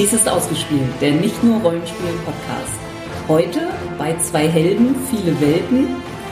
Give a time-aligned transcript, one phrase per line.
[0.00, 2.80] Dies ist ausgespielt, der nicht nur Rollenspielen-Podcast.
[3.28, 3.68] Heute
[3.98, 5.88] bei zwei Helden, viele Welten,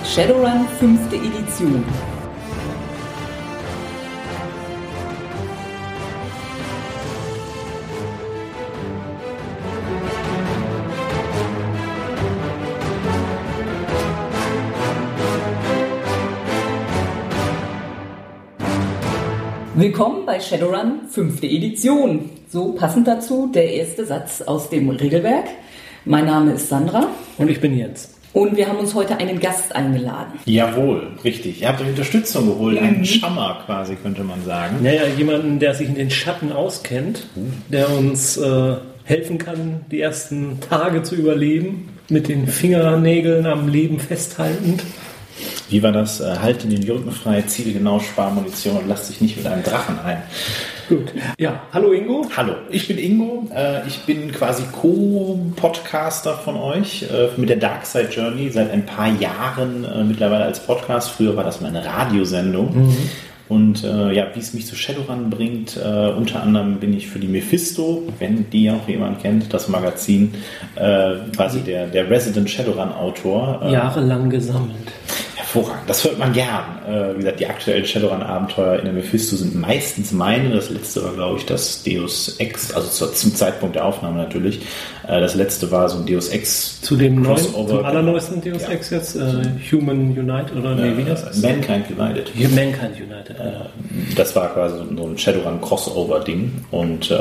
[0.06, 1.12] Shadowrun 5.
[1.12, 1.84] Edition.
[19.74, 21.42] Willkommen bei Shadowrun 5.
[21.42, 22.37] Edition.
[22.50, 25.44] So passend dazu der erste Satz aus dem Regelwerk.
[26.06, 27.08] Mein Name ist Sandra.
[27.36, 28.14] Und ich bin Jens.
[28.32, 30.32] Und wir haben uns heute einen Gast eingeladen.
[30.46, 31.60] Jawohl, richtig.
[31.60, 34.76] Ihr habt euch Unterstützung geholt, einen Schammer quasi, könnte man sagen.
[34.82, 37.26] Naja, jemanden, der sich in den Schatten auskennt,
[37.68, 43.98] der uns äh, helfen kann, die ersten Tage zu überleben, mit den Fingernägeln am Leben
[44.00, 44.84] festhaltend.
[45.68, 46.22] Wie war das?
[46.22, 49.62] Äh, Halte den Jürgen frei, ziele genau, spar Munition und lass dich nicht mit einem
[49.62, 50.22] Drachen ein.
[50.88, 51.12] Gut.
[51.38, 52.24] Ja, hallo Ingo.
[52.34, 53.46] Hallo, ich bin Ingo.
[53.54, 58.86] Äh, Ich bin quasi Co-Podcaster von euch äh, mit der Dark Side Journey seit ein
[58.86, 61.10] paar Jahren äh, mittlerweile als Podcast.
[61.10, 62.94] Früher war das mal eine Radiosendung.
[63.48, 67.18] Und äh, ja, wie es mich zu Shadowrun bringt, äh, unter anderem bin ich für
[67.18, 70.34] die Mephisto, wenn die auch jemand kennt, das Magazin,
[70.76, 73.60] äh, quasi der, der Resident Shadowrun-Autor.
[73.64, 74.76] Äh, Jahrelang gesammelt.
[75.36, 76.64] Hervorragend, das hört man gern.
[76.86, 80.50] Äh, wie gesagt, die aktuellen Shadowrun-Abenteuer in der Mephisto sind meistens meine.
[80.50, 84.60] Das letzte war, glaube ich, das Deus Ex, also zu, zum Zeitpunkt der Aufnahme natürlich.
[85.08, 87.68] Äh, das letzte war so ein Deus Ex Zu dem neuen, Crossover.
[87.68, 88.68] zum allerneuesten Deus Ja.
[88.70, 89.20] Ex jetzt, äh,
[89.72, 91.42] Human United, oder nee, wie heißt das?
[91.42, 92.32] Äh, Mankind United.
[92.54, 93.36] Mankind United.
[93.40, 96.64] Äh, Das war quasi so ein Shadowrun-Crossover-Ding.
[96.70, 97.16] Und äh,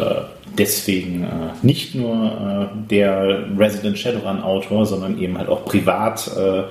[0.58, 1.28] deswegen äh,
[1.66, 6.64] nicht nur äh, der Resident Shadowrun-Autor, sondern eben halt auch privat äh,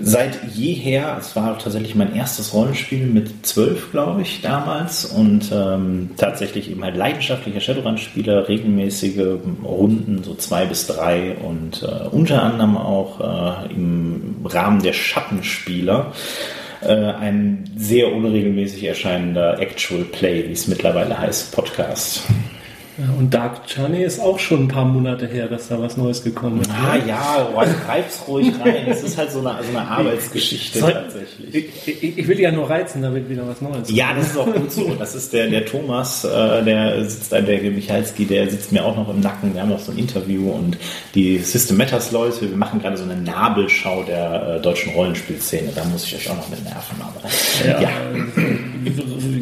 [0.00, 1.16] seit jeher.
[1.18, 5.04] Es war tatsächlich mein erstes Rollenspiel mit zwölf, glaube ich, damals.
[5.04, 11.36] Und ähm, tatsächlich eben halt leidenschaftlicher Shadowrun-Spieler, regelmäßige Runden, so zwei bis drei.
[11.36, 16.12] Und äh, unter anderem auch äh, im Rahmen der Schattenspieler
[16.82, 22.22] äh, ein sehr unregelmäßig erscheinender Actual Play, wie es mittlerweile heißt, Podcast.
[22.98, 26.24] Ja, und Dark Journey ist auch schon ein paar Monate her, dass da was Neues
[26.24, 26.70] gekommen ist.
[26.70, 27.48] Ah ja,
[27.86, 28.86] reib's ruhig rein.
[28.88, 31.54] Es ist halt so eine, so eine Arbeitsgeschichte Soll- tatsächlich.
[31.86, 34.52] Ich, ich, ich will ja nur reizen, damit wieder was Neues Ja, das ist auch
[34.52, 34.94] gut so.
[34.98, 38.96] Das ist der, der Thomas, äh, der sitzt da, der Michalski, der sitzt mir auch
[38.96, 39.52] noch im Nacken.
[39.54, 40.78] Wir haben noch so ein Interview und
[41.14, 45.70] die System Matters Leute, wir machen gerade so eine Nabelschau der äh, deutschen Rollenspielszene.
[45.74, 46.96] Da muss ich euch auch noch mit nerven.
[47.00, 47.20] Aber
[47.68, 47.90] Ja, ja.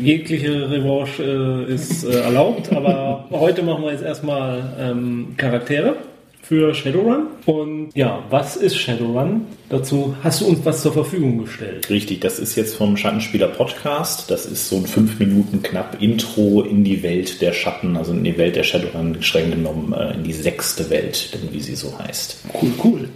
[0.04, 5.96] Jegliche Revanche äh, ist äh, erlaubt, aber heute machen wir jetzt erstmal ähm, Charaktere
[6.44, 7.28] für Shadowrun.
[7.46, 9.46] Und ja, was ist Shadowrun?
[9.70, 11.88] Dazu hast du uns was zur Verfügung gestellt.
[11.88, 14.30] Richtig, das ist jetzt vom Schattenspieler Podcast.
[14.30, 18.24] Das ist so ein fünf Minuten knapp Intro in die Welt der Schatten, also in
[18.24, 21.98] die Welt der Shadowrun, streng genommen äh, in die sechste Welt, denn wie sie so
[21.98, 22.44] heißt.
[22.60, 23.08] Cool, cool.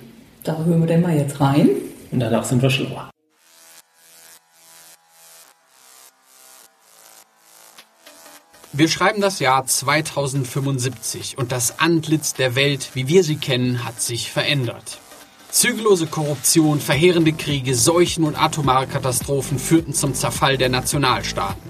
[0.43, 1.69] Da hören wir denn mal jetzt rein.
[2.10, 3.10] Und danach sind wir schlauer.
[8.78, 14.00] Wir schreiben das Jahr 2075 und das Antlitz der Welt, wie wir sie kennen, hat
[14.00, 15.00] sich verändert.
[15.50, 21.60] Zügellose Korruption, verheerende Kriege, Seuchen und atomare Katastrophen führten zum Zerfall der Nationalstaaten.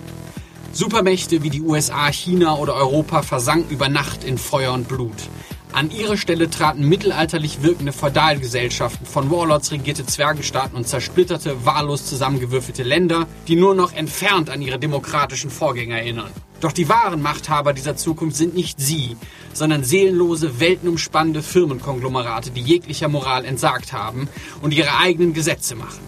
[0.73, 5.31] Supermächte wie die USA, China oder Europa versanken über Nacht in Feuer und Blut.
[5.73, 12.83] An ihre Stelle traten mittelalterlich wirkende Feudalgesellschaften, von Warlords regierte Zwergenstaaten und zersplitterte, wahllos zusammengewürfelte
[12.83, 16.31] Länder, die nur noch entfernt an ihre demokratischen Vorgänger erinnern.
[16.61, 19.17] Doch die wahren Machthaber dieser Zukunft sind nicht sie,
[19.53, 24.29] sondern seelenlose, weltenumspannende Firmenkonglomerate, die jeglicher Moral entsagt haben
[24.63, 26.01] und ihre eigenen Gesetze machen.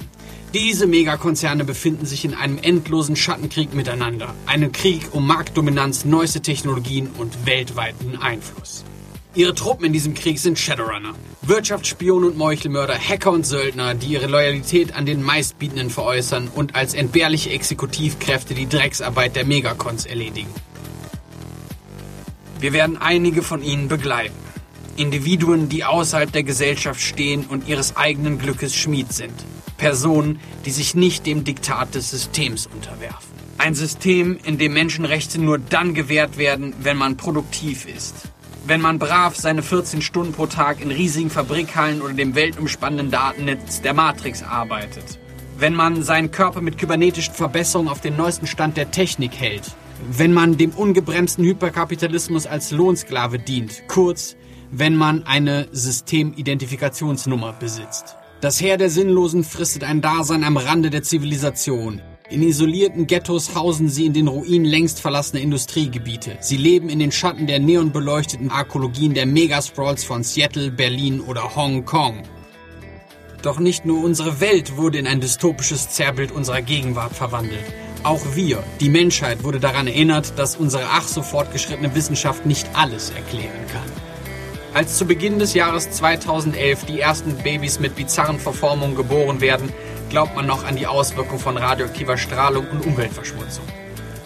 [0.53, 4.35] Diese Megakonzerne befinden sich in einem endlosen Schattenkrieg miteinander.
[4.47, 8.85] Einem Krieg um Marktdominanz, neueste Technologien und weltweiten Einfluss.
[9.33, 11.15] Ihre Truppen in diesem Krieg sind Shadowrunner.
[11.43, 16.95] Wirtschaftsspione und Meuchelmörder, Hacker und Söldner, die ihre Loyalität an den Meistbietenden veräußern und als
[16.95, 20.53] entbehrliche Exekutivkräfte die Drecksarbeit der Megacons erledigen.
[22.59, 24.35] Wir werden einige von ihnen begleiten.
[24.97, 29.33] Individuen, die außerhalb der Gesellschaft stehen und ihres eigenen Glückes Schmied sind.
[29.77, 33.31] Personen, die sich nicht dem Diktat des Systems unterwerfen.
[33.59, 38.15] Ein System, in dem Menschenrechte nur dann gewährt werden, wenn man produktiv ist.
[38.71, 43.83] Wenn man brav seine 14 Stunden pro Tag in riesigen Fabrikhallen oder dem weltumspannenden Datennetz
[43.83, 45.19] der Matrix arbeitet.
[45.59, 49.75] Wenn man seinen Körper mit kybernetischen Verbesserungen auf den neuesten Stand der Technik hält.
[50.13, 53.83] Wenn man dem ungebremsten Hyperkapitalismus als Lohnsklave dient.
[53.89, 54.37] Kurz,
[54.71, 58.15] wenn man eine Systemidentifikationsnummer besitzt.
[58.41, 62.03] Das Heer der Sinnlosen fristet ein Dasein am Rande der Zivilisation.
[62.31, 66.37] In isolierten Ghettos hausen sie in den Ruinen längst verlassener Industriegebiete.
[66.39, 72.23] Sie leben in den Schatten der neonbeleuchteten Arkologien der Megasprawls von Seattle, Berlin oder Hongkong.
[73.43, 77.65] Doch nicht nur unsere Welt wurde in ein dystopisches Zerrbild unserer Gegenwart verwandelt.
[78.05, 83.11] Auch wir, die Menschheit, wurde daran erinnert, dass unsere ach so fortgeschrittene Wissenschaft nicht alles
[83.11, 83.91] erklären kann.
[84.73, 89.73] Als zu Beginn des Jahres 2011 die ersten Babys mit bizarren Verformungen geboren werden,
[90.11, 93.65] glaubt man noch an die Auswirkung von radioaktiver Strahlung und Umweltverschmutzung.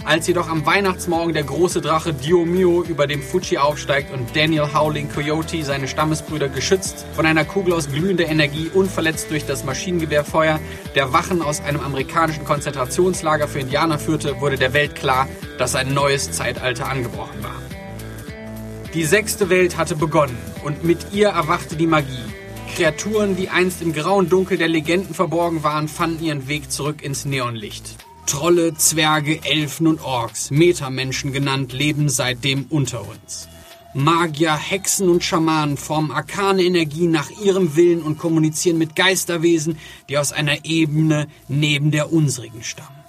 [0.04, 5.08] Als jedoch am Weihnachtsmorgen der große Drache Diomio über dem Fuji aufsteigt und Daniel Howling
[5.08, 10.60] Coyote seine Stammesbrüder geschützt von einer Kugel aus glühender Energie unverletzt durch das Maschinengewehrfeuer
[10.94, 15.26] der Wachen aus einem amerikanischen Konzentrationslager für Indianer führte, wurde der Welt klar,
[15.56, 17.56] dass ein neues Zeitalter angebrochen war.
[18.92, 22.24] Die sechste Welt hatte begonnen und mit ihr erwachte die Magie.
[22.74, 27.24] Kreaturen, die einst im grauen Dunkel der Legenden verborgen waren, fanden ihren Weg zurück ins
[27.24, 27.84] Neonlicht.
[28.26, 33.48] Trolle, Zwerge, Elfen und Orks, Metamenschen genannt, leben seitdem unter uns.
[33.94, 39.78] Magier, Hexen und Schamanen formen arkane Energien nach ihrem Willen und kommunizieren mit Geisterwesen,
[40.08, 43.04] die aus einer Ebene neben der unsrigen stammen.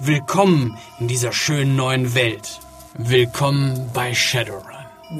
[0.00, 2.58] Willkommen in dieser schönen neuen Welt.
[2.98, 4.64] Willkommen bei Shadowrun.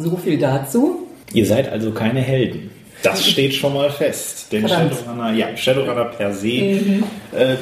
[0.01, 1.07] So viel dazu.
[1.33, 2.71] Ihr seid also keine Helden.
[3.03, 4.47] Das steht schon mal fest.
[4.53, 4.95] Denn Verdammt.
[4.95, 7.03] Shadowrunner, ja, Shadowrunner per se äh,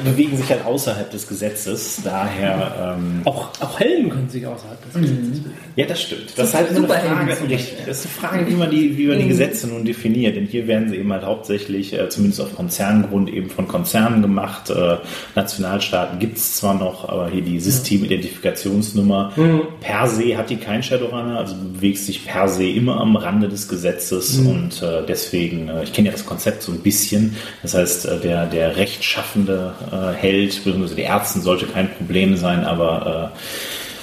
[0.03, 2.01] bewegen sich halt außerhalb des Gesetzes.
[2.03, 5.53] Daher, ähm, Auch, auch Helden können sich außerhalb des Gesetzes bewegen.
[5.75, 6.33] ja, das stimmt.
[6.35, 9.19] Das ist halt eine Frage, richtig, das ist eine Frage, wie man die, wie man
[9.19, 10.35] die Gesetze nun definiert.
[10.35, 14.69] Denn hier werden sie eben halt hauptsächlich, äh, zumindest auf Konzerngrund, eben von Konzernen gemacht.
[14.69, 14.97] Äh,
[15.35, 19.33] Nationalstaaten gibt es zwar noch, aber hier die Systemidentifikationsnummer
[19.81, 23.67] per se hat die kein Shadowrunner, also bewegt sich per se immer am Rande des
[23.67, 28.05] Gesetzes und äh, deswegen, äh, ich kenne ja das Konzept so ein bisschen, das heißt,
[28.05, 33.31] äh, der, der rechtschaffende äh, Held, beziehungsweise die Ärzten sollte kein Problem sein, aber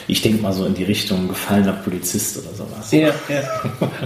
[0.09, 2.93] ich denke mal so in die Richtung gefallener Polizist oder sowas.
[2.93, 3.43] Ja, ja.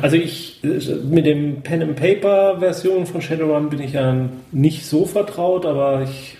[0.01, 4.15] Also ich mit dem Pen and Paper Version von Shadowrun bin ich ja
[4.51, 6.37] nicht so vertraut, aber ich,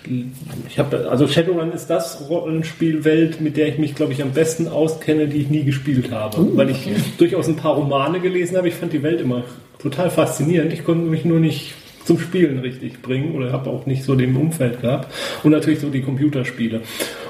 [0.67, 4.67] ich habe also Shadowrun ist das Rollenspielwelt, mit der ich mich glaube ich am besten
[4.67, 8.67] auskenne, die ich nie gespielt habe, weil ich durchaus ein paar Romane gelesen habe.
[8.67, 9.43] Ich fand die Welt immer
[9.81, 10.73] total faszinierend.
[10.73, 11.73] Ich konnte mich nur nicht
[12.05, 15.13] zum Spielen richtig bringen oder habe auch nicht so den Umfeld gehabt
[15.43, 16.81] und natürlich so die Computerspiele.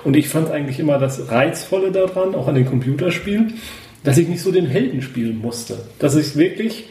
[0.04, 3.56] Und ich fand eigentlich immer das Reizvolle daran, auch an den Computerspielen,
[4.04, 5.78] dass ich nicht so den Helden spielen musste.
[6.00, 6.86] Dass es wirklich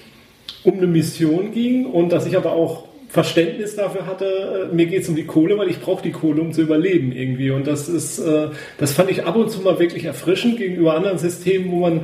[0.62, 5.02] um eine Mission ging und dass ich aber auch Verständnis dafür hatte, äh, mir geht
[5.02, 7.50] es um die Kohle, weil ich brauche die Kohle, um zu überleben irgendwie.
[7.50, 8.48] Und das ist, äh,
[8.78, 12.02] das fand ich ab und zu mal wirklich erfrischend gegenüber anderen Systemen, wo man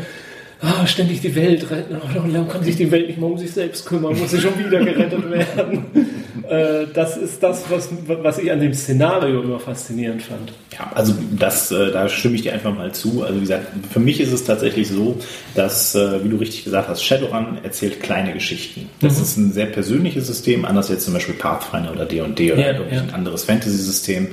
[0.61, 3.53] ah, ständig die Welt retten, oh, dann kann sich die Welt nicht mal um sich
[3.53, 5.85] selbst kümmern, muss sie schon wieder gerettet werden.
[6.49, 10.53] äh, das ist das, was, was ich an dem Szenario immer faszinierend fand.
[10.73, 13.23] Ja, also das, äh, da stimme ich dir einfach mal zu.
[13.23, 15.19] Also wie gesagt, für mich ist es tatsächlich so,
[15.55, 18.89] dass, äh, wie du richtig gesagt hast, Shadowrun erzählt kleine Geschichten.
[19.01, 22.73] Das ist ein sehr persönliches System, anders jetzt zum Beispiel Pathfinder oder D&D oder Ja,
[22.73, 23.03] irgendwie ja.
[23.03, 24.29] ein anderes Fantasy-System.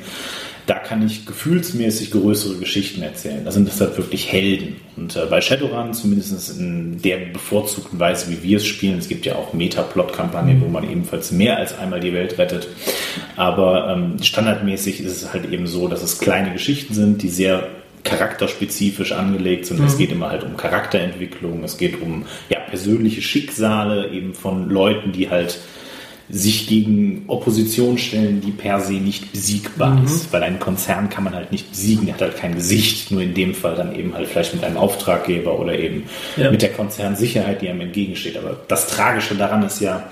[0.66, 3.44] Da kann ich gefühlsmäßig größere Geschichten erzählen.
[3.44, 4.78] Da sind das halt wirklich Helden.
[4.96, 9.26] Und äh, bei Shadowrun, zumindest in der bevorzugten Weise, wie wir es spielen, es gibt
[9.26, 12.68] ja auch Meta-Plot-Kampagnen, wo man ebenfalls mehr als einmal die Welt rettet.
[13.36, 17.68] Aber ähm, standardmäßig ist es halt eben so, dass es kleine Geschichten sind, die sehr
[18.04, 19.80] charakterspezifisch angelegt sind.
[19.80, 25.12] Es geht immer halt um Charakterentwicklung, es geht um ja, persönliche Schicksale eben von Leuten,
[25.14, 25.60] die halt
[26.30, 30.32] sich gegen Opposition stellen, die per se nicht besiegbar ist.
[30.32, 33.34] Weil ein Konzern kann man halt nicht besiegen, der hat halt kein Gesicht, nur in
[33.34, 36.04] dem Fall dann eben halt vielleicht mit einem Auftraggeber oder eben
[36.38, 36.50] Ja.
[36.50, 38.38] mit der Konzernsicherheit, die einem entgegensteht.
[38.38, 40.10] Aber das Tragische daran ist ja,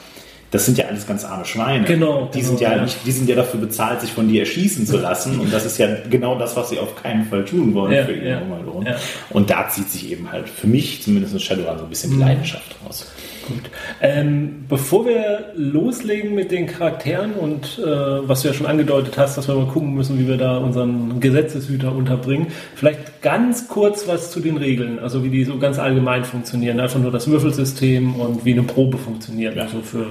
[0.52, 1.86] das sind ja alles ganz arme Schweine.
[1.86, 2.82] Genau, Die genau, sind ja, ja.
[2.84, 5.40] nicht, die sind ja dafür bezahlt, sich von dir erschießen zu lassen.
[5.40, 8.12] Und das ist ja genau das, was sie auf keinen Fall tun wollen Ja, für
[8.14, 8.86] ihren ja, Hungerlohn.
[8.86, 8.96] ja.
[9.30, 12.18] Und da zieht sich eben halt für mich, zumindest in Shadowrun, so ein bisschen die
[12.18, 12.22] Mhm.
[12.24, 13.12] Leidenschaft raus.
[13.48, 13.72] Gut.
[14.02, 17.88] Ähm, bevor wir loslegen mit den Charakteren und äh,
[18.28, 21.20] was du ja schon angedeutet hast, dass wir mal gucken müssen, wie wir da unseren
[21.20, 26.24] Gesetzeshüter unterbringen, vielleicht ganz kurz was zu den Regeln, also wie die so ganz allgemein
[26.24, 29.64] funktionieren, einfach nur das Würfelsystem und wie eine Probe funktioniert, Ja.
[29.64, 30.06] also für,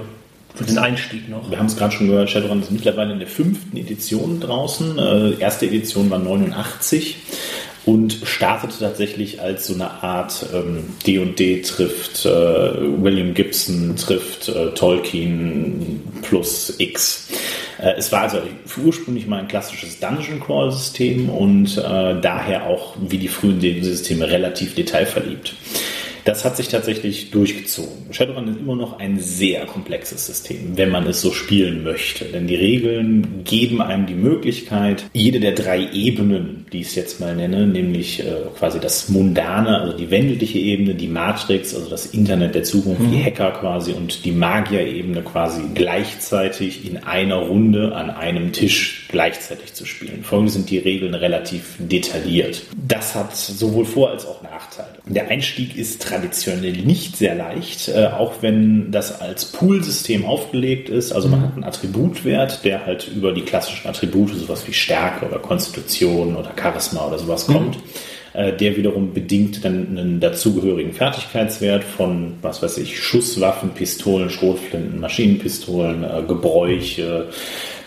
[0.55, 1.49] für den Einstieg noch.
[1.49, 4.97] Wir haben es gerade schon gehört, Shadowrun ist mittlerweile in der fünften Edition draußen.
[4.97, 7.17] Äh, erste Edition war 89
[7.85, 14.71] und startete tatsächlich als so eine Art ähm, D&D trifft äh, William Gibson trifft äh,
[14.71, 17.29] Tolkien plus X.
[17.79, 18.37] Äh, es war also
[18.83, 24.29] ursprünglich mal ein klassisches Dungeon Crawl System und äh, daher auch wie die frühen D&D-Systeme
[24.29, 25.55] relativ detailverliebt.
[26.25, 28.11] Das hat sich tatsächlich durchgezogen.
[28.11, 32.25] Shadowrun ist immer noch ein sehr komplexes System, wenn man es so spielen möchte.
[32.25, 37.19] Denn die Regeln geben einem die Möglichkeit, jede der drei Ebenen, die ich es jetzt
[37.19, 38.25] mal nenne, nämlich äh,
[38.57, 43.11] quasi das Mundane, also die wendliche Ebene, die Matrix, also das Internet der Zukunft, mhm.
[43.11, 49.73] die Hacker quasi und die Magier-Ebene quasi gleichzeitig in einer Runde an einem Tisch gleichzeitig
[49.73, 50.23] zu spielen.
[50.23, 52.63] Folgende sind die Regeln relativ detailliert.
[52.87, 54.89] Das hat sowohl Vor- als auch Nachteile.
[55.05, 61.11] Der Einstieg ist traditionell nicht sehr leicht, äh, auch wenn das als Poolsystem aufgelegt ist.
[61.11, 61.43] Also man mhm.
[61.43, 66.51] hat einen Attributwert, der halt über die klassischen Attribute, sowas wie Stärke oder Konstitution oder
[66.59, 67.53] Charisma oder sowas mhm.
[67.53, 67.77] kommt.
[68.33, 74.99] Äh, der wiederum bedingt dann einen dazugehörigen Fertigkeitswert von, was weiß ich, Schusswaffen, Pistolen, Schrotflinten,
[74.99, 77.29] Maschinenpistolen, äh, Gebräuche,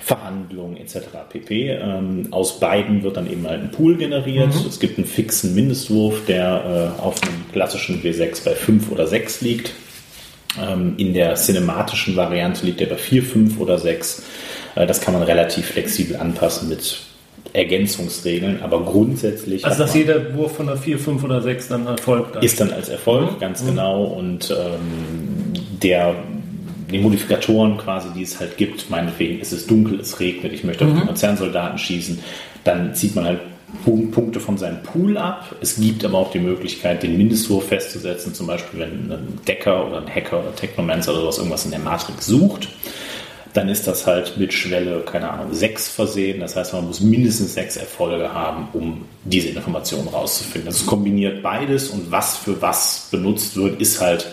[0.04, 0.98] Verhandlungen etc.
[1.30, 1.70] pp.
[1.70, 4.48] Ähm, aus beiden wird dann eben halt ein Pool generiert.
[4.48, 4.68] Mhm.
[4.68, 9.40] Es gibt einen fixen Mindestwurf, der äh, auf einem klassischen W6 bei 5 oder 6
[9.40, 9.72] liegt.
[10.62, 14.22] Ähm, in der cinematischen Variante liegt er bei 4, 5 oder 6.
[14.74, 16.98] Äh, das kann man relativ flexibel anpassen mit
[17.54, 19.64] Ergänzungsregeln, aber grundsätzlich.
[19.64, 22.44] Also, dass jeder Wurf von der 4, 5 oder 6 dann erfolgt.
[22.44, 23.38] Ist dann als Erfolg, mhm.
[23.40, 23.68] ganz mhm.
[23.68, 24.04] genau.
[24.04, 26.14] Und ähm, der
[26.90, 30.84] die Modifikatoren quasi, die es halt gibt, meinetwegen ist es dunkel, es regnet, ich möchte
[30.84, 30.92] mhm.
[30.92, 32.18] auf die Konzernsoldaten schießen,
[32.64, 33.40] dann zieht man halt
[33.84, 35.56] Punkte von seinem Pool ab.
[35.60, 39.98] Es gibt aber auch die Möglichkeit, den Mindestwurf festzusetzen, zum Beispiel wenn ein Decker oder
[39.98, 42.68] ein Hacker oder Technomancer oder sowas irgendwas in der Matrix sucht.
[43.52, 46.40] Dann ist das halt mit Schwelle, keine Ahnung, sechs versehen.
[46.40, 50.70] Das heißt, man muss mindestens sechs Erfolge haben, um diese Informationen rauszufinden.
[50.70, 54.26] Das kombiniert beides und was für was benutzt wird, ist halt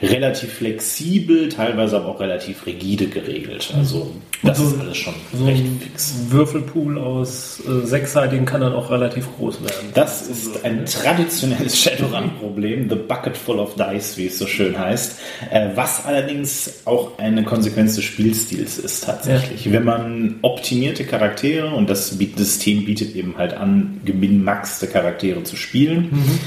[0.00, 3.72] relativ flexibel, teilweise aber auch relativ rigide geregelt.
[3.76, 6.14] Also das so, ist alles schon so recht fix.
[6.14, 9.88] Ein Würfelpool aus äh, sechsseitigen kann dann auch relativ groß werden.
[9.94, 15.18] Das ist ein traditionelles Shadowrun-Problem, the bucket full of dice, wie es so schön heißt,
[15.50, 19.64] äh, was allerdings auch eine Konsequenz des Spielstils ist tatsächlich.
[19.64, 19.72] Ja.
[19.72, 26.08] Wenn man optimierte Charaktere, und das System bietet eben halt an, gewinnmaxte Charaktere zu spielen,
[26.10, 26.38] mhm.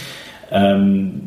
[0.51, 1.21] ähm,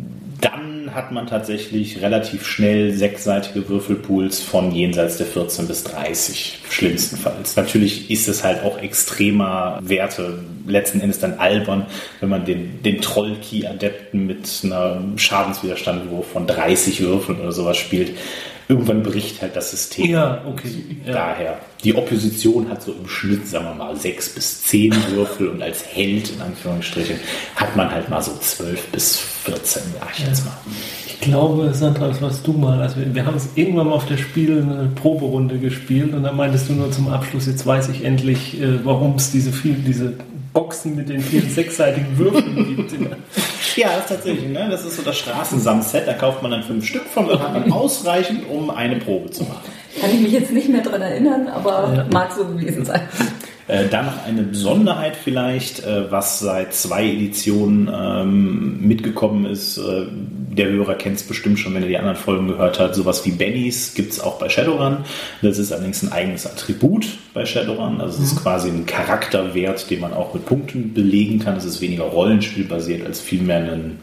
[0.95, 7.57] hat man tatsächlich relativ schnell sechsseitige Würfelpools von jenseits der 14 bis 30, schlimmstenfalls.
[7.57, 11.87] Natürlich ist es halt auch extremer Werte, letzten Endes dann albern,
[12.21, 18.13] wenn man den, den Troll-Key-Adepten mit einer Schadenswiderstandwurf von 30 Würfeln oder sowas spielt
[18.69, 20.11] irgendwann bricht halt das System.
[20.11, 20.69] Ja, okay.
[21.07, 21.13] Ja.
[21.13, 21.59] Daher.
[21.83, 25.85] Die Opposition hat so im Schnitt, sagen wir mal, sechs bis zehn Würfel und als
[25.85, 27.17] Held, in Anführungsstrichen,
[27.57, 30.57] hat man halt mal so zwölf bis 14, sag ich jetzt mal.
[31.07, 32.81] Ich glaube, Sandra, das warst du mal.
[32.81, 36.37] Also wir, wir haben es irgendwann mal auf der Spiel eine Proberunde gespielt und dann
[36.37, 40.15] meintest du nur zum Abschluss, jetzt weiß ich endlich, äh, warum es diese viel, diese
[40.55, 42.93] Boxen mit den vielen sechsseitigen Würfeln gibt.
[43.77, 44.69] Ja, das ist tatsächlich, ne?
[44.71, 46.07] Das ist so das Straßensamset.
[46.07, 49.43] Da kauft man dann fünf Stück von und hat man ausreichend, um eine Probe zu
[49.43, 49.69] machen.
[50.01, 52.07] Kann ich mich jetzt nicht mehr daran erinnern, aber ja.
[52.13, 53.03] mag so gewesen sein.
[53.67, 59.79] Äh, dann noch eine Besonderheit vielleicht, äh, was seit zwei Editionen ähm, mitgekommen ist.
[59.79, 62.95] Äh, der Hörer kennt es bestimmt schon, wenn er die anderen Folgen gehört hat.
[62.95, 64.99] Sowas wie Bennys gibt es auch bei Shadowrun.
[65.41, 68.03] Das ist allerdings ein eigenes Attribut bei Shadowrun.
[68.03, 68.43] Also es ist mhm.
[68.43, 71.57] quasi ein Charakterwert, den man auch mit Punkten belegen kann.
[71.57, 73.99] Es ist weniger rollenspielbasiert als vielmehr ein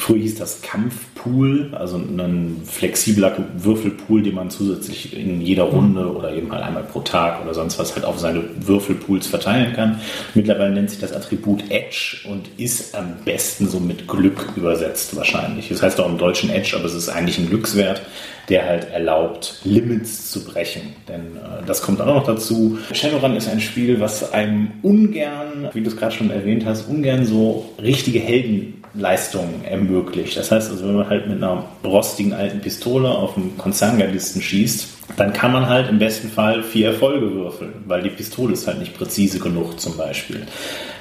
[0.00, 5.68] Früher hieß das Kampfpool, also ein flexibler Würfelpool, den man zusätzlich in jeder.
[5.68, 9.74] Runde oder eben halt einmal pro Tag oder sonst was halt auf seine Würfelpools verteilen
[9.74, 10.00] kann.
[10.34, 15.68] Mittlerweile nennt sich das Attribut Edge und ist am besten so mit Glück übersetzt wahrscheinlich.
[15.68, 18.02] Das heißt auch im Deutschen Edge, aber es ist eigentlich ein Glückswert,
[18.48, 20.94] der halt erlaubt, Limits zu brechen.
[21.08, 22.78] Denn äh, das kommt auch noch dazu.
[22.92, 27.26] Shadowrun ist ein Spiel, was einem ungern, wie du es gerade schon erwähnt hast, ungern
[27.26, 30.36] so richtige Helden Leistungen ermöglicht.
[30.36, 34.88] Das heißt also, wenn man halt mit einer rostigen alten Pistole auf einen Konzerngardisten schießt,
[35.16, 38.78] dann kann man halt im besten Fall vier Erfolge würfeln, weil die Pistole ist halt
[38.78, 40.46] nicht präzise genug zum Beispiel.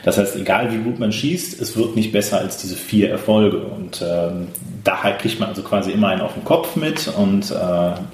[0.07, 3.57] Das heißt, egal wie gut man schießt, es wird nicht besser als diese vier Erfolge.
[3.57, 4.47] Und ähm,
[4.85, 7.53] daher kriegt man also quasi immer einen auf den Kopf mit und äh,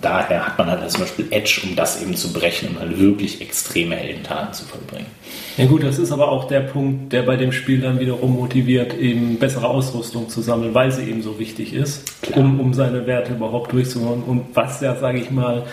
[0.01, 3.41] daher hat man halt zum Beispiel Edge, um das eben zu brechen und halt wirklich
[3.41, 5.05] extreme Heldentaten zu vollbringen.
[5.55, 8.97] Ja gut, das ist aber auch der Punkt, der bei dem Spiel dann wiederum motiviert,
[8.97, 13.33] eben bessere Ausrüstung zu sammeln, weil sie eben so wichtig ist, um, um seine Werte
[13.33, 14.23] überhaupt durchzuholen.
[14.23, 15.67] Und was ja, sage ich mal,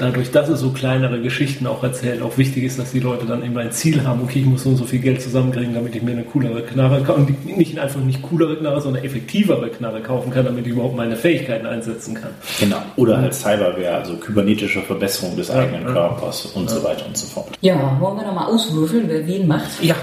[0.00, 3.44] dadurch, dass es so kleinere Geschichten auch erzählt, auch wichtig ist, dass die Leute dann
[3.44, 6.02] eben ein Ziel haben, okay, ich muss so und so viel Geld zusammenkriegen, damit ich
[6.02, 7.20] mir eine coolere Knarre kaufe.
[7.20, 11.16] Und nicht einfach nicht coolere Knarre, sondern effektivere Knarre kaufen kann, damit ich überhaupt meine
[11.16, 12.30] Fähigkeiten einsetzen kann.
[12.58, 12.78] Genau.
[12.96, 15.92] Oder als Cyberware, also kybernetische Verbesserung des ja, eigenen ja.
[15.92, 16.76] Körpers und ja.
[16.76, 17.48] so weiter und so fort.
[17.60, 19.82] Ja, wollen wir nochmal auswürfeln, wer wen macht?
[19.82, 19.96] Ja.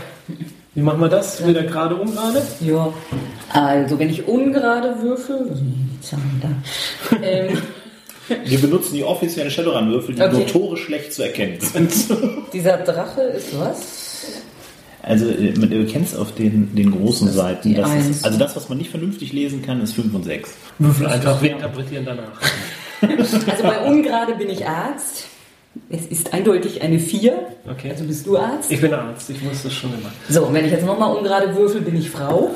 [0.76, 1.46] Wie machen wir das?
[1.46, 2.40] Wieder gerade um gerade?
[2.60, 2.94] Ja.
[3.52, 7.18] Also, wenn ich ungerade würfel, die Zahlen da.
[7.24, 7.58] ähm,
[8.46, 10.38] Wir benutzen die offiziellen Shadowrun-Würfel, die Okay.
[10.40, 11.94] notorisch schlecht zu erkennen sind.
[12.54, 13.82] dieser Drache ist was?
[15.02, 18.78] Also, äh, du kennst auf den, den großen Seiten, das ist, also das, was man
[18.78, 20.50] nicht vernünftig lesen kann, ist 5 und 6.
[20.80, 22.42] Würfel einfach, wir interpretieren danach.
[23.00, 25.26] Also bei ungerade bin ich Arzt.
[25.88, 27.38] Es ist eindeutig eine 4.
[27.72, 27.92] Okay.
[27.92, 28.72] Also bist du Arzt.
[28.72, 30.10] Ich bin Arzt, ich wusste es schon immer.
[30.28, 32.50] So, und wenn ich jetzt nochmal ungerade würfel, bin ich Frau.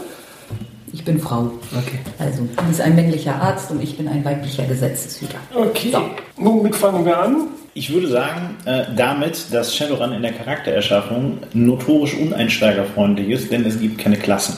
[0.94, 1.52] Ich bin Frau.
[1.72, 2.00] Okay.
[2.20, 5.38] Also, du bist ein männlicher Arzt und ich bin ein weiblicher Gesetzeshüter.
[5.54, 5.92] Okay.
[5.92, 6.02] So.
[6.38, 7.48] Womit fangen wir an?
[7.74, 13.80] Ich würde sagen, äh, damit, dass Shadowrun in der Charaktererschaffung notorisch uneinsteigerfreundlich ist, denn es
[13.80, 14.58] gibt keine Klassen.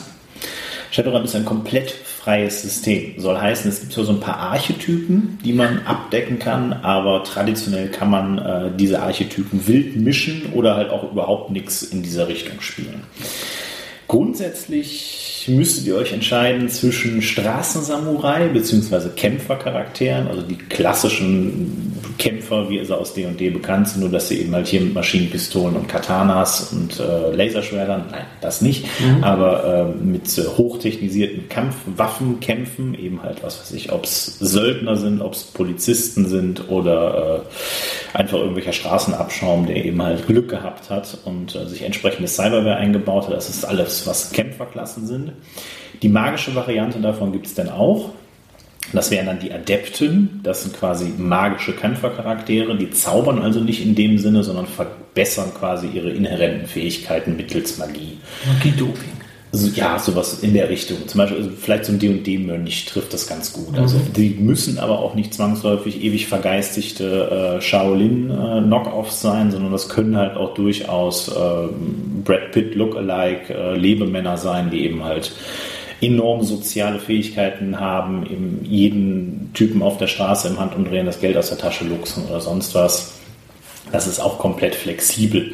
[0.90, 3.14] Shadowrun ist ein komplett freies System.
[3.18, 8.10] Soll heißen, es gibt so ein paar Archetypen, die man abdecken kann, aber traditionell kann
[8.10, 13.02] man äh, diese Archetypen wild mischen oder halt auch überhaupt nichts in dieser Richtung spielen.
[14.08, 19.10] Grundsätzlich müsstet ihr euch entscheiden zwischen Straßensamurai bzw.
[19.16, 24.54] Kämpfercharakteren, also die klassischen Kämpfer, wie sie aus D&D bekannt sind, nur dass sie eben
[24.54, 28.86] halt hier mit Maschinenpistolen und Katanas und äh, Laserschwertern, nein, das nicht,
[29.22, 34.96] aber äh, mit äh, hochtechnisierten Kampfwaffen kämpfen, eben halt, was weiß ich, ob es Söldner
[34.96, 37.42] sind, ob es Polizisten sind oder
[38.14, 42.76] äh, einfach irgendwelcher Straßenabschaum, der eben halt Glück gehabt hat und äh, sich entsprechendes Cyberware
[42.76, 43.34] eingebaut hat.
[43.34, 45.32] Das ist alles, was Kämpferklassen sind.
[46.02, 48.10] Die magische Variante davon gibt es dann auch.
[48.92, 50.40] Das wären dann die Adepten.
[50.42, 52.76] Das sind quasi magische Kämpfercharaktere.
[52.76, 58.18] Die zaubern also nicht in dem Sinne, sondern verbessern quasi ihre inhärenten Fähigkeiten mittels Magie.
[58.46, 59.13] Magie-Doping.
[59.54, 61.06] Also, ja, sowas in der Richtung.
[61.06, 63.78] Zum Beispiel, also vielleicht so ein D&D-Mönch trifft das ganz gut.
[63.78, 70.16] Also die müssen aber auch nicht zwangsläufig ewig vergeistigte äh, Shaolin-Knockoffs sein, sondern das können
[70.16, 75.30] halt auch durchaus ähm, Brad Pitt Lookalike äh, Lebemänner sein, die eben halt
[76.00, 81.48] enorme soziale Fähigkeiten haben, eben jeden Typen auf der Straße im Handumdrehen das Geld aus
[81.48, 83.12] der Tasche luchsen oder sonst was.
[83.92, 85.52] Das ist auch komplett flexibel.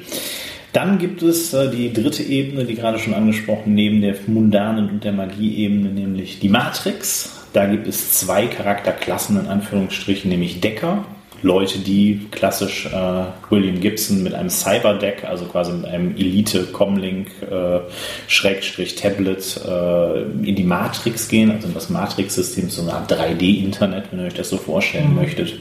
[0.72, 5.04] Dann gibt es äh, die dritte Ebene, die gerade schon angesprochen, neben der mundanen und
[5.04, 7.46] der Magie-Ebene, nämlich die Matrix.
[7.52, 11.04] Da gibt es zwei Charakterklassen in Anführungsstrichen, nämlich Decker.
[11.42, 17.80] Leute, die klassisch äh, William Gibson mit einem Cyberdeck, also quasi mit einem Elite-Comlink äh,
[18.28, 24.04] Schrägstrich Tablet äh, in die Matrix gehen, also in das Matrix-System, so eine Art 3D-Internet,
[24.10, 25.54] wenn ihr euch das so vorstellen möchtet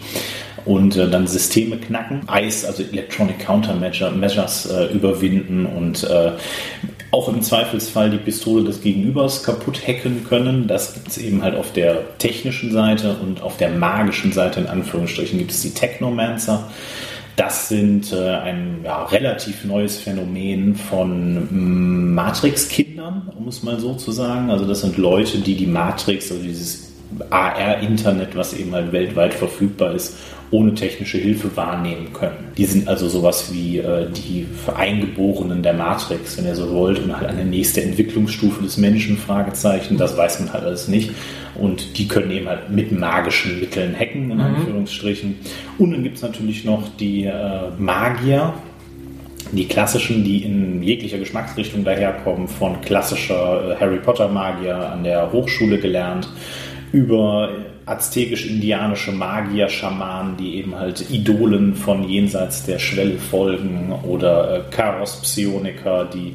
[0.66, 6.32] und äh, dann Systeme knacken, ICE, also Electronic Countermeasures äh, überwinden und äh,
[7.12, 10.68] auch im Zweifelsfall die Pistole des Gegenübers kaputt hacken können.
[10.68, 14.68] Das gibt es eben halt auf der technischen Seite und auf der magischen Seite in
[14.68, 16.70] Anführungsstrichen gibt es die Technomancer.
[17.36, 24.12] Das sind äh, ein ja, relativ neues Phänomen von Matrix-Kindern, um es mal so zu
[24.12, 24.52] sagen.
[24.52, 26.89] Also das sind Leute, die die Matrix, also dieses
[27.30, 30.18] AR-Internet, was eben halt weltweit verfügbar ist,
[30.52, 32.52] ohne technische Hilfe wahrnehmen können.
[32.58, 37.16] Die sind also sowas wie äh, die Eingeborenen der Matrix, wenn ihr so wollt, und
[37.16, 41.12] halt eine nächste Entwicklungsstufe des Menschen, Fragezeichen, das weiß man halt alles nicht.
[41.56, 45.40] Und die können eben halt mit magischen Mitteln hacken, in Anführungsstrichen.
[45.78, 48.54] Und dann gibt es natürlich noch die äh, Magier,
[49.52, 55.32] die klassischen, die in jeglicher Geschmacksrichtung daherkommen, von klassischer äh, Harry Potter Magier an der
[55.32, 56.30] Hochschule gelernt,
[56.92, 57.50] über
[57.90, 66.06] aztekisch-indianische Magier, Schamanen, die eben halt Idolen von jenseits der Schwelle folgen oder äh, Chaos-Psioniker,
[66.06, 66.34] die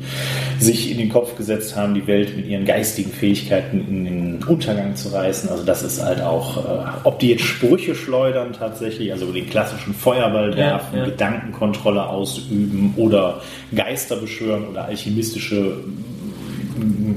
[0.59, 4.97] sich in den Kopf gesetzt haben, die Welt mit ihren geistigen Fähigkeiten in den Untergang
[4.97, 5.49] zu reißen.
[5.49, 9.95] Also das ist halt auch, äh, ob die jetzt Sprüche schleudern tatsächlich, also den klassischen
[9.95, 11.05] Feuerball werfen, ja.
[11.05, 13.43] Gedankenkontrolle ausüben oder
[13.75, 15.77] Geister beschwören oder alchemistische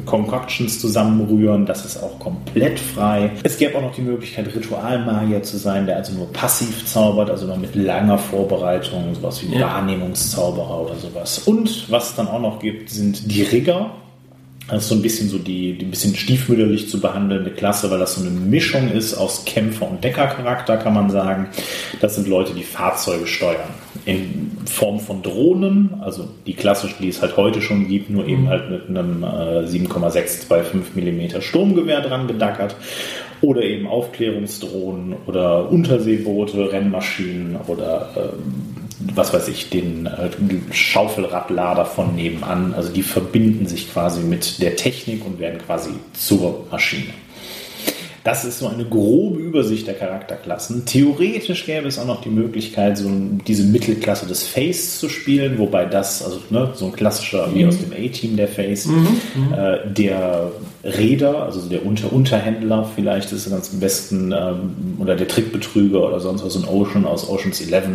[0.06, 3.32] Concoctions zusammenrühren, das ist auch komplett frei.
[3.43, 7.48] Es gäbe auch noch die Möglichkeit, Ritualmagier zu sein, der also nur passiv zaubert, also
[7.48, 9.67] nur mit langer Vorbereitung, sowas wie Ja.
[9.67, 11.39] Wahrnehmungszauberer oder sowas.
[11.39, 13.91] Und was es dann auch noch gibt, sind die Rigger.
[14.67, 17.99] Das ist so ein bisschen so die, die ein bisschen stiefmütterlich zu behandelnde Klasse, weil
[17.99, 21.47] das so eine Mischung ist aus Kämpfer- und Deckercharakter, kann man sagen.
[22.01, 23.69] Das sind Leute, die Fahrzeuge steuern.
[24.06, 28.49] In Form von Drohnen, also die klassischen, die es halt heute schon gibt, nur eben
[28.49, 32.75] halt mit einem äh, 7,625 mm Sturmgewehr dran gedackert.
[33.39, 40.29] Oder eben Aufklärungsdrohnen oder Unterseeboote, Rennmaschinen oder ähm, was weiß ich, den äh,
[40.71, 42.73] Schaufelradlader von nebenan.
[42.73, 47.13] Also die verbinden sich quasi mit der Technik und werden quasi zur Maschine.
[48.23, 50.83] das ist so eine grobe Übersicht der Charakterklassen.
[50.83, 53.10] Theoretisch gäbe es auch noch die Möglichkeit, so
[53.47, 57.77] diese Mittelklasse des Face zu spielen, wobei das, also ne, so ein klassischer wie aus
[57.77, 58.89] dem A-Team der Face,
[59.55, 60.51] äh, der
[60.83, 66.19] Räder, also der Unter Unterhändler vielleicht ist ganz am besten, ähm, oder der Trickbetrüger oder
[66.19, 67.86] sonst was, ein Ocean aus Oceans 11.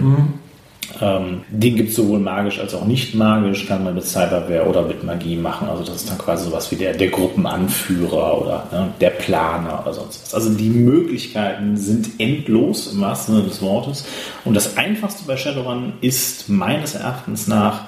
[1.01, 4.83] Ähm, den gibt es sowohl magisch als auch nicht magisch, kann man mit Cyberware oder
[4.83, 5.69] mit Magie machen.
[5.69, 9.95] Also das ist dann quasi sowas wie der, der Gruppenanführer oder ne, der Planer oder
[9.95, 10.35] sonst was.
[10.35, 14.05] Also die Möglichkeiten sind endlos im wahrsten Sinne des Wortes.
[14.45, 17.85] Und das Einfachste bei Shadowrun ist meines Erachtens nach,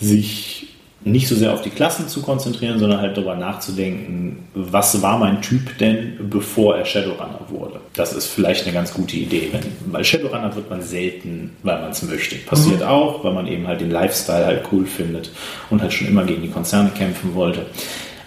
[0.00, 0.69] sich
[1.02, 5.40] nicht so sehr auf die Klassen zu konzentrieren, sondern halt darüber nachzudenken, was war mein
[5.40, 7.80] Typ denn, bevor er Shadowrunner wurde.
[7.94, 9.48] Das ist vielleicht eine ganz gute Idee.
[9.50, 12.36] Wenn, weil Shadowrunner wird man selten, weil man es möchte.
[12.36, 12.86] Passiert mhm.
[12.86, 15.30] auch, weil man eben halt den Lifestyle halt cool findet
[15.70, 17.64] und halt schon immer gegen die Konzerne kämpfen wollte.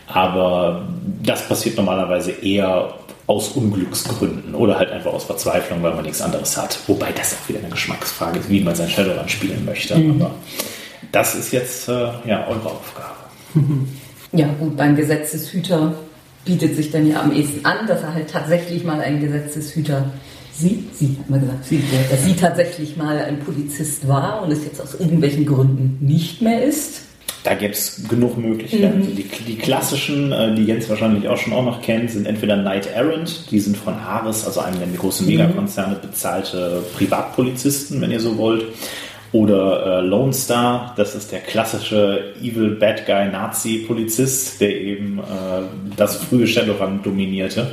[0.08, 0.88] Aber
[1.22, 2.96] das passiert normalerweise eher
[3.28, 6.78] aus Unglücksgründen oder halt einfach aus Verzweiflung, weil man nichts anderes hat.
[6.88, 9.96] Wobei das auch wieder eine Geschmacksfrage ist, wie man sein Shadowrun spielen möchte.
[9.96, 10.22] Mhm.
[10.22, 10.32] Aber
[11.14, 13.16] das ist jetzt äh, ja eure Aufgabe.
[14.36, 15.94] Ja, gut, beim Gesetzeshüter
[16.44, 20.12] bietet sich dann ja am ehesten an, dass er halt tatsächlich mal ein Gesetzeshüter
[20.52, 20.96] sieht.
[20.96, 24.82] Sie hat mal gesagt, sie, dass sie tatsächlich mal ein Polizist war und es jetzt
[24.82, 27.02] aus irgendwelchen Gründen nicht mehr ist.
[27.44, 29.02] Da gäbe es genug Möglichkeiten.
[29.02, 29.16] Mhm.
[29.16, 32.88] Die, die, klassischen, äh, die Jens wahrscheinlich auch schon auch noch kennt, sind entweder Knight
[32.88, 35.34] Errant, die sind von Ares, also einem der großen mhm.
[35.34, 38.66] Megakonzerne, bezahlte Privatpolizisten, wenn ihr so wollt.
[39.34, 45.64] Oder äh, Lone Star, das ist der klassische Evil Bad Guy Nazi-Polizist, der eben äh,
[45.98, 47.72] das frühe Shadowrun dominierte.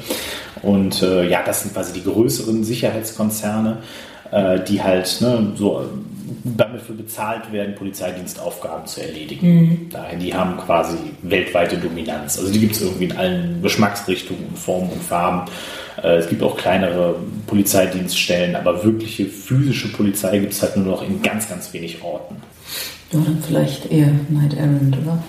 [0.63, 3.77] Und äh, ja, das sind quasi die größeren Sicherheitskonzerne,
[4.31, 5.85] äh, die halt ne, so
[6.45, 9.47] damit für bezahlt werden, Polizeidienstaufgaben zu erledigen.
[9.47, 9.89] Mhm.
[9.91, 12.39] Daher, die haben quasi weltweite Dominanz.
[12.39, 15.51] Also die gibt es irgendwie in allen Geschmacksrichtungen und Formen und Farben.
[16.03, 17.17] Äh, es gibt auch kleinere
[17.47, 22.37] Polizeidienststellen, aber wirkliche physische Polizei gibt es halt nur noch in ganz, ganz wenig Orten.
[23.13, 25.23] Ja, dann vielleicht eher Night Errand, oder?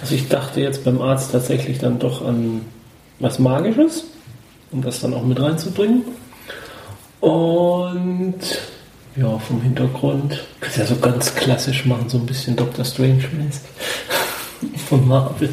[0.00, 2.62] Also ich dachte jetzt beim Arzt tatsächlich dann doch an
[3.18, 4.04] was Magisches,
[4.70, 6.02] um das dann auch mit reinzubringen.
[7.20, 8.38] Und
[9.16, 10.44] ja, vom Hintergrund.
[10.60, 12.84] Kannst ja so ganz klassisch machen, so ein bisschen Dr.
[12.84, 13.62] Strange-mäßig.
[14.88, 15.50] Von Marvel.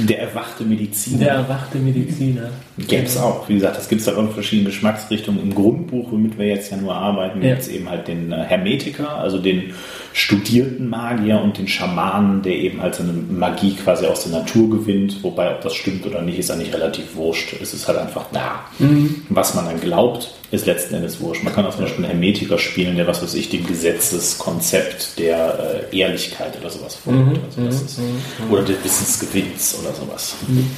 [0.00, 1.18] Der erwachte Mediziner.
[1.18, 2.50] Der erwachte Mediziner.
[2.76, 3.48] Gäbe es auch.
[3.48, 5.40] Wie gesagt, das gibt es halt auch in verschiedenen Geschmacksrichtungen.
[5.40, 7.50] Im Grundbuch, womit wir jetzt ja nur arbeiten, ja.
[7.50, 9.74] gibt es eben halt den äh, Hermetiker, also den
[10.12, 15.22] studierten Magier und den Schamanen, der eben halt seine Magie quasi aus der Natur gewinnt.
[15.22, 17.54] Wobei, ob das stimmt oder nicht, ist eigentlich relativ wurscht.
[17.60, 18.60] Es ist halt einfach da.
[18.78, 19.22] Mhm.
[19.30, 21.42] Was man dann glaubt, ist letzten Endes wurscht.
[21.42, 25.88] Man kann auch zum Beispiel einen Hermetiker spielen, der, was weiß ich, dem Gesetzeskonzept der
[25.90, 27.18] äh, Ehrlichkeit oder sowas folgt.
[27.18, 27.38] Mhm.
[27.46, 28.52] Also ist, mhm.
[28.52, 30.36] oder des Wissensgewinns oder sowas.
[30.46, 30.70] Mhm.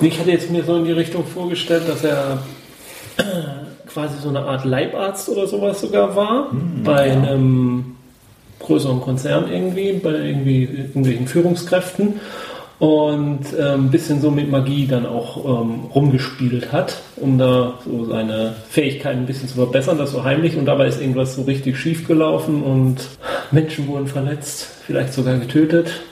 [0.00, 2.42] Ich hatte jetzt mir so in die Richtung vorgestellt, dass er
[3.86, 7.14] quasi so eine Art Leibarzt oder sowas sogar war, mhm, bei ja.
[7.14, 7.93] einem
[8.60, 12.20] größeren Konzern irgendwie, bei irgendwie irgendwelchen Führungskräften
[12.78, 18.04] und äh, ein bisschen so mit Magie dann auch ähm, rumgespielt hat, um da so
[18.06, 21.78] seine Fähigkeiten ein bisschen zu verbessern, das so heimlich und dabei ist irgendwas so richtig
[21.78, 22.96] schief gelaufen und
[23.52, 26.02] Menschen wurden verletzt, vielleicht sogar getötet.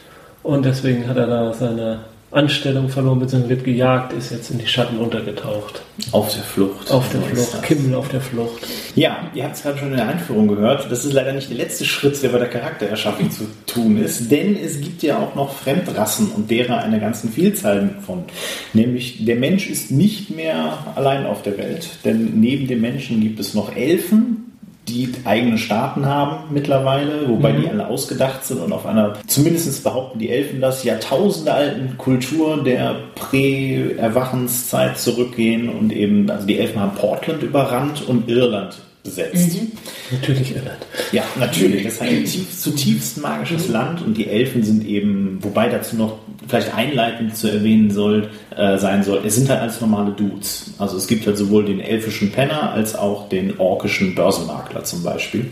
[0.43, 2.01] Und deswegen hat er da seine
[2.33, 3.49] Anstellung verloren, bzw.
[3.49, 5.83] wird gejagt, ist jetzt in die Schatten untergetaucht.
[6.13, 6.91] Auf der Flucht.
[6.91, 7.63] Auf der Flucht.
[7.63, 8.67] Kimmel auf der Flucht.
[8.95, 10.91] Ja, ihr habt es gerade schon in der Einführung gehört.
[10.91, 14.57] Das ist leider nicht der letzte Schritt, der bei der Charaktererschaffung zu tun ist, denn
[14.57, 18.25] es gibt ja auch noch Fremdrassen und derer eine ganze Vielzahl von.
[18.73, 23.41] Nämlich der Mensch ist nicht mehr allein auf der Welt, denn neben dem Menschen gibt
[23.41, 24.52] es noch Elfen,
[24.89, 27.63] die eigene Staaten haben mittlerweile, wobei mhm.
[27.63, 32.63] die alle ausgedacht sind und auf einer, zumindest behaupten die Elfen das, Jahrtausende alten Kultur
[32.63, 39.55] der Prä-Erwachenszeit zurückgehen und eben, also die Elfen haben Portland überrannt und Irland besetzt.
[39.55, 39.73] Mhm.
[40.13, 40.79] Natürlich Irland.
[41.11, 41.85] Ja, natürlich.
[41.85, 43.73] Das ist ein tief, zutiefst magisches mhm.
[43.73, 48.79] Land und die Elfen sind eben, wobei dazu noch vielleicht einleitend zu erwähnen soll, äh,
[48.79, 50.75] sein soll, es sind halt alles normale Dudes.
[50.79, 55.51] Also es gibt halt sowohl den elfischen Penner als auch den orkischen Börsenmakler zum Beispiel.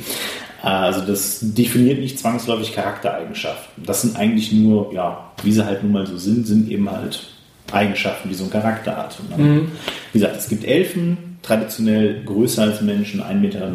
[0.63, 3.85] Äh, also das definiert nicht zwangsläufig Charaktereigenschaften.
[3.85, 7.27] Das sind eigentlich nur, ja, wie sie halt nun mal so sind, sind eben halt
[7.73, 9.19] Eigenschaften, die so ein Charakter hat.
[9.31, 9.73] Dann, mhm.
[10.13, 13.71] Wie gesagt, es gibt Elfen, traditionell größer als Menschen, 1,90 Meter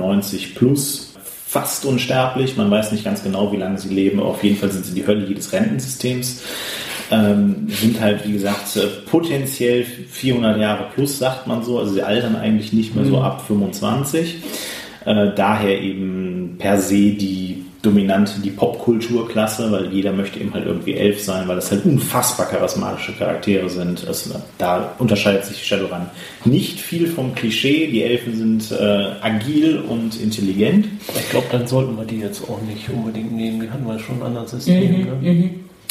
[0.55, 1.13] plus,
[1.47, 2.57] fast unsterblich.
[2.57, 4.93] Man weiß nicht ganz genau, wie lange sie leben, aber auf jeden Fall sind sie
[4.93, 6.43] die Hölle jedes Rentensystems.
[7.11, 11.79] Ähm, sind halt, wie gesagt, äh, potenziell 400 Jahre plus, sagt man so.
[11.79, 13.21] Also sie altern eigentlich nicht mehr so mhm.
[13.21, 14.37] ab 25.
[15.05, 17.44] Äh, daher eben per se die
[17.85, 22.47] dominant die Popkulturklasse, weil jeder möchte eben halt irgendwie elf sein, weil das halt unfassbar
[22.47, 24.03] charismatische Charaktere sind.
[24.03, 26.07] Es, da unterscheidet sich Shadowrun
[26.43, 27.87] nicht viel vom Klischee.
[27.87, 30.87] Die Elfen sind äh, agil und intelligent.
[31.15, 33.61] Ich glaube, dann sollten wir die jetzt auch nicht unbedingt nehmen.
[33.61, 35.07] Die hatten wir schon in anderen Systemen.
[35.21, 35.49] Mhm, ne?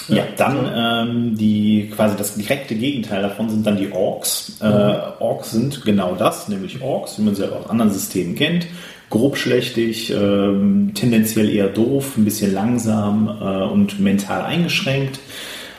[0.09, 4.59] Ja, dann ähm, die quasi das direkte Gegenteil davon sind dann die Orks.
[4.61, 8.67] Äh, Orks sind genau das, nämlich Orks, wie man sie auch aus anderen Systemen kennt.
[9.15, 15.21] Grobschlächtig, ähm, tendenziell eher doof, ein bisschen langsam äh, und mental eingeschränkt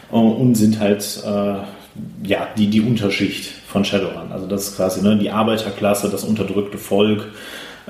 [0.10, 1.56] äh, und sind halt äh,
[2.26, 4.32] ja die, die Unterschicht von Shadowrun.
[4.32, 7.28] Also das ist quasi ne, die Arbeiterklasse, das unterdrückte Volk.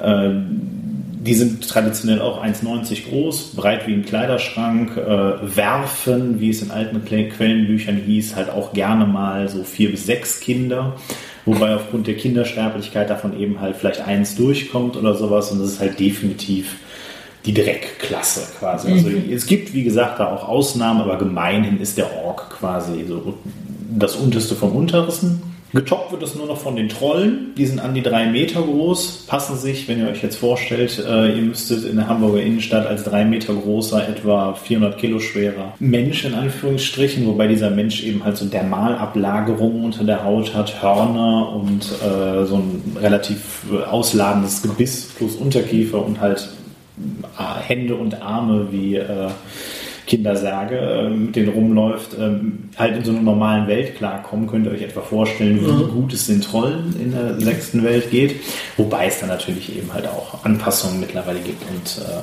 [0.02, 6.64] Äh, die sind traditionell auch 1,90 groß, breit wie ein Kleiderschrank, äh, werfen, wie es
[6.64, 10.96] in alten Que- Quellenbüchern hieß, halt auch gerne mal so vier bis sechs Kinder.
[11.46, 15.52] Wobei aufgrund der Kindersterblichkeit davon eben halt vielleicht eins durchkommt oder sowas.
[15.52, 16.78] Und das ist halt definitiv
[17.46, 18.92] die Dreckklasse quasi.
[18.92, 23.36] Also es gibt, wie gesagt, da auch Ausnahmen, aber gemeinhin ist der Ork quasi so
[23.92, 25.55] das unterste vom untersten.
[25.76, 27.54] Getoppt wird es nur noch von den Trollen.
[27.58, 31.36] Die sind an die drei Meter groß, passen sich, wenn ihr euch jetzt vorstellt, äh,
[31.36, 36.24] ihr müsstet in der Hamburger Innenstadt als drei Meter großer, etwa 400 Kilo schwerer Mensch
[36.24, 41.84] in Anführungsstrichen, wobei dieser Mensch eben halt so Dermalablagerungen unter der Haut hat, Hörner und
[41.84, 46.48] äh, so ein relativ äh, ausladendes Gebiss plus Unterkiefer und halt
[47.38, 49.28] äh, Hände und Arme wie äh,
[50.06, 54.72] Kindersärge, äh, mit denen rumläuft, ähm, halt in so einer normalen Welt klarkommen, könnt ihr
[54.72, 58.36] euch etwa vorstellen, wie gut es den Trollen in der sechsten Welt geht.
[58.78, 62.22] Wobei es dann natürlich eben halt auch Anpassungen mittlerweile gibt und äh,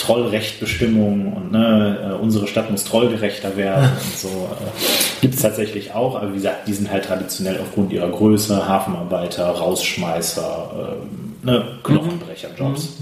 [0.00, 4.28] Trollrechtbestimmungen und ne, äh, unsere Stadt muss trollgerechter werden und so.
[4.28, 8.66] Äh, gibt es tatsächlich auch, aber wie gesagt, die sind halt traditionell aufgrund ihrer Größe
[8.66, 12.96] Hafenarbeiter, Rausschmeißer, ähm, ne, Knochenbrecherjobs.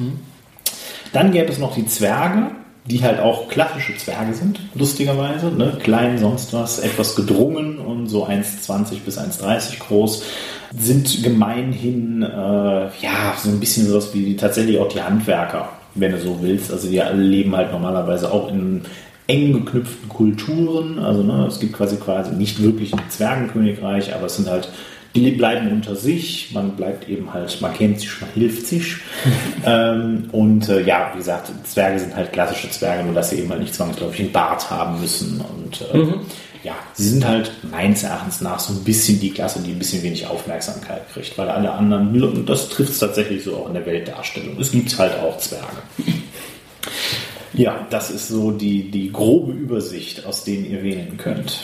[1.12, 2.50] Dann gäbe es noch die Zwerge,
[2.88, 5.50] die halt auch klassische Zwerge sind, lustigerweise.
[5.50, 5.76] Ne?
[5.82, 10.22] Klein, sonst was, etwas gedrungen und so 1,20 bis 1,30 groß.
[10.78, 16.20] Sind gemeinhin, äh, ja, so ein bisschen sowas wie tatsächlich auch die Handwerker, wenn du
[16.20, 16.72] so willst.
[16.72, 18.82] Also die alle leben halt normalerweise auch in
[19.26, 20.98] eng geknüpften Kulturen.
[20.98, 24.70] Also ne, es gibt quasi quasi nicht wirklich ein Zwergenkönigreich, aber es sind halt
[25.14, 28.96] die bleiben unter sich, man bleibt eben halt, man kennt sich, man hilft sich.
[29.66, 33.50] ähm, und äh, ja, wie gesagt, Zwerge sind halt klassische Zwerge, nur dass sie eben
[33.50, 35.40] halt nicht zwangsläufig einen Bart haben müssen.
[35.40, 36.14] Und äh,
[36.62, 40.02] ja, sie sind halt meines Erachtens nach so ein bisschen die Klasse, die ein bisschen
[40.02, 43.86] wenig Aufmerksamkeit kriegt, weil alle anderen, und das trifft es tatsächlich so auch in der
[43.86, 44.58] Weltdarstellung.
[44.60, 45.82] Es gibt halt auch Zwerge.
[47.54, 51.58] Ja, das ist so die, die grobe Übersicht, aus denen ihr wählen könnt.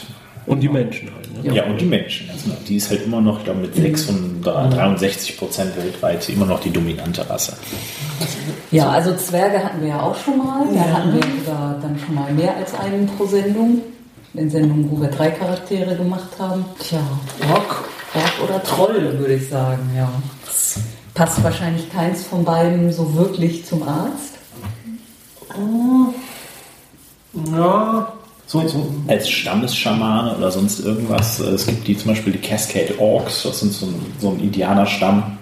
[0.46, 1.44] Und die Menschen halt.
[1.44, 1.54] Ne?
[1.54, 2.28] Ja, und die Menschen.
[2.30, 6.70] Also, die ist halt immer noch, ich glaube, mit 63 Prozent weltweit immer noch die
[6.70, 7.56] dominante Rasse.
[8.70, 10.66] Ja, also Zwerge hatten wir ja auch schon mal.
[10.74, 13.80] Da hatten wir sogar dann schon mal mehr als einen pro Sendung.
[14.34, 16.64] In Sendungen, wo wir drei Charaktere gemacht haben.
[16.80, 16.98] Tja,
[17.52, 20.10] Ork, Ork oder Troll, würde ich sagen, ja.
[21.14, 24.34] Passt wahrscheinlich keins von beiden so wirklich zum Arzt.
[27.52, 28.12] Ja,
[28.46, 28.94] so, so.
[29.08, 31.38] Als Stammesschamane oder sonst irgendwas.
[31.40, 35.38] Es gibt die zum Beispiel die Cascade Orks, das sind so ein, so ein Indianerstamm.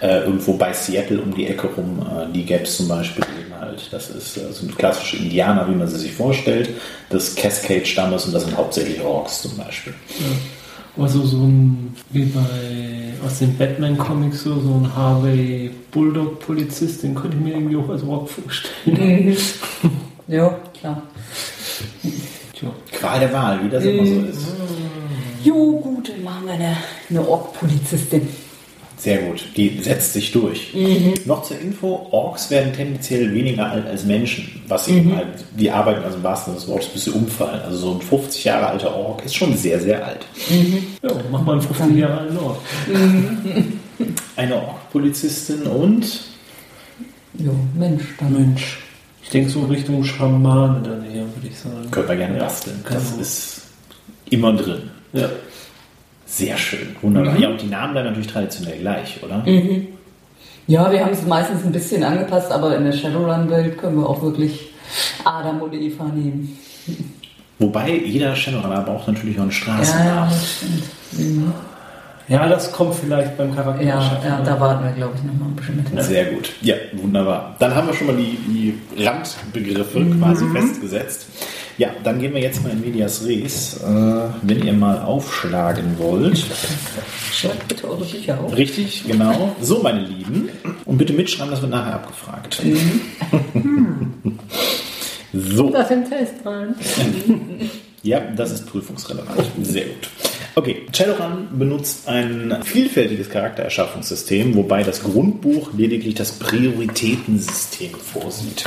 [0.00, 3.58] Äh, irgendwo bei Seattle um die Ecke rum, äh, die gäbe es zum Beispiel eben
[3.58, 3.88] halt.
[3.90, 6.68] Das ist, äh, sind klassische Indianer, wie man sie sich vorstellt,
[7.10, 9.94] des Cascade-Stammes und das sind hauptsächlich Orks zum Beispiel.
[10.98, 17.38] Also so ein, wie bei, aus den Batman-Comics, so, so ein Harvey Bulldog-Polizist, den könnte
[17.38, 19.36] ich mir irgendwie auch als Rock vorstellen.
[20.28, 21.02] Ja, klar.
[22.54, 22.68] Tja.
[22.92, 24.46] Qual der Wahl, wie das immer so ist.
[25.42, 26.76] Jo, gut, dann machen wir eine,
[27.10, 28.28] eine Ork-Polizistin.
[28.96, 30.72] Sehr gut, die setzt sich durch.
[31.26, 35.26] Noch zur Info, Orks werden tendenziell weniger alt als Menschen, was eben halt,
[35.58, 37.60] die arbeiten also im wahrsten Sinne des Wortes ein bisschen umfallen.
[37.60, 40.24] Also so ein 50 Jahre alter Ork ist schon sehr, sehr alt.
[41.02, 42.60] Ja, mach mal einen 50 Jahre alten Ort.
[44.36, 46.06] Eine Ork-Polizistin und
[47.36, 48.78] Jo, Mensch, dann Mensch.
[49.24, 51.90] Ich denke so Richtung Schamane dann eher, würde ich sagen.
[51.90, 52.84] können wir gerne Ja, basteln.
[52.88, 53.22] Das genau.
[53.22, 53.62] ist
[54.30, 54.90] immer drin.
[55.12, 55.28] Ja.
[56.26, 57.36] Sehr schön, wunderbar.
[57.38, 59.44] Ja, und die Namen bleiben natürlich traditionell gleich, oder?
[60.66, 64.22] Ja, wir haben es meistens ein bisschen angepasst, aber in der Shadowrun-Welt können wir auch
[64.22, 64.70] wirklich
[65.24, 66.56] Adam und Eva nehmen.
[67.58, 70.30] Wobei jeder Shadowrunner braucht natürlich auch einen Straßennamen.
[70.30, 71.52] das stimmt.
[72.28, 73.82] Ja, das kommt vielleicht beim Charakter.
[73.82, 76.02] Ja, ja, da warten wir, glaube ich, noch mal ein bisschen mit.
[76.04, 76.52] Sehr gut.
[76.62, 77.56] Ja, wunderbar.
[77.58, 81.26] Dann haben wir schon mal die, die Randbegriffe quasi festgesetzt.
[81.76, 83.80] Ja, dann gehen wir jetzt mal in Medias Res.
[83.82, 83.86] Äh,
[84.42, 86.44] wenn ihr mal aufschlagen wollt.
[87.32, 88.56] Schreibt bitte eure Bücher auf.
[88.56, 89.56] Richtig, genau.
[89.60, 90.50] So, meine Lieben.
[90.84, 92.62] Und bitte mitschreiben, das wird nachher abgefragt.
[95.36, 95.70] So.
[95.70, 96.74] Da sind Test dran.
[98.04, 99.50] Ja, das ist prüfungsrelevant.
[99.62, 100.10] Sehr gut.
[100.56, 108.64] Okay, Shadowrun benutzt ein vielfältiges Charaktererschaffungssystem, wobei das Grundbuch lediglich das Prioritätensystem vorsieht.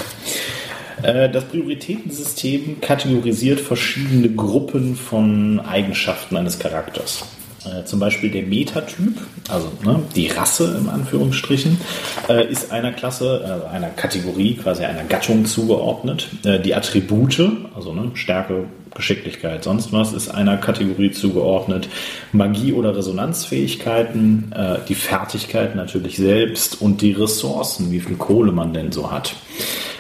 [1.02, 7.24] Äh, Das Prioritätensystem kategorisiert verschiedene Gruppen von Eigenschaften eines Charakters.
[7.66, 11.80] Äh, Zum Beispiel der Metatyp, also ne, die Rasse im Anführungsstrichen,
[12.28, 16.28] äh, ist einer Klasse, äh, einer Kategorie, quasi einer Gattung zugeordnet.
[16.44, 17.40] Äh, Die Attribute,
[17.74, 18.66] also ne, Stärke,
[18.98, 21.88] Geschicklichkeit, sonst was, ist einer Kategorie zugeordnet.
[22.34, 28.74] Magie oder Resonanzfähigkeiten, äh, die Fertigkeit natürlich selbst und die Ressourcen, wie viel Kohle man
[28.74, 29.36] denn so hat.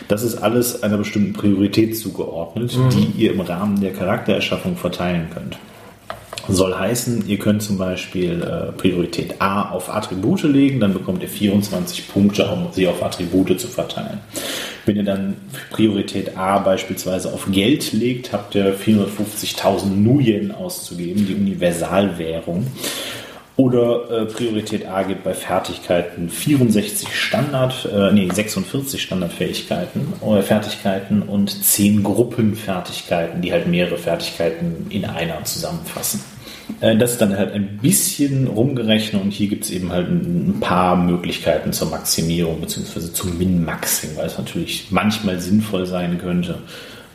[0.07, 5.57] Das ist alles einer bestimmten Priorität zugeordnet, die ihr im Rahmen der Charaktererschaffung verteilen könnt.
[6.49, 11.27] Soll heißen, ihr könnt zum Beispiel äh, Priorität A auf Attribute legen, dann bekommt ihr
[11.27, 14.19] 24 Punkte, um sie auf Attribute zu verteilen.
[14.85, 15.35] Wenn ihr dann
[15.69, 22.67] Priorität A beispielsweise auf Geld legt, habt ihr 450.000 Nuyen auszugeben, die Universalwährung.
[23.57, 31.23] Oder äh, Priorität A gibt bei Fertigkeiten 64 Standard, äh, nee, 46 Standardfähigkeiten oder Fertigkeiten
[31.23, 36.21] und 10 Gruppenfertigkeiten, die halt mehrere Fertigkeiten in einer zusammenfassen.
[36.81, 40.57] Äh, Das ist dann halt ein bisschen rumgerechnet und hier gibt es eben halt ein
[40.59, 43.11] paar Möglichkeiten zur Maximierung bzw.
[43.13, 46.59] zum Min-Maxing, weil es natürlich manchmal sinnvoll sein könnte,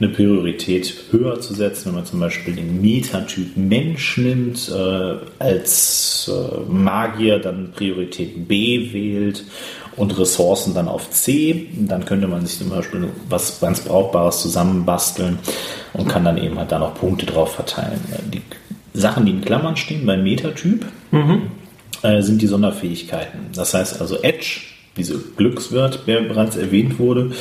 [0.00, 6.28] eine Priorität höher zu setzen, wenn man zum Beispiel den Metatyp Mensch nimmt, äh, als
[6.32, 9.44] äh, Magier dann Priorität B wählt
[9.96, 15.38] und Ressourcen dann auf C, dann könnte man sich zum Beispiel was ganz Brauchbares zusammenbasteln
[15.92, 18.00] und kann dann eben halt da noch Punkte drauf verteilen.
[18.32, 18.42] Die
[18.94, 20.84] Sachen, die in Klammern stehen beim Metatyp,
[22.02, 23.50] äh, sind die Sonderfähigkeiten.
[23.54, 24.60] Das heißt also Edge,
[24.96, 27.32] diese Glückswert, der bereits erwähnt wurde,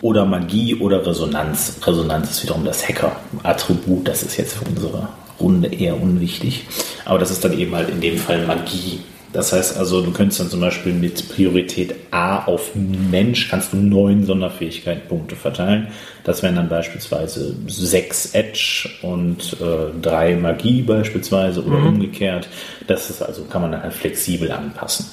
[0.00, 1.78] oder Magie oder Resonanz.
[1.84, 5.08] Resonanz ist wiederum das Hacker-Attribut, das ist jetzt für unsere
[5.40, 6.64] Runde eher unwichtig.
[7.04, 9.00] Aber das ist dann eben halt in dem Fall Magie.
[9.32, 13.78] Das heißt also, du könntest dann zum Beispiel mit Priorität A auf Mensch kannst du
[13.78, 15.88] neun Sonderfähigkeitenpunkte verteilen.
[16.24, 22.48] Das wären dann beispielsweise sechs Edge und äh, drei Magie beispielsweise oder umgekehrt.
[22.86, 25.06] Das ist also, kann man dann halt flexibel anpassen.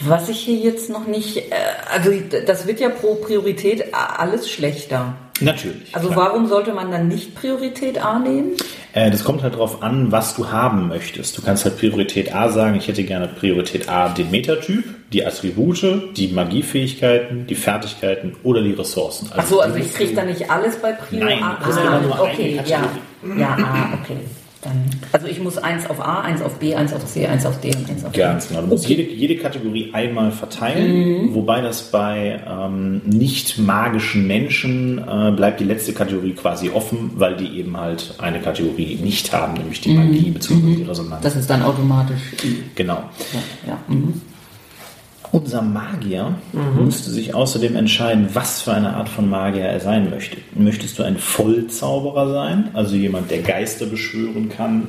[0.00, 1.52] Was ich hier jetzt noch nicht, äh,
[1.92, 2.10] also
[2.46, 5.14] das wird ja pro Priorität alles schlechter.
[5.40, 5.94] Natürlich.
[5.94, 6.26] Also klar.
[6.26, 8.52] warum sollte man dann nicht Priorität A nehmen?
[8.92, 11.36] Äh, das kommt halt darauf an, was du haben möchtest.
[11.36, 16.16] Du kannst halt Priorität A sagen, ich hätte gerne Priorität A den Metatyp, die Attribute,
[16.16, 19.30] die Magiefähigkeiten, die Fertigkeiten oder die Ressourcen.
[19.36, 21.56] Ach so, also ich kriege da nicht alles bei Prio Nein, A.
[21.56, 22.78] du kriegst immer nur okay, eine ja.
[22.78, 23.40] Kategorie.
[23.40, 24.18] Ja, A, okay.
[24.64, 27.60] Dann, also ich muss eins auf A, eins auf B, eins auf C, eins auf
[27.60, 28.20] D und eins auf D.
[28.20, 28.62] Ganz genau.
[28.62, 28.94] Du musst Okay.
[28.94, 35.64] jede, jede Kategorie einmal verteilen, wobei das bei ähm, nicht magischen Menschen äh, bleibt die
[35.64, 40.30] letzte Kategorie quasi offen, weil die eben halt eine Kategorie nicht haben, nämlich die Magie
[40.30, 40.76] bzw.
[40.76, 41.22] die Resonanz.
[41.22, 42.62] Das ist dann automatisch I.
[42.74, 43.02] genau.
[43.32, 43.78] Ja, ja.
[43.88, 44.20] Mhm.
[45.32, 50.36] Unser Magier müsste sich außerdem entscheiden, was für eine Art von Magier er sein möchte.
[50.54, 54.88] Möchtest du ein Vollzauberer sein, also jemand, der Geister beschwören kann,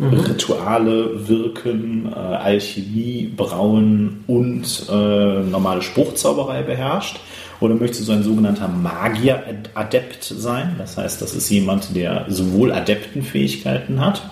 [0.00, 7.20] Rituale wirken, äh, Alchemie, Brauen und äh, normale Spruchzauberei beherrscht?
[7.60, 10.74] Oder möchtest du ein sogenannter Magier-Adept sein?
[10.78, 14.22] Das heißt, das ist jemand, der sowohl Adeptenfähigkeiten hat,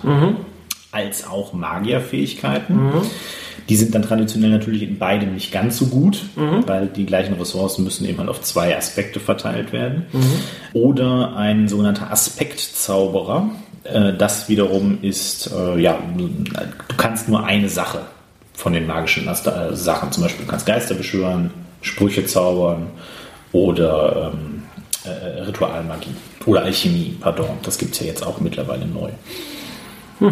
[0.93, 2.91] als auch Magierfähigkeiten.
[3.69, 6.21] Die sind dann traditionell natürlich in beidem nicht ganz so gut,
[6.67, 10.05] weil die gleichen Ressourcen müssen eben halt auf zwei Aspekte verteilt werden.
[10.73, 13.49] Oder ein sogenannter Aspektzauberer.
[13.85, 16.29] Äh, Das wiederum ist, äh, ja, du
[16.97, 18.01] kannst nur eine Sache
[18.53, 20.11] von den magischen äh, Sachen.
[20.11, 21.51] Zum Beispiel, du kannst Geister beschwören,
[21.81, 22.87] Sprüche zaubern
[23.53, 24.63] oder ähm,
[25.05, 26.15] äh, Ritualmagie.
[26.45, 27.49] Oder Alchemie, pardon.
[27.63, 29.09] Das gibt es ja jetzt auch mittlerweile neu.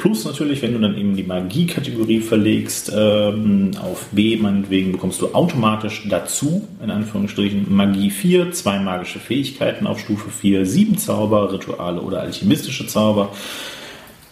[0.00, 5.34] Plus natürlich, wenn du dann eben die Magie-Kategorie verlegst ähm, auf B, meinetwegen, bekommst du
[5.34, 12.00] automatisch dazu, in Anführungsstrichen, Magie 4, zwei magische Fähigkeiten auf Stufe 4, sieben Zauber, Rituale
[12.00, 13.32] oder alchemistische Zauber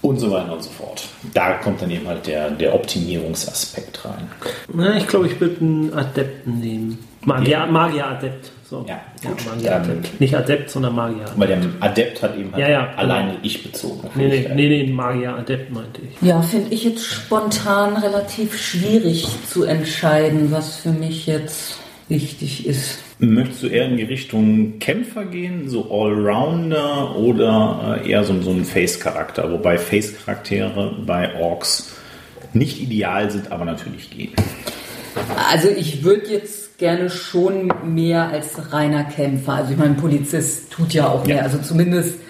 [0.00, 1.06] und so weiter und so fort.
[1.34, 4.26] Da kommt dann eben halt der, der Optimierungsaspekt rein.
[4.72, 6.98] Na, ich glaube, ich würde einen Adepten nehmen.
[7.24, 8.50] Magier, Magier-Adept.
[8.68, 8.85] So.
[8.88, 9.44] Ja, gut.
[9.46, 10.20] Magier-Adept.
[10.20, 11.24] Nicht Adept, sondern Magier.
[11.36, 13.40] Weil der Adept hat eben halt Ja, ja, alleine genau.
[13.42, 14.57] ich-bezogene Nee, nee, Fähigkeiten.
[14.57, 16.26] nee, nee, Magier-Adept meinte ich.
[16.28, 21.78] Ja, finde ich jetzt spontan relativ schwierig zu entscheiden, was für mich jetzt
[22.09, 23.01] wichtig ist.
[23.20, 28.51] Möchtest du eher in die Richtung Kämpfer gehen, so Allrounder oder äh, eher so, so
[28.51, 29.51] ein Face-Charakter?
[29.51, 31.97] Wobei Face-Charaktere bei Orks
[32.53, 34.32] nicht ideal sind, aber natürlich gehen.
[35.51, 39.55] Also ich würde jetzt gerne schon mehr als reiner Kämpfer.
[39.55, 41.39] Also ich meine, ein Polizist tut ja auch mehr.
[41.39, 41.43] Ja.
[41.43, 42.20] Also zumindest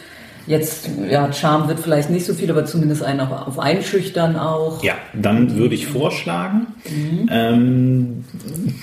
[0.47, 4.83] jetzt, ja, Charme wird vielleicht nicht so viel, aber zumindest einen auf, auf einschüchtern auch.
[4.83, 6.67] Ja, dann würde ich vorschlagen,
[7.31, 8.25] ähm,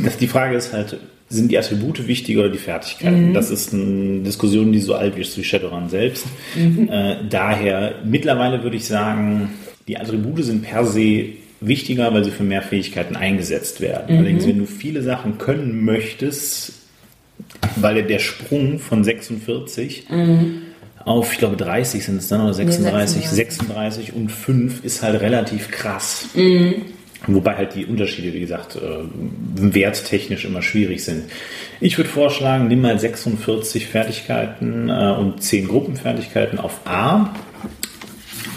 [0.04, 0.98] dass die Frage ist halt,
[1.28, 3.34] sind die Attribute wichtiger oder die Fertigkeiten?
[3.34, 6.28] Das ist eine Diskussion, die so alt ist wie Shadowrun selbst.
[6.56, 9.50] Äh, daher, mittlerweile würde ich sagen,
[9.88, 11.30] die Attribute sind per se
[11.62, 14.18] wichtiger, weil sie für mehr Fähigkeiten eingesetzt werden.
[14.18, 16.74] Allerdings, wenn du viele Sachen können möchtest,
[17.76, 20.08] weil der Sprung von 46
[21.04, 25.70] auf, ich glaube, 30 sind es dann oder 36, 36 und 5 ist halt relativ
[25.70, 26.30] krass.
[27.28, 28.80] Wobei halt die Unterschiede, wie gesagt, äh,
[29.56, 31.24] werttechnisch immer schwierig sind.
[31.80, 37.34] Ich würde vorschlagen, nimm mal 46 Fertigkeiten äh, und 10 Gruppenfertigkeiten auf A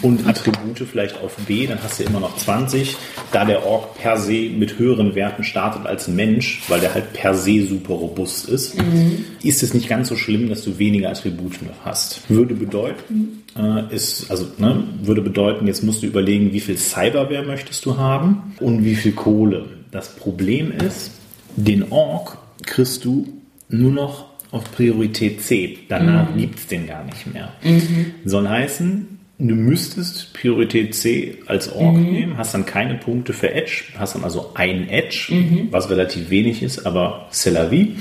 [0.02, 2.96] und Attribute vielleicht auf B, dann hast du immer noch 20.
[3.32, 7.12] Da der Ork per se mit höheren Werten startet als ein Mensch, weil der halt
[7.12, 8.76] per se super robust ist,
[9.42, 12.28] ist es nicht ganz so schlimm, dass du weniger Attribute noch hast.
[12.28, 17.44] Würde bedeuten, äh, ist, also, ne, würde bedeuten, jetzt musst du überlegen, wie viel Cyberware
[17.44, 19.66] möchtest du haben und wie viel Kohle.
[19.90, 21.12] Das Problem ist,
[21.56, 23.26] den Ork kriegst du
[23.68, 25.78] nur noch auf Priorität C.
[25.88, 27.52] Danach gibt's den gar nicht mehr.
[28.24, 33.84] Soll heißen, du müsstest Priorität C als Ork nehmen, hast dann keine Punkte für Edge,
[33.96, 35.32] hast dann also ein Edge,
[35.70, 37.96] was relativ wenig ist, aber c'est la vie.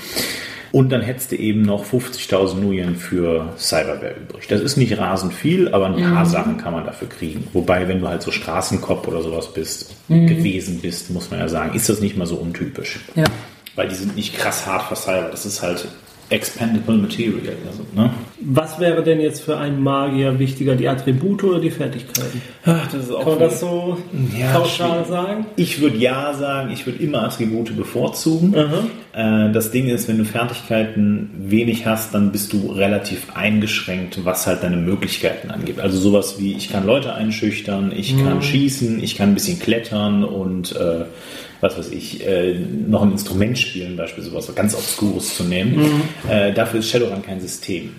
[0.71, 4.47] Und dann hättest du eben noch 50.000 Nuyen für Cyberware übrig.
[4.47, 7.47] Das ist nicht rasend viel, aber ein paar Sachen kann man dafür kriegen.
[7.53, 11.73] Wobei, wenn du halt so Straßenkopf oder sowas bist, gewesen bist, muss man ja sagen,
[11.75, 12.99] ist das nicht mal so untypisch.
[13.15, 13.23] Ja.
[13.75, 15.29] Weil die sind nicht krass hart für Cyber.
[15.31, 15.87] Das ist halt
[16.29, 17.55] expendable Material.
[17.67, 18.11] Also, ne?
[18.39, 22.41] Was wäre denn jetzt für einen Magier wichtiger, die Attribute oder die Fertigkeiten?
[22.65, 23.97] Ach, das ist auch Kann man das so
[24.37, 25.45] Ja, pauschal sagen?
[25.55, 28.53] Ich würde ja sagen, ich würde immer Attribute bevorzugen.
[29.13, 34.45] Äh, das Ding ist, wenn du Fertigkeiten wenig hast, dann bist du relativ eingeschränkt, was
[34.45, 35.79] halt deine Möglichkeiten angeht.
[35.79, 40.23] Also sowas wie, ich kann Leute einschüchtern, ich kann schießen, ich kann ein bisschen klettern
[40.23, 41.05] und äh,
[41.61, 46.03] was weiß ich, äh, noch ein Instrument spielen, beispielsweise sowas ganz Obskures zu nehmen.
[46.29, 47.95] Äh, dafür ist Shadowrun kein System.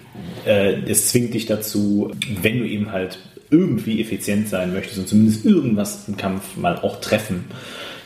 [0.46, 3.18] Äh, es zwingt dich dazu, wenn du eben halt
[3.50, 7.46] irgendwie effizient sein möchtest und zumindest irgendwas im Kampf mal auch treffen,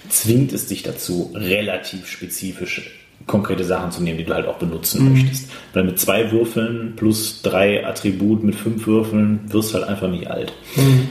[0.08, 5.12] zwingt es dich dazu, relativ spezifisch konkrete Sachen zu nehmen, die du halt auch benutzen
[5.12, 5.50] möchtest.
[5.72, 10.28] Weil mit zwei Würfeln plus drei Attribut mit fünf Würfeln wirst du halt einfach nicht
[10.28, 10.52] alt.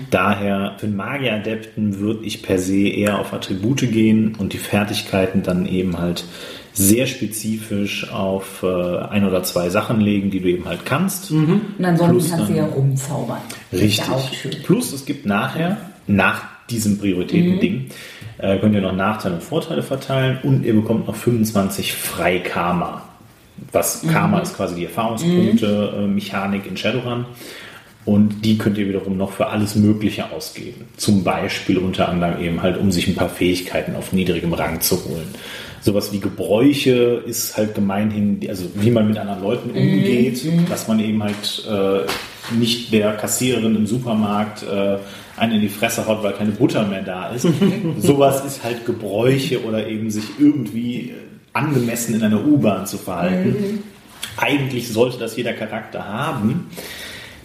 [0.09, 5.43] Daher für einen Magier-Adepten würde ich per se eher auf Attribute gehen und die Fertigkeiten
[5.43, 6.25] dann eben halt
[6.73, 11.31] sehr spezifisch auf äh, ein oder zwei Sachen legen, die du eben halt kannst.
[11.77, 13.41] Und ansonsten Plus kannst du ja rumzaubern.
[13.73, 14.63] Richtig.
[14.63, 17.87] Plus es gibt nachher, nach diesem Prioritäten-Ding,
[18.41, 23.03] äh, könnt ihr noch Nachteile und Vorteile verteilen und ihr bekommt noch 25 frei Karma.
[23.71, 27.25] Was Karma ist quasi die Erfahrungspunkte-Mechanik in Shadowrun.
[28.03, 30.85] Und die könnt ihr wiederum noch für alles Mögliche ausgeben.
[30.97, 35.05] Zum Beispiel unter anderem eben halt, um sich ein paar Fähigkeiten auf niedrigem Rang zu
[35.05, 35.27] holen.
[35.81, 40.99] Sowas wie Gebräuche ist halt gemeinhin, also wie man mit anderen Leuten umgeht, dass man
[40.99, 42.07] eben halt äh,
[42.49, 44.97] nicht der Kassiererin im Supermarkt äh,
[45.37, 47.47] einen in die Fresse haut, weil keine Butter mehr da ist.
[47.99, 51.13] Sowas ist halt Gebräuche oder eben sich irgendwie
[51.53, 53.83] angemessen in einer U-Bahn zu verhalten.
[54.37, 56.69] Eigentlich sollte das jeder Charakter haben.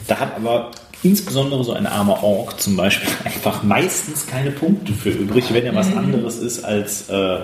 [0.06, 0.70] Da hat aber
[1.02, 5.74] insbesondere so ein armer Ork zum Beispiel einfach meistens keine Punkte für übrig, wenn er
[5.74, 7.38] was anderes ist als äh,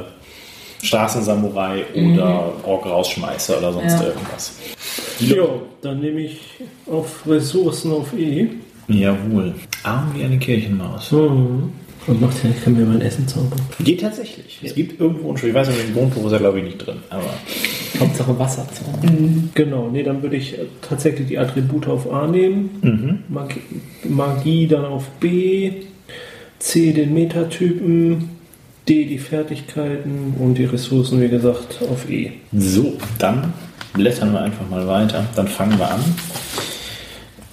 [0.82, 4.02] Straßensamurai oder Ork-Rausschmeißer oder sonst Ja.
[4.06, 4.52] irgendwas.
[5.20, 6.40] Jo, dann nehme ich
[6.86, 8.48] auf Ressourcen auf E.
[8.88, 9.54] Jawohl.
[9.82, 11.12] Arm wie eine Kirchenmaus.
[11.12, 11.72] Mhm.
[12.06, 13.60] Und macht ja, ich kann mir mein Essen zaubern.
[13.78, 14.58] Geht tatsächlich.
[14.62, 16.96] Es gibt irgendwo einen Ich weiß nicht, im Grundbuch ist er glaube ich nicht drin.
[17.10, 17.32] Aber
[18.00, 19.50] Hauptsache Wasser zaubern.
[19.54, 23.24] Genau, nee, dann würde ich äh, tatsächlich die Attribute auf A nehmen.
[23.28, 23.60] Magie,
[24.08, 25.70] Magie dann auf B.
[26.58, 28.30] C den Metatypen.
[28.88, 32.32] D die Fertigkeiten und die Ressourcen, wie gesagt, auf E.
[32.52, 33.52] so, dann
[33.92, 35.24] blättern wir einfach mal weiter.
[35.36, 36.04] Dann fangen wir an.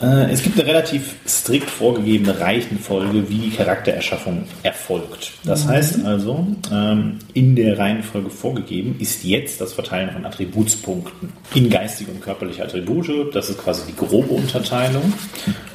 [0.02, 5.34] Äh, Es gibt eine relativ strikt vorgegebene Reihenfolge, wie die Charaktererschaffung erfolgt.
[5.44, 11.70] Das heißt also, ähm, in der Reihenfolge vorgegeben ist jetzt das Verteilen von Attributspunkten in
[11.70, 13.36] geistige und körperliche Attribute.
[13.36, 15.14] Das ist quasi die grobe Unterteilung.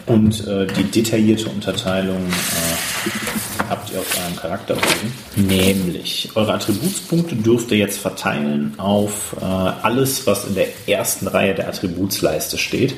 [0.06, 5.12] Und äh, die detaillierte Unterteilung äh, habt ihr auf eurem Charakterbogen.
[5.35, 11.55] Nämlich, eure Attributspunkte dürft ihr jetzt verteilen auf äh, alles, was in der ersten Reihe
[11.55, 12.95] der Attributsleiste steht.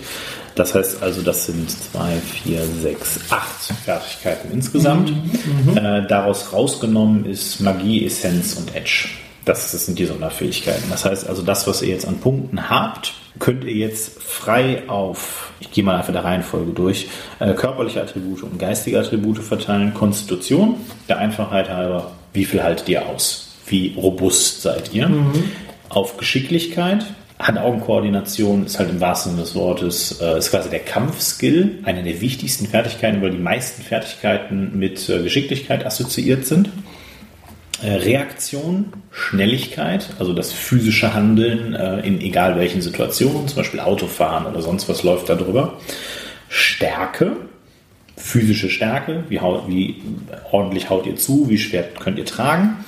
[0.54, 5.12] Das heißt also, das sind zwei, vier, sechs, acht Fertigkeiten insgesamt.
[5.74, 9.08] Äh, daraus rausgenommen ist Magie, Essenz und Edge.
[9.46, 10.90] Das sind die Sonderfähigkeiten.
[10.90, 15.52] Das heißt also, das, was ihr jetzt an Punkten habt, könnt ihr jetzt frei auf,
[15.60, 19.94] ich gehe mal einfach der Reihenfolge durch, äh, körperliche Attribute und geistige Attribute verteilen.
[19.94, 20.74] Konstitution,
[21.08, 23.54] der Einfachheit halber, wie viel haltet ihr aus?
[23.66, 25.08] Wie robust seid ihr?
[25.90, 27.06] Auf Geschicklichkeit,
[27.38, 32.20] Hand-Augen-Koordination ist halt im wahrsten Sinne des Wortes, äh, ist quasi der Kampfskill, eine der
[32.20, 36.70] wichtigsten Fertigkeiten, weil die meisten Fertigkeiten mit äh, Geschicklichkeit assoziiert sind.
[37.82, 44.46] Äh, Reaktion, Schnelligkeit, also das physische Handeln äh, in egal welchen Situationen, zum Beispiel Autofahren
[44.46, 45.78] oder sonst was läuft da drüber.
[46.48, 47.36] Stärke,
[48.16, 50.02] physische Stärke, wie, haut, wie
[50.50, 52.78] ordentlich haut ihr zu, wie schwer könnt ihr tragen.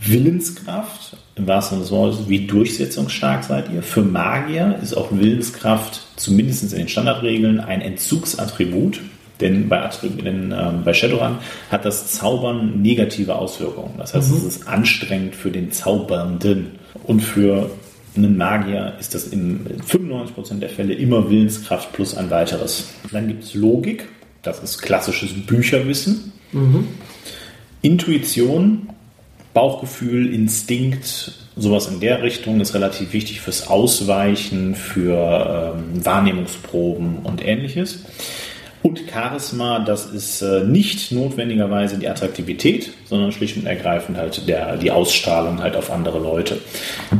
[0.00, 3.82] Willenskraft, im wahrsten Sinne des Wortes, wie durchsetzungsstark seid ihr.
[3.82, 9.00] Für Magier ist auch Willenskraft, zumindest in den Standardregeln, ein Entzugsattribut.
[9.40, 11.38] Denn bei, denn, ähm, bei Shadowrun
[11.70, 13.94] hat das Zaubern negative Auswirkungen.
[13.98, 16.78] Das heißt, es ist anstrengend für den Zaubernden.
[17.04, 17.70] Und für
[18.16, 22.88] einen Magier ist das in 95% der Fälle immer Willenskraft plus ein weiteres.
[23.12, 24.08] Dann gibt es Logik,
[24.42, 26.32] das ist klassisches Bücherwissen.
[27.82, 28.88] Intuition,
[29.54, 37.44] Bauchgefühl, Instinkt, sowas in der Richtung ist relativ wichtig fürs Ausweichen, für ähm, Wahrnehmungsproben und
[37.44, 38.04] ähnliches.
[38.82, 44.76] Und Charisma, das ist äh, nicht notwendigerweise die Attraktivität, sondern schlicht und ergreifend halt der,
[44.78, 46.58] die Ausstrahlung halt auf andere Leute.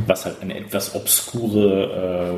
[0.07, 2.33] Was halt eine etwas obskure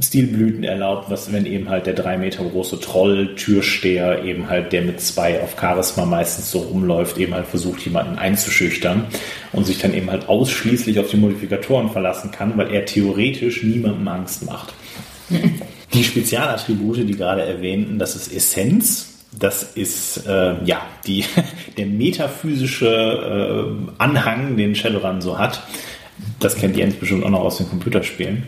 [0.00, 4.72] äh, Stilblüten erlaubt, was wenn eben halt der drei Meter große Troll, Türsteher, eben halt
[4.72, 9.06] der mit zwei auf Charisma meistens so rumläuft, eben halt versucht, jemanden einzuschüchtern
[9.52, 14.06] und sich dann eben halt ausschließlich auf die Modifikatoren verlassen kann, weil er theoretisch niemandem
[14.08, 14.74] Angst macht.
[15.92, 19.14] Die Spezialattribute, die gerade erwähnten, das ist Essenz.
[19.38, 21.24] Das ist äh, ja die,
[21.76, 25.62] der metaphysische äh, Anhang, den Shadowrun so hat.
[26.40, 28.44] Das kennt Jens bestimmt auch noch aus den Computerspielen.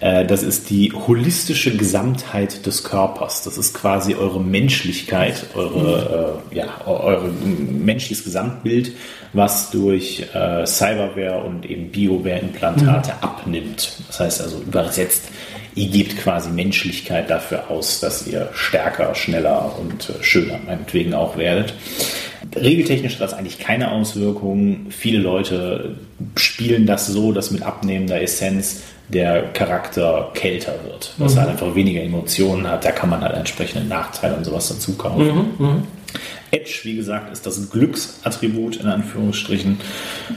[0.00, 3.42] Äh, das ist die holistische Gesamtheit des Körpers.
[3.42, 8.92] Das ist quasi eure Menschlichkeit, eure, äh, ja, eure menschliches Gesamtbild,
[9.32, 13.96] was durch äh, Cyberware und eben Bioware-Implantate abnimmt.
[14.08, 15.28] Das heißt also übersetzt,
[15.74, 21.36] ihr gebt quasi Menschlichkeit dafür aus, dass ihr stärker, schneller und äh, schöner meinetwegen auch
[21.36, 21.74] werdet.
[22.54, 24.86] Regeltechnisch hat das eigentlich keine Auswirkungen.
[24.90, 25.96] Viele Leute
[26.36, 31.74] spielen das so, dass mit abnehmender Essenz der Charakter kälter wird, dass er halt einfach
[31.74, 32.84] weniger Emotionen hat.
[32.84, 35.52] Da kann man halt entsprechende Nachteile und sowas dazu kaufen.
[36.54, 39.78] Edge, wie gesagt, ist das Glücksattribut in Anführungsstrichen.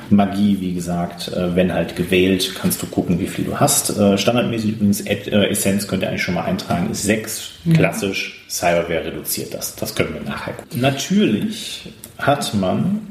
[0.09, 3.95] Magie, wie gesagt, äh, wenn halt gewählt, kannst du gucken, wie viel du hast.
[3.97, 7.51] Äh, Standardmäßig übrigens äh, Essenz könnt ihr eigentlich schon mal eintragen, ist 6.
[7.73, 9.75] Klassisch, Cyberware reduziert das.
[9.75, 10.81] Das können wir nachher gucken.
[10.81, 13.01] Natürlich hat man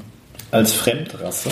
[0.51, 1.51] als Fremdrasse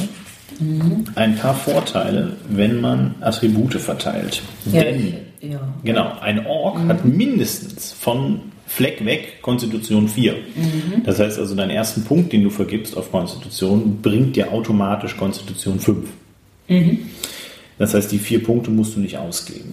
[1.14, 4.42] ein paar Vorteile, wenn man Attribute verteilt.
[4.66, 5.60] Ja, Denn, ja.
[5.82, 10.34] genau, ein Ork hat mindestens von Fleck weg Konstitution 4.
[11.04, 15.78] Das heißt also, deinen ersten Punkt, den du vergibst auf Konstitution, bringt dir automatisch Konstitution
[15.78, 16.08] 5.
[17.78, 19.68] Das heißt, die vier Punkte musst du nicht ausgeben.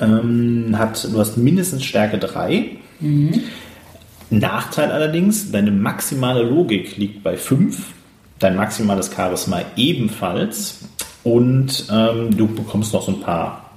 [0.00, 2.64] Ähm, hat, du hast mindestens Stärke 3.
[4.30, 7.92] Nachteil allerdings, deine maximale Logik liegt bei 5,
[8.38, 10.78] dein maximales Charisma ebenfalls
[11.24, 13.70] und ähm, du bekommst noch so ein paar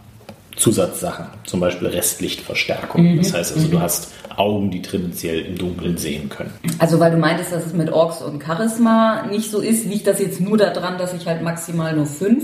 [0.55, 3.18] Zusatzsachen, zum Beispiel Restlichtverstärkung.
[3.18, 6.51] Das heißt also, du hast Augen, die tendenziell im Dunkeln sehen können.
[6.79, 10.19] Also weil du meintest, dass es mit Orks und Charisma nicht so ist, liegt das
[10.19, 12.43] jetzt nur daran, dass ich halt maximal nur fünf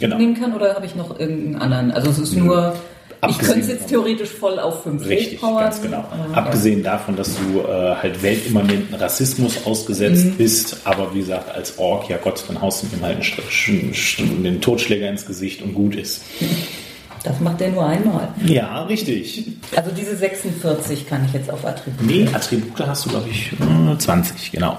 [0.00, 0.16] Genau.
[0.16, 1.90] nehmen kann oder habe ich noch irgendeinen anderen?
[1.90, 5.64] Also es ist nur, ich Abgesehen könnte es jetzt theoretisch voll auf fünf Richtig, hochpowern,
[5.64, 5.98] ganz genau.
[6.10, 11.78] aber- Abgesehen davon, dass du äh, halt weltimmanenten Rassismus ausgesetzt bist, aber wie gesagt, als
[11.78, 15.96] Ork, ja Gott, dann haust du ihm halt einen, den Totschläger ins Gesicht und gut
[15.96, 16.22] ist.
[17.22, 18.28] Das macht der nur einmal.
[18.46, 19.44] Ja, richtig.
[19.76, 22.06] Also diese 46 kann ich jetzt auf Attribute.
[22.06, 24.78] Nee, Attribute hast du, glaube ich, äh, 20, genau.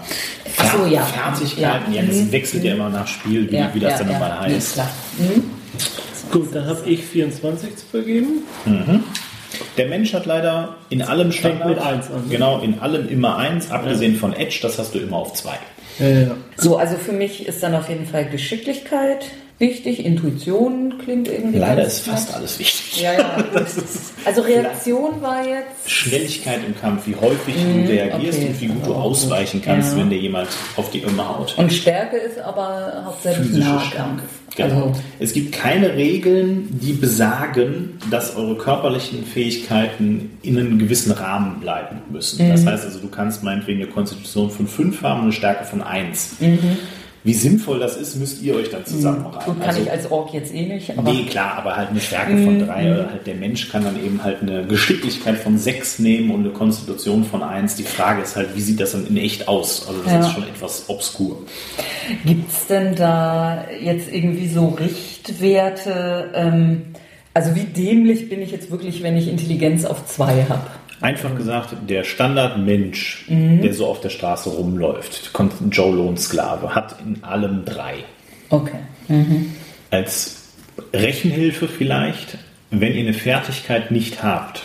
[0.58, 1.04] Ach so, ja.
[1.06, 2.08] Fertigkeiten, ja, Ja.
[2.08, 2.32] das Mhm.
[2.32, 4.74] wechselt ja immer nach Spiel, wie, wie das dann nochmal Nee, heißt.
[4.74, 4.89] klar.
[5.20, 5.44] Mhm.
[6.32, 8.28] Gut, dann habe ich 24 zu vergeben.
[9.78, 12.30] Der Mensch hat leider in allem Standard, mit eins an, ne?
[12.30, 15.60] genau, in allem immer eins, abgesehen von Edge, das hast du immer auf zwei.
[16.00, 16.32] Ja, ja.
[16.58, 19.26] So, also für mich ist dann auf jeden Fall Geschicklichkeit
[19.62, 22.38] wichtig, Intuition klingt irgendwie Leider ist fast nett.
[22.38, 23.01] alles wichtig.
[23.01, 23.38] Ja, ja.
[24.26, 28.47] Also Reaktion war jetzt Schnelligkeit im Kampf, wie häufig du reagierst okay.
[28.49, 29.99] und wie gut du ausweichen kannst, Ja.
[29.99, 31.57] wenn dir jemand auf die Irme haut.
[31.57, 33.88] und Stärke ist aber hauptsächlich Nahkampf.
[33.91, 34.22] Stärke.
[34.57, 34.88] Genau.
[34.88, 41.59] Also es gibt keine Regeln, die besagen, dass eure körperlichen Fähigkeiten in einem gewissen Rahmen
[41.62, 42.45] bleiben müssen.
[42.45, 42.51] Mhm.
[42.51, 45.82] Das heißt also, du kannst meinetwegen eine Konstitution von 5 haben und eine Stärke von
[45.82, 46.36] 1.
[47.24, 49.46] Wie sinnvoll das ist, müsst ihr euch dann zusammenreißen.
[49.54, 52.00] Gut, kann Also- ich als Ork jetzt eh nicht, aber Nee, klar, aber halt eine
[52.02, 52.92] Stärke von drei.
[52.92, 56.50] Oder halt der Mensch kann dann eben halt eine Geschicklichkeit von sechs nehmen und eine
[56.50, 57.76] Konstitution von eins.
[57.76, 59.88] Die Frage ist halt, wie sieht das dann in echt aus?
[59.88, 60.20] Also das Ja.
[60.22, 61.38] ist schon etwas obskur.
[62.26, 66.32] Gibt's denn da jetzt irgendwie so Richtwerte?
[66.34, 66.82] Ähm,
[67.34, 70.62] also wie dämlich bin ich jetzt wirklich, wenn ich Intelligenz auf zwei habe?
[71.02, 75.32] Einfach gesagt, der Standardmensch, der so auf der Straße rumläuft,
[75.72, 77.95] Joe Lohn-Sklave, hat in allem drei.
[78.49, 78.78] Okay.
[79.89, 80.49] Als
[80.93, 82.38] Rechenhilfe vielleicht,
[82.70, 84.62] wenn ihr eine Fertigkeit nicht habt,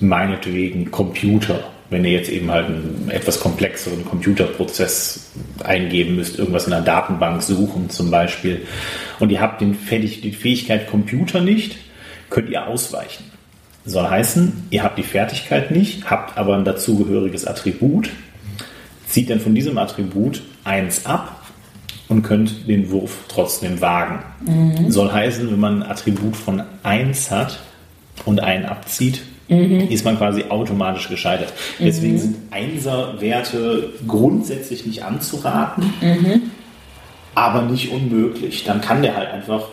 [0.00, 5.30] meinetwegen Computer, wenn ihr jetzt eben halt einen etwas komplexeren Computerprozess
[5.62, 8.66] eingeben müsst, irgendwas in einer Datenbank suchen zum Beispiel,
[9.20, 11.76] und ihr habt den, Fähig- die Fähigkeit Computer nicht,
[12.30, 13.24] könnt ihr ausweichen.
[13.86, 18.10] Soll heißen, ihr habt die Fertigkeit nicht, habt aber ein dazugehöriges Attribut,
[19.06, 21.46] zieht dann von diesem Attribut eins ab
[22.08, 24.22] und könnt den Wurf trotzdem wagen.
[24.88, 27.60] Soll heißen, wenn man ein Attribut von 1 hat
[28.24, 31.52] und einen abzieht, ist man quasi automatisch gescheitert.
[31.78, 35.92] Deswegen sind Einser-Werte grundsätzlich nicht anzuraten,
[37.36, 38.64] aber nicht unmöglich.
[38.64, 39.68] Dann kann der halt einfach,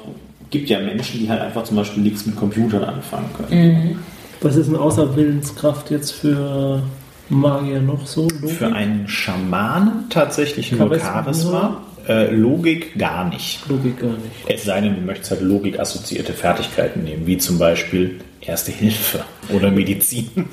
[0.54, 4.00] gibt ja Menschen, die halt einfach zum Beispiel nichts mit Computern anfangen können.
[4.40, 6.84] Was ist denn außer Willenskraft jetzt für
[7.28, 8.28] Magier noch so?
[8.30, 11.82] Für einen Schamanen tatsächlich nur Charisma.
[12.08, 13.68] Äh, Logik gar nicht.
[13.70, 14.44] Logik gar nicht.
[14.48, 19.24] Es sei denn, du möchtest halt logikassoziierte Fertigkeiten nehmen, wie zum Beispiel Erste Hilfe
[19.54, 20.30] oder Medizin.
[20.36, 20.44] Ja,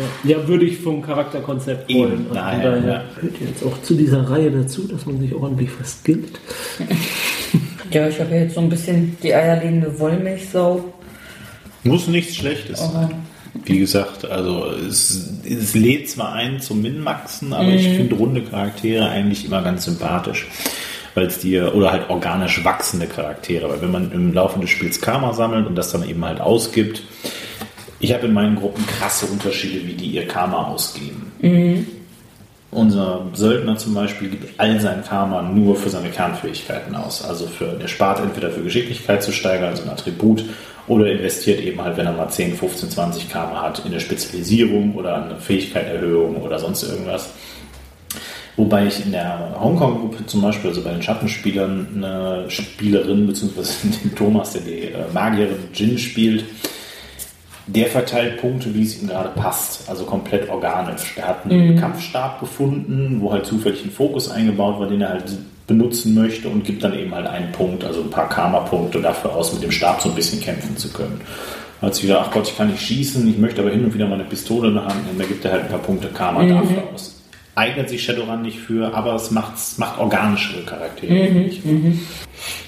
[0.00, 0.36] ja.
[0.36, 2.26] ja, würde ich vom Charakterkonzept Eben, wollen.
[2.26, 3.04] Und daher, daher ja.
[3.16, 6.38] gehört jetzt auch zu dieser Reihe dazu, dass man sich ordentlich verskillt.
[7.90, 10.84] Ja, ich habe jetzt so ein bisschen die eierlegende Wollmilchsau.
[11.82, 13.10] Muss nichts Schlechtes sein.
[13.64, 19.08] Wie gesagt, also es, es lädt zwar ein zum Minmaxen, aber ich finde runde Charaktere
[19.08, 20.46] eigentlich immer ganz sympathisch.
[21.14, 25.00] Weil es dir, oder halt organisch wachsende Charaktere, weil wenn man im Laufe des Spiels
[25.00, 27.02] Karma sammelt und das dann eben halt ausgibt,
[27.98, 31.32] ich habe in meinen Gruppen krasse Unterschiede, wie die ihr Karma ausgeben.
[32.72, 37.24] Unser Söldner zum Beispiel gibt all sein Karma nur für seine Kernfähigkeiten aus.
[37.24, 40.44] Also für, er spart entweder für Geschicklichkeit zu steigern, also ein Attribut,
[40.86, 44.94] oder investiert eben halt, wenn er mal 10, 15, 20 Karma hat, in eine Spezialisierung
[44.94, 47.30] oder eine Fähigkeiterhöhung oder sonst irgendwas.
[48.56, 54.14] Wobei ich in der Hongkong-Gruppe zum Beispiel, also bei den Schattenspielern, eine Spielerin, beziehungsweise den
[54.14, 56.44] Thomas, der die äh, Magierin Jin spielt,
[57.74, 61.14] der verteilt Punkte, wie es ihm gerade passt, also komplett organisch.
[61.16, 65.24] Der hat einen Kampfstab gefunden, wo halt zufällig ein Fokus eingebaut war, den er halt
[65.66, 69.52] benutzen möchte und gibt dann eben halt einen Punkt, also ein paar Karma-Punkte dafür aus,
[69.52, 71.20] mit dem Stab so ein bisschen kämpfen zu können.
[71.92, 74.14] Sich wieder, ach Gott, ich kann nicht schießen, ich möchte aber hin und wieder mal
[74.14, 76.82] eine Pistole in der Hand nehmen, da gibt er halt ein paar Punkte Karma dafür
[76.92, 77.22] aus.
[77.54, 81.12] Eignet sich Shadowrun nicht für, aber es macht, es macht organischere Charaktere.
[81.26, 81.62] finde ich.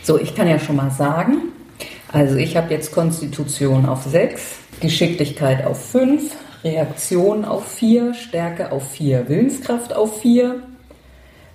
[0.03, 1.39] So, ich kann ja schon mal sagen,
[2.13, 8.91] also ich habe jetzt Konstitution auf 6, Geschicklichkeit auf 5, Reaktion auf 4, Stärke auf
[8.91, 10.57] 4, Willenskraft auf 4.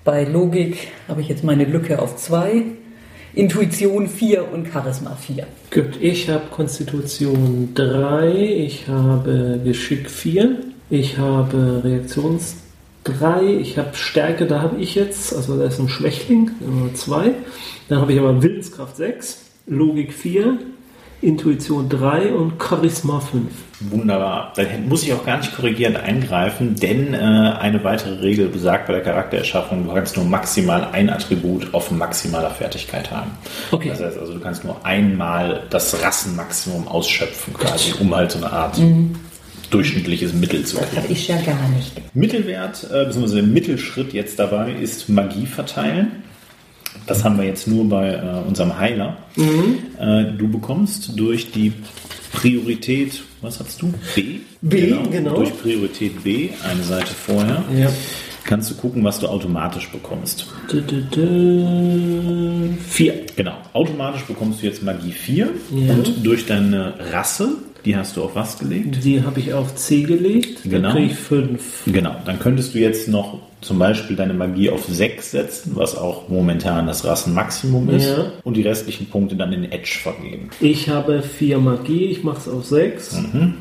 [0.04, 2.64] Bei Logik habe ich jetzt meine Lücke auf 2,
[3.36, 5.46] Intuition 4 und Charisma 4.
[5.72, 10.56] Gut, ich habe Konstitution 3, ich habe Geschick 4,
[10.90, 12.56] ich habe Reaktions
[13.04, 16.52] 3, ich habe Stärke, da habe ich jetzt, also da ist ein Schwächling,
[16.94, 17.34] 2.
[17.90, 20.58] Dann habe ich aber Willenskraft 6, Logik 4,
[21.22, 23.46] Intuition 3 und Charisma 5.
[23.92, 24.54] Wunderbar.
[24.56, 28.94] Dann muss ich auch gar nicht korrigierend eingreifen, denn äh, eine weitere Regel besagt bei
[28.94, 33.32] der Charaktererschaffung, du kannst nur maximal ein Attribut auf maximaler Fertigkeit haben.
[33.72, 33.90] Okay.
[33.90, 38.52] Das heißt also, du kannst nur einmal das Rassenmaximum ausschöpfen, quasi, um halt so eine
[38.52, 38.80] Art
[39.70, 41.02] durchschnittliches Mittel zu Das kriegen.
[41.04, 42.16] habe ich ja gar nicht.
[42.16, 46.24] Mittelwert, äh, beziehungsweise der Mittelschritt jetzt dabei ist Magie verteilen.
[47.06, 49.18] Das haben wir jetzt nur bei äh, unserem Heiler.
[49.38, 51.72] Äh, du bekommst durch die
[52.34, 53.94] Priorität, was hast du?
[54.16, 54.40] B?
[54.62, 55.36] B, genau.
[55.38, 57.90] Durch Priorität B, eine Seite vorher, Ja.
[58.44, 60.46] kannst du gucken, was du automatisch bekommst.
[62.90, 63.14] 4.
[63.36, 65.94] Genau, automatisch bekommst du jetzt Magie 4 Ja.
[65.94, 67.50] und durch deine Rasse,
[67.86, 69.04] die hast du auf was gelegt?
[69.04, 70.82] Die habe ich auf C gelegt, Genau.
[70.90, 71.84] dann kriege ich 5.
[71.88, 76.30] Genau, dann könntest du jetzt noch zum Beispiel deine Magie auf 6 setzen, was auch
[76.30, 78.26] momentan das Rassenmaximum ist, Ja.
[78.44, 80.50] und die restlichen Punkte dann in Edge vergeben.
[80.62, 83.18] Ich habe 4 Magie, ich mache es auf 6.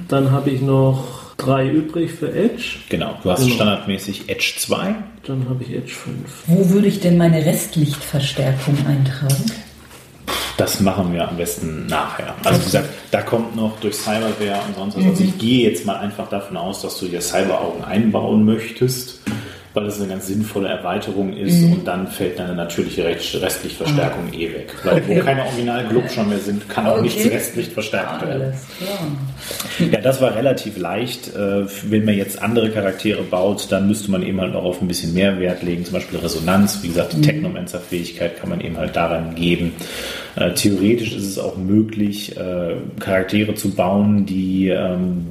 [0.08, 1.04] Dann habe ich noch
[1.38, 2.76] 3 übrig für Edge.
[2.88, 3.54] Genau, du hast Genau.
[3.54, 4.94] standardmäßig Edge 2.
[5.26, 6.16] Dann habe ich Edge 5.
[6.46, 9.44] Wo würde ich denn meine Restlichtverstärkung eintragen?
[10.56, 12.34] Das machen wir am besten nachher.
[12.44, 15.04] Also wie gesagt, da kommt noch durch Cyberware und sonst was.
[15.04, 19.20] Also ich gehe jetzt mal einfach davon aus, dass du dir Cyberaugen einbauen möchtest.
[19.76, 21.72] Weil es eine ganz sinnvolle Erweiterung ist Mhm.
[21.74, 24.72] und dann fällt deine natürliche Rest- restliche Verstärkung eh weg.
[24.84, 25.20] Weil wo Okay.
[25.20, 27.02] keine Original-Glub schon mehr sind, kann auch Okay.
[27.02, 28.42] nichts restlich verstärkt werden.
[28.42, 29.90] Alles klar.
[29.92, 31.28] Ja, das war relativ leicht.
[31.36, 34.88] Äh, Wenn man jetzt andere Charaktere baut, dann müsste man eben halt auch auf ein
[34.88, 35.84] bisschen mehr Wert legen.
[35.84, 39.72] Zum Beispiel Resonanz, wie gesagt, die Technomancer-Fähigkeit kann man eben halt daran geben.
[40.36, 45.26] Äh, Theoretisch ist es auch möglich, äh, Charaktere zu bauen, die ähm,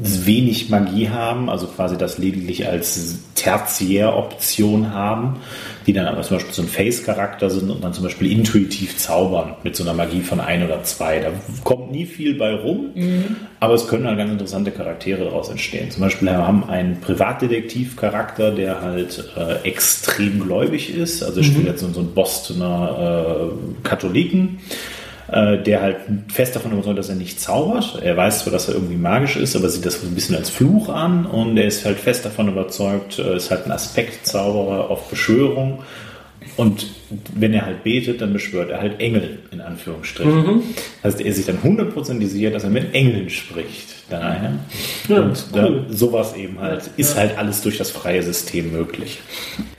[0.00, 5.36] wenig Magie haben, also quasi das lediglich als Tertiäroption haben,
[5.86, 9.54] die dann aber zum Beispiel so ein Face-Charakter sind und dann zum Beispiel intuitiv zaubern
[9.62, 11.20] mit so einer Magie von ein oder zwei.
[11.20, 11.30] Da
[11.62, 12.90] kommt nie viel bei rum,
[13.60, 15.90] aber es können halt ganz interessante Charaktere daraus entstehen.
[15.90, 21.80] Zum Beispiel wir haben einen Privatdetektiv-Charakter, der halt äh, extrem gläubig ist, also spielt jetzt
[21.80, 24.60] so, so einen Bostoner äh, Katholiken
[25.30, 25.96] äh, der halt
[26.28, 28.00] fest davon überzeugt, dass er nicht zaubert.
[28.02, 30.50] Er weiß zwar, dass er irgendwie magisch ist, aber sieht das so ein bisschen als
[30.50, 35.08] Fluch an und er ist halt fest davon überzeugt, äh, ist halt ein Aspektzauberer auf
[35.08, 35.82] Beschwörung.
[36.56, 36.86] Und
[37.34, 40.62] wenn er halt betet, dann beschwört er halt Engel, in Anführungsstrichen.
[41.02, 43.94] Das heißt, er sich dann hundertprozentig sicher, dass er mit Engeln spricht.
[44.10, 44.58] Daher.
[45.08, 45.84] Ja, und cool.
[45.88, 49.20] da, sowas eben halt, ist halt alles durch das freie System möglich.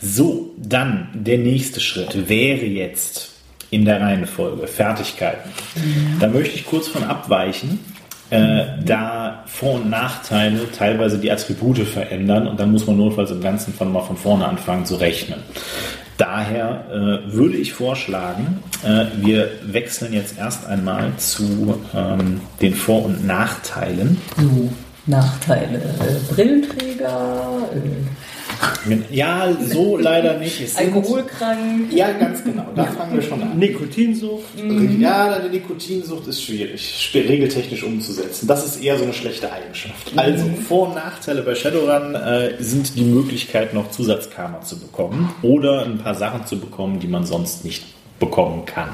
[0.02, 3.35] So, dann der nächste Schritt wäre jetzt
[3.72, 5.50] in der Reihenfolge Fertigkeiten.
[6.20, 7.80] Da möchte ich kurz von abweichen,
[8.30, 13.42] äh, da Vor- und Nachteile teilweise die Attribute verändern und dann muss man notfalls im
[13.42, 15.40] Ganzen von mal von vorne anfangen zu rechnen.
[16.18, 23.06] Daher äh, würde ich vorschlagen, äh, wir wechseln jetzt erst einmal zu ähm, den Vor-
[23.06, 24.22] und Nachteilen.
[24.38, 24.72] So,
[25.08, 25.78] Nachteile.
[25.78, 28.35] Äh, Brillenträger, äh,
[29.12, 30.62] Ja, so leider nicht.
[30.62, 31.92] Es Alkoholkrank.
[31.94, 32.66] Ja, ganz genau.
[32.76, 33.58] Da fangen wir schon an.
[33.58, 34.44] Nikotinsucht.
[35.00, 38.48] Ja, deine Nikotinsucht ist schwierig, regeltechnisch umzusetzen.
[38.48, 40.12] Das ist eher so eine schlechte Eigenschaft.
[40.16, 45.84] Also, Vor- und Nachteile bei Shadowrun äh, sind die Möglichkeit, noch Zusatzkarma zu bekommen oder
[45.86, 47.84] ein paar Sachen zu bekommen, die man sonst nicht
[48.20, 48.90] bekommen kann.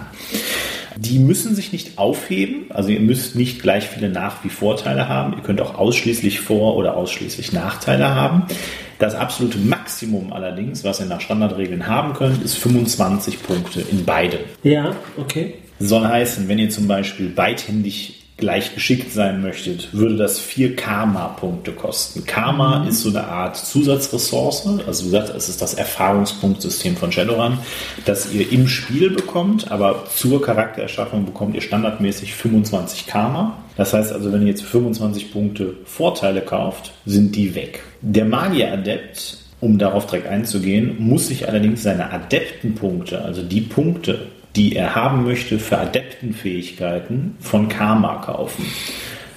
[0.98, 5.34] Die müssen sich nicht aufheben, also ihr müsst nicht gleich viele Nach- wie Vorteile haben.
[5.34, 8.44] Ihr könnt auch ausschließlich Vor- oder ausschließlich Nachteile haben.
[9.02, 14.42] Das absolute Maximum allerdings, was ihr nach Standardregeln haben könnt, ist 25 Punkte in beiden.
[14.62, 15.56] Ja, okay.
[15.80, 21.72] Soll heißen, wenn ihr zum Beispiel beidhändig gleich geschickt sein möchtet, würde das vier Karma-Punkte
[21.72, 22.26] kosten.
[22.26, 27.60] Karma ist so eine Art Zusatzressource, also wie gesagt, es ist das Erfahrungspunktsystem von Shadowrun,
[28.04, 33.58] das ihr im Spiel bekommt, aber zur Charaktererschaffung bekommt ihr standardmäßig 25 Karma.
[33.78, 37.84] Das heißt also, wenn ihr jetzt 25 Punkte Vorteile kauft, sind die weg.
[38.02, 44.76] Der Magier-Adept um darauf direkt einzugehen, muss sich allerdings seine Adeptenpunkte, also die Punkte, die
[44.76, 48.66] er haben möchte für Adeptenfähigkeiten, von Karma kaufen.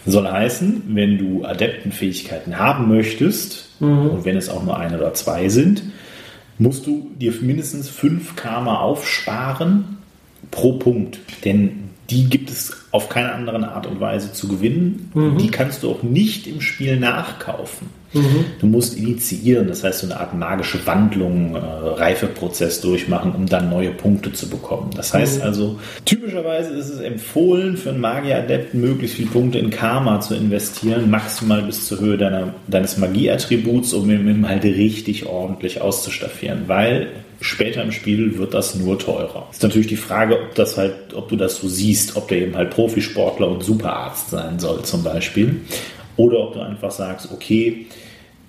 [0.07, 5.49] Soll heißen, wenn du Adeptenfähigkeiten haben möchtest, und wenn es auch nur ein oder zwei
[5.49, 5.83] sind,
[6.59, 9.99] musst du dir mindestens fünf Karma aufsparen
[10.51, 11.19] pro Punkt.
[11.45, 15.11] Denn die gibt es auf keine andere Art und Weise zu gewinnen.
[15.41, 17.89] Die kannst du auch nicht im Spiel nachkaufen.
[18.61, 23.69] Du musst initiieren, das heißt so eine Art magische Wandlung, äh, Reifeprozess durchmachen, um dann
[23.69, 24.91] neue Punkte zu bekommen.
[24.97, 30.21] Das heißt also, typischerweise ist es empfohlen, für einen Magieradepten möglichst viele Punkte in Karma
[30.21, 36.65] zu investieren, maximal bis zur Höhe deiner, deines Magieattributs, um ihn halt richtig ordentlich auszustaffieren,
[36.67, 37.09] weil
[37.41, 39.49] später im Spiel wird das nur teurer.
[39.51, 42.57] Ist natürlich die Frage, ob das halt, ob du das so siehst, ob der eben
[42.57, 45.61] halt Profisportler und Superarzt sein soll zum Beispiel.
[46.17, 47.87] Oder ob du einfach sagst, okay,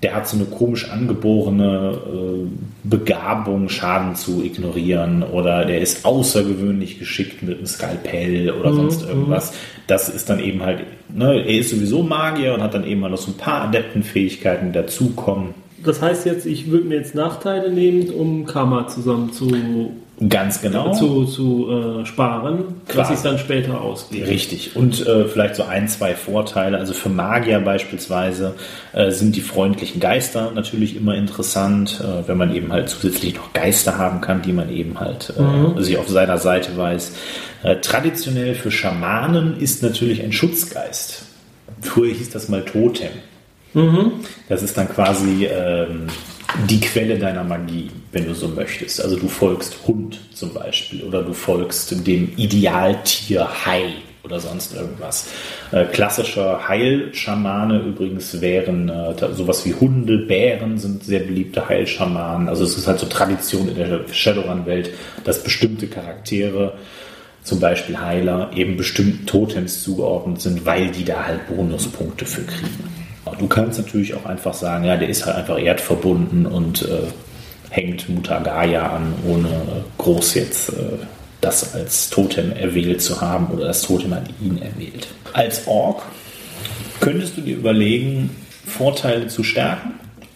[0.04, 2.48] der hat so eine komisch angeborene äh,
[2.84, 9.54] Begabung, Schaden zu ignorieren oder der ist außergewöhnlich geschickt mit einem Skalpell oder sonst irgendwas.
[9.88, 10.82] Das ist dann eben halt,
[11.14, 14.68] ne, er ist sowieso Magier und hat dann eben mal noch so ein paar Adeptenfähigkeiten
[14.68, 15.54] die dazukommen.
[15.84, 19.50] Das heißt jetzt, ich würde mir jetzt Nachteile nehmen, um Karma zusammen zu,
[20.30, 20.94] Ganz genau.
[20.94, 23.14] zu, zu äh, sparen, was Quasi.
[23.16, 24.28] ich dann später ausgebe.
[24.28, 24.76] Richtig.
[24.76, 26.78] Und äh, vielleicht so ein, zwei Vorteile.
[26.78, 28.56] Also für Magier beispielsweise
[28.94, 33.52] äh, sind die freundlichen Geister natürlich immer interessant, äh, wenn man eben halt zusätzlich noch
[33.52, 37.12] Geister haben kann, die man eben halt äh, sich auf seiner Seite weiß.
[37.64, 41.24] Äh, traditionell für Schamanen ist natürlich ein Schutzgeist.
[41.82, 43.10] Früher hieß das mal Totem.
[44.48, 46.08] Das ist dann quasi ähm,
[46.70, 49.02] die Quelle deiner Magie, wenn du so möchtest.
[49.02, 53.94] Also du folgst Hund zum Beispiel oder du folgst dem Idealtier Hai
[54.24, 55.28] oder sonst irgendwas.
[55.72, 62.50] Äh, klassischer Heilschamane übrigens wären äh, sowas wie Hunde, Bären sind sehr beliebte Heilschamanen.
[62.50, 64.90] Also es ist halt so Tradition in der Shadowrun-Welt,
[65.24, 66.74] dass bestimmte Charaktere
[67.44, 72.95] zum Beispiel Heiler eben bestimmten Totems zugeordnet sind, weil die da halt Bonuspunkte für kriegen.
[73.38, 77.08] Du kannst natürlich auch einfach sagen, ja, der ist halt einfach erdverbunden und äh,
[77.70, 79.50] hängt Mutagaya an, ohne
[79.98, 80.98] groß jetzt äh,
[81.42, 85.08] das als Totem erwählt zu haben oder das Totem an ihn erwählt.
[85.34, 86.02] Als Ork
[87.00, 88.30] könntest du dir überlegen,
[88.66, 89.94] Vorteile zu stärken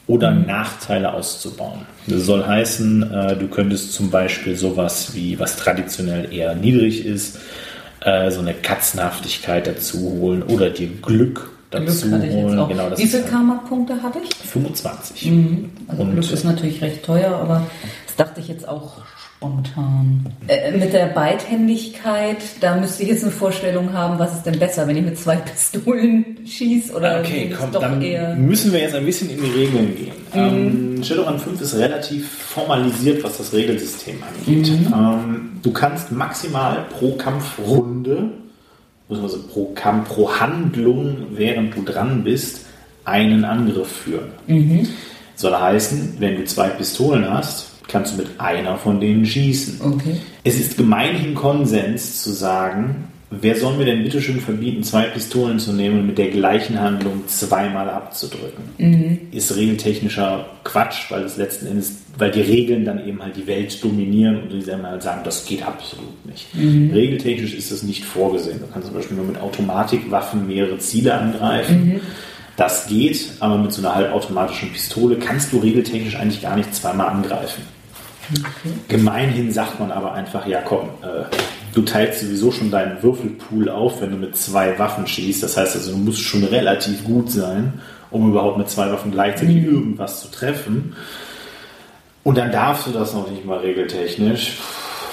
[0.08, 1.82] oder Nachteile auszubauen.
[2.08, 7.40] Das soll heißen, äh, du könntest zum Beispiel sowas wie, was traditionell eher niedrig ist,
[8.02, 12.68] äh, so eine Katzenhaftigkeit dazu holen oder dir Glück dazu Glück hatte ich jetzt auch.
[12.68, 14.36] Genau, Wie viele Karma-Punkte habe ich?
[14.48, 15.32] 25.
[15.88, 17.66] Also Und, Glück ist natürlich recht teuer, aber
[18.08, 18.98] das dachte ich jetzt auch
[19.38, 20.26] spontan.
[20.48, 24.86] Äh, mit der Beidhändigkeit, da müsste ich jetzt eine Vorstellung haben, was ist denn besser,
[24.88, 28.36] wenn ich mit zwei Pistolen schieße oder Okay, ist komm, doch dann eher.
[28.36, 30.14] müssen wir jetzt ein bisschen in die Regeln gehen.
[30.34, 34.68] Ähm, Shadowrun 5 ist relativ formalisiert, was das Regelsystem angeht.
[34.94, 38.32] Ähm, du kannst maximal pro Kampfrunde,
[39.10, 42.66] beziehungsweise pro Kampf, pro Handlung, während du dran bist,
[43.04, 44.32] einen Angriff führen.
[45.36, 49.82] Soll heißen, wenn du zwei Pistolen hast, kannst du mit einer von denen schießen.
[49.82, 50.18] Okay.
[50.44, 55.60] Es ist gemeinhin Konsens zu sagen, wer soll mir denn bitte schön verbieten, zwei Pistolen
[55.60, 58.64] zu nehmen und mit der gleichen Handlung zweimal abzudrücken?
[59.32, 63.84] Ist regeltechnischer Quatsch, weil es letzten Endes, weil die Regeln dann eben halt die Welt
[63.84, 66.48] dominieren und die dann halt sagen, das geht absolut nicht.
[66.56, 68.60] Regeltechnisch ist das nicht vorgesehen.
[68.60, 72.02] Du kannst zum Beispiel nur mit Automatikwaffen mehrere Ziele angreifen.
[72.58, 77.08] Das geht, aber mit so einer halbautomatischen Pistole kannst du regeltechnisch eigentlich gar nicht zweimal
[77.08, 77.64] angreifen.
[78.88, 81.24] Gemeinhin sagt man aber einfach, ja komm, äh,
[81.74, 85.44] du teilst sowieso schon deinen Würfelpool auf, wenn du mit zwei Waffen schießt.
[85.44, 87.74] Das heißt also, du musst schon relativ gut sein,
[88.12, 90.96] um überhaupt mit zwei Waffen gleichzeitig irgendwas zu treffen.
[92.24, 94.58] Und dann darfst du das noch nicht mal regeltechnisch.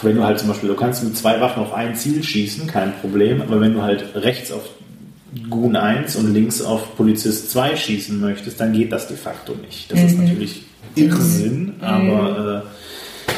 [0.02, 2.92] Wenn du halt zum Beispiel, du kannst mit zwei Waffen auf ein Ziel schießen, kein
[3.00, 4.62] Problem, aber wenn du halt rechts auf
[5.50, 9.90] Goon 1 und links auf Polizist 2 schießen möchtest, dann geht das de facto nicht.
[9.90, 10.62] Das ist natürlich
[10.94, 12.75] Irrsinn, aber äh,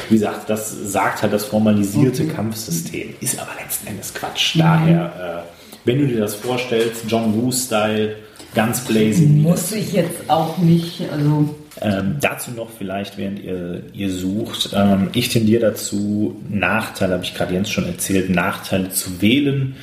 [0.09, 3.15] wie gesagt, das sagt halt das formalisierte Kampfsystem.
[3.21, 4.59] Ist aber letzten Endes Quatsch.
[4.59, 8.17] Daher, äh, wenn du dir das vorstellst, John Woo-Style,
[8.55, 9.43] ganz blazing.
[9.43, 15.11] Muss ich jetzt auch nicht, also Ähm, dazu noch vielleicht, während ihr, ihr sucht, ähm,
[15.13, 19.77] ich tendiere dazu, Nachteile, habe ich gerade Jens schon erzählt, Nachteile zu wählen,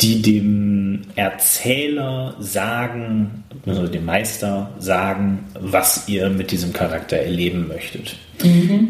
[0.00, 8.16] die dem Erzähler sagen, also dem Meister sagen, was ihr mit diesem Charakter erleben möchtet.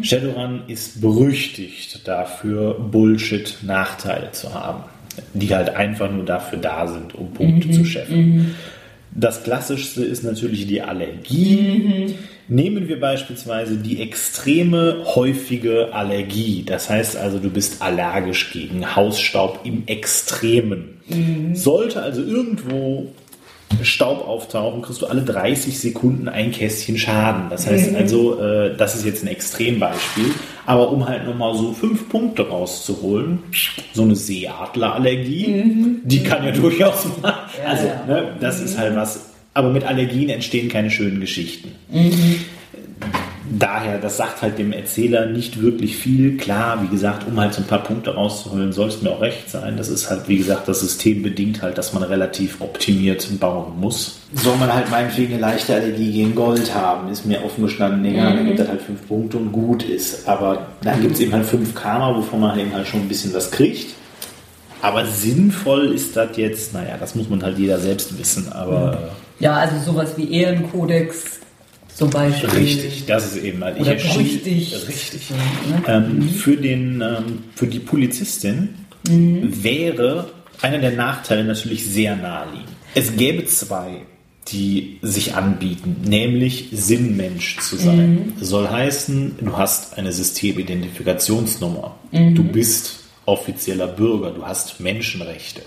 [0.01, 4.83] Shadowrun ist berüchtigt dafür, Bullshit-Nachteile zu haben,
[5.33, 8.55] die halt einfach nur dafür da sind, um Punkte zu scheffeln.
[9.13, 12.15] Das klassischste ist natürlich die Allergie.
[12.49, 16.63] Nehmen wir beispielsweise die extreme häufige Allergie.
[16.65, 21.01] Das heißt also, du bist allergisch gegen Hausstaub im Extremen.
[21.53, 23.11] Sollte also irgendwo
[23.81, 27.49] Staub auftauchen, kriegst du alle 30 Sekunden ein Kästchen Schaden.
[27.49, 30.33] Das heißt also, äh, das ist jetzt ein Extrembeispiel.
[30.65, 33.39] Aber um halt nochmal so fünf Punkte rauszuholen,
[33.93, 37.33] so eine Seeadlerallergie, die kann ja durchaus mal.
[37.65, 38.03] also, ja.
[38.07, 39.29] Ne, das ist halt was.
[39.53, 41.71] Aber mit Allergien entstehen keine schönen Geschichten.
[43.49, 46.37] Daher, das sagt halt dem Erzähler nicht wirklich viel.
[46.37, 49.49] Klar, wie gesagt, um halt so ein paar Punkte rauszuholen, soll es mir auch recht
[49.49, 49.77] sein.
[49.77, 54.19] Das ist halt, wie gesagt, das System bedingt halt, dass man relativ optimiert bauen muss.
[54.33, 58.35] Soll man halt meinetwegen eine leichte Allergie gegen Gold haben, ist mir offen gestanden, egal,
[58.35, 60.27] dann gibt es halt fünf Punkte und gut ist.
[60.27, 63.33] Aber dann gibt es eben halt fünf Karma, wovon man eben halt schon ein bisschen
[63.33, 63.93] was kriegt.
[64.81, 69.53] Aber sinnvoll ist das jetzt, naja, das muss man halt jeder selbst wissen, aber ja,
[69.53, 71.39] also sowas wie Ehrenkodex
[71.97, 72.49] zum Beispiel.
[72.49, 74.87] richtig, das ist eben halt, erschieß- berüchtigt.
[74.87, 75.21] Richtig.
[75.27, 75.83] So, ne?
[75.87, 78.69] Ähm, für, den, ähm, für die Polizistin
[79.03, 80.29] wäre
[80.61, 82.67] einer der Nachteile natürlich sehr naheliegend.
[82.93, 84.01] Es gäbe zwei,
[84.49, 88.33] die sich anbieten, nämlich Sinnmensch zu sein.
[88.39, 91.95] Soll heißen, du hast eine Systemidentifikationsnummer.
[92.11, 95.61] Du bist offizieller Bürger, du hast Menschenrechte.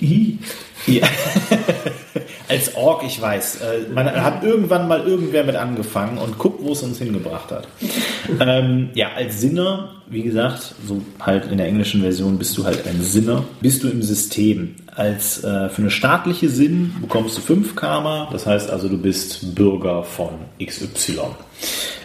[0.00, 0.38] I.
[0.86, 1.06] Ja.
[2.48, 3.60] Als Ork, ich weiß.
[3.62, 7.68] Äh, Man hat irgendwann mal irgendwer mit angefangen und guckt, wo es uns hingebracht hat.
[8.40, 12.86] ähm, ja, als Sinner, wie gesagt, so halt in der englischen Version bist du halt
[12.86, 14.76] ein Sinner, bist du im System.
[14.94, 19.54] Als äh, für eine staatliche Sinn bekommst du 5 Karma, das heißt also, du bist
[19.54, 20.30] Bürger von
[20.62, 21.20] XY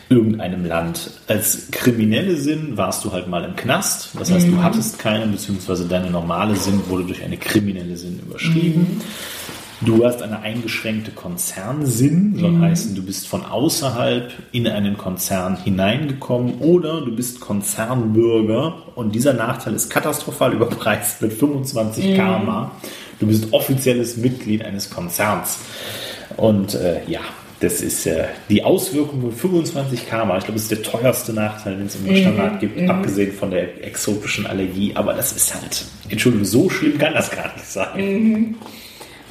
[0.10, 1.12] irgendeinem Land.
[1.28, 4.10] Als kriminelle Sinn warst du halt mal im Knast.
[4.18, 9.02] Das heißt, du hattest keine, beziehungsweise deine normale Sinn wurde durch eine kriminelle Sinn überschrieben.
[9.82, 12.62] Du hast eine eingeschränkte Konzernsinn, soll Mhm.
[12.64, 19.32] heißen, du bist von außerhalb in einen Konzern hineingekommen oder du bist Konzernbürger und dieser
[19.34, 22.16] Nachteil ist katastrophal überpreist mit 25 Mhm.
[22.18, 22.72] Karma.
[23.20, 25.60] Du bist offizielles Mitglied eines Konzerns.
[26.36, 27.22] Und äh, ja,
[27.62, 30.38] das ist äh, die Auswirkung von 25 Karma.
[30.38, 33.86] Ich glaube, das ist der teuerste Nachteil, den es im Standard gibt, abgesehen von der
[33.86, 34.92] exotischen Allergie.
[34.96, 38.56] Aber das ist halt, Entschuldigung, so schlimm kann das gar nicht sein.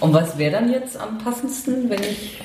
[0.01, 2.39] Und was wäre dann jetzt am passendsten, wenn ich.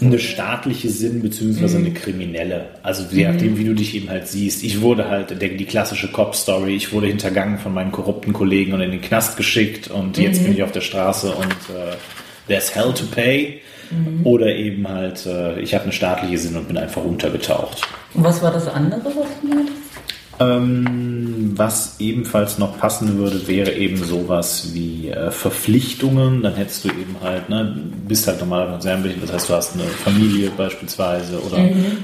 [0.00, 2.66] eine staatliche Sinn beziehungsweise eine kriminelle.
[2.82, 4.62] Also je nachdem, wie du dich eben halt siehst.
[4.62, 8.82] Ich wurde halt, der, die klassische Cop-Story, ich wurde hintergangen von meinen korrupten Kollegen und
[8.82, 11.96] in den Knast geschickt und jetzt bin ich auf der Straße und äh,
[12.46, 13.60] there's hell to pay.
[14.24, 17.80] Oder eben halt, äh, ich habe eine staatliche Sinn und bin einfach untergetaucht.
[18.12, 19.87] Und was war das andere, was du hattest?
[20.40, 26.42] Ähm, was ebenfalls noch passen würde, wäre eben sowas wie äh, Verpflichtungen.
[26.42, 27.76] Dann hättest du eben halt, ne,
[28.06, 31.56] bist halt normaler Konzernmitglied, das heißt, du hast eine Familie beispielsweise oder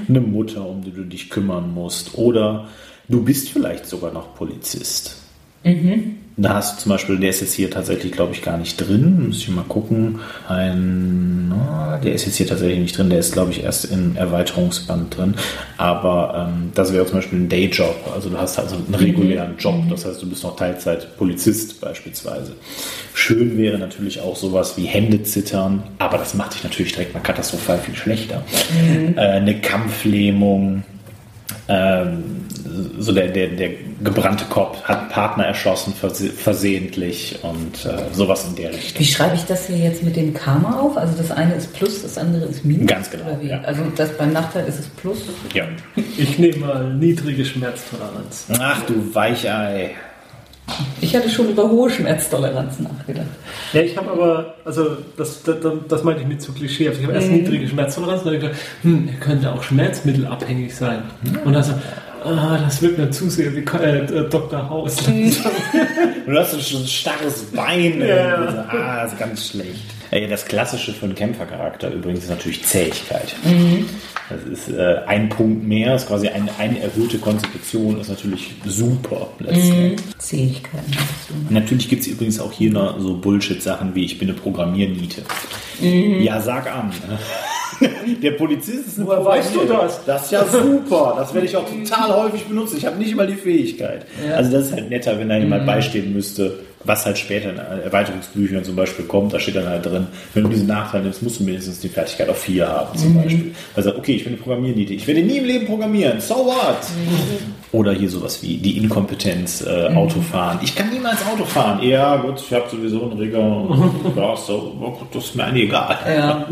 [0.08, 2.16] eine Mutter, um die du dich kümmern musst.
[2.16, 2.68] Oder
[3.08, 5.16] du bist vielleicht sogar noch Polizist.
[5.62, 9.28] Da hast du zum Beispiel, der ist jetzt hier tatsächlich, glaube ich, gar nicht drin.
[9.28, 10.20] Muss ich mal gucken.
[10.48, 11.52] Ein,
[12.02, 13.08] der ist jetzt hier tatsächlich nicht drin.
[13.08, 15.34] Der ist, glaube ich, erst im Erweiterungsband drin.
[15.76, 18.10] Aber ähm, das wäre zum Beispiel ein Dayjob.
[18.12, 19.76] Also du hast also einen regulären Job.
[19.88, 22.52] Das heißt, du bist noch Teilzeit Polizist beispielsweise.
[23.12, 25.84] Schön wäre natürlich auch sowas wie Hände zittern.
[25.98, 28.42] Aber das macht dich natürlich direkt mal katastrophal viel schlechter.
[29.16, 30.82] Äh, eine Kampflähmung
[31.68, 32.44] ähm,
[32.98, 33.70] so der, der, der
[34.02, 39.00] gebrannte Kopf hat einen Partner erschossen verse versehentlich und äh, sowas in der Richtung.
[39.00, 40.96] Wie schreibe ich das hier jetzt mit dem Karma auf?
[40.96, 42.86] Also das eine ist Plus, das andere ist Minus?
[42.86, 43.48] Ganz genau, Oder wie?
[43.48, 43.60] ja.
[43.62, 45.18] Also das beim Nachteil ist es Plus.
[45.52, 45.64] Ja.
[46.18, 48.46] Ich nehme mal niedrige Schmerztoleranz.
[48.58, 49.92] Ach du Weichei.
[51.00, 53.26] Ich hatte schon über hohe Schmerztoleranz nachgedacht.
[53.72, 55.56] Ja, ich habe aber, also das, das,
[55.88, 56.88] das meinte ich mit zu Klischee.
[56.88, 60.74] Ich habe erst niedrige Schmerztoleranz und dann habe ich gedacht, hm, er könnte auch schmerzmittelabhängig
[60.74, 61.02] sein.
[61.44, 61.74] Und dann so,
[62.24, 64.68] ah, das wird mir zu sehr wie äh, äh, Dr.
[64.68, 64.96] House.
[65.06, 68.00] Und du hast so ein starres Bein.
[68.00, 68.50] Ja.
[68.50, 68.58] so.
[68.58, 69.93] Ah, das ist ganz schlecht.
[70.10, 73.34] Ey, Das Klassische für einen Kämpfercharakter übrigens ist natürlich Zähigkeit.
[74.30, 79.28] Das ist äh, ein Punkt mehr, ist quasi eine, eine erhöhte Konstitution, ist natürlich super.
[79.40, 79.56] hast
[81.28, 81.52] du.
[81.54, 85.22] Natürlich gibt es übrigens auch hier noch so Bullshit-Sachen wie ich bin eine Programmierniete.
[85.80, 86.92] Ja, sag an.
[88.22, 90.04] Der Polizist ist ein Woher weißt du das?
[90.04, 91.14] Das ist ja super.
[91.18, 92.76] Das werde ich auch total häufig benutzen.
[92.78, 94.06] Ich habe nicht mal die Fähigkeit.
[94.34, 98.64] Also das ist halt netter, wenn da jemand beistehen müsste, was halt später in Erweiterungsbüchern
[98.64, 99.32] zum Beispiel kommt.
[99.32, 102.28] Da steht dann halt drin, wenn du diesen Nachteil nimmst, musst du mindestens die Fertigkeit
[102.28, 103.54] auf 4 haben zum Beispiel.
[103.74, 104.94] Also okay, ich bin eine Programmierniete.
[104.94, 106.20] Ich werde nie im Leben programmieren.
[106.20, 106.78] So what?
[107.72, 110.60] Oder hier sowas wie die Inkompetenz, äh, Autofahren.
[110.62, 111.82] Ich kann niemals Auto fahren.
[111.82, 113.66] Ja, gut, ich habe sowieso einen Rigger.
[114.16, 115.98] ja, so, oh, das ist mir eigentlich egal.
[116.06, 116.46] Ja, ja.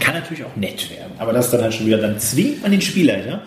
[0.00, 1.12] Kann natürlich auch nett werden.
[1.18, 3.42] Aber das ist dann halt schon wieder, dann zwingt man den Spielleiter,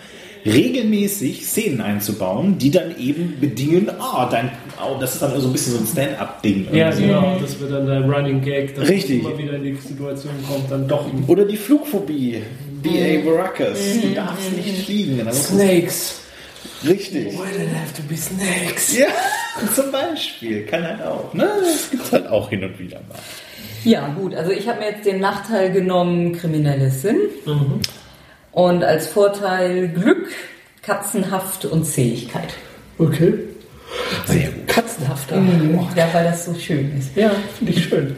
[0.45, 4.51] regelmäßig Szenen einzubauen, die dann eben bedingen, ah, dein,
[4.83, 6.67] oh, das ist dann so ein bisschen so ein Stand-up-Ding.
[6.73, 7.37] Ja, genau.
[7.41, 9.23] Das wird dann der Running Gag, dass Richtig.
[9.23, 12.41] man immer wieder in die Situation kommt, dann doch Oder die Flugphobie.
[12.81, 13.25] B.A.
[13.25, 13.77] Baracus.
[14.01, 15.31] Du darfst nicht fliegen.
[15.33, 16.21] Snakes.
[16.85, 17.33] Richtig.
[17.33, 18.97] Why did have to be snakes?
[18.97, 19.07] Ja,
[19.75, 20.65] zum Beispiel.
[20.65, 21.33] Kann halt auch.
[21.33, 21.49] Ne?
[21.61, 23.19] Das gibt halt auch hin und wieder mal.
[23.83, 24.35] Ja, gut.
[24.35, 27.17] Also ich habe mir jetzt den Nachteil genommen, kriminelles Sinn.
[28.51, 30.29] Und als Vorteil Glück,
[30.81, 32.53] Katzenhaft und Zähigkeit.
[32.97, 33.33] Okay.
[34.25, 34.67] Sehr gut.
[34.67, 35.41] Katzenhafter.
[35.95, 37.15] Ja, weil das so schön ist.
[37.15, 38.15] Ja, finde ich schön.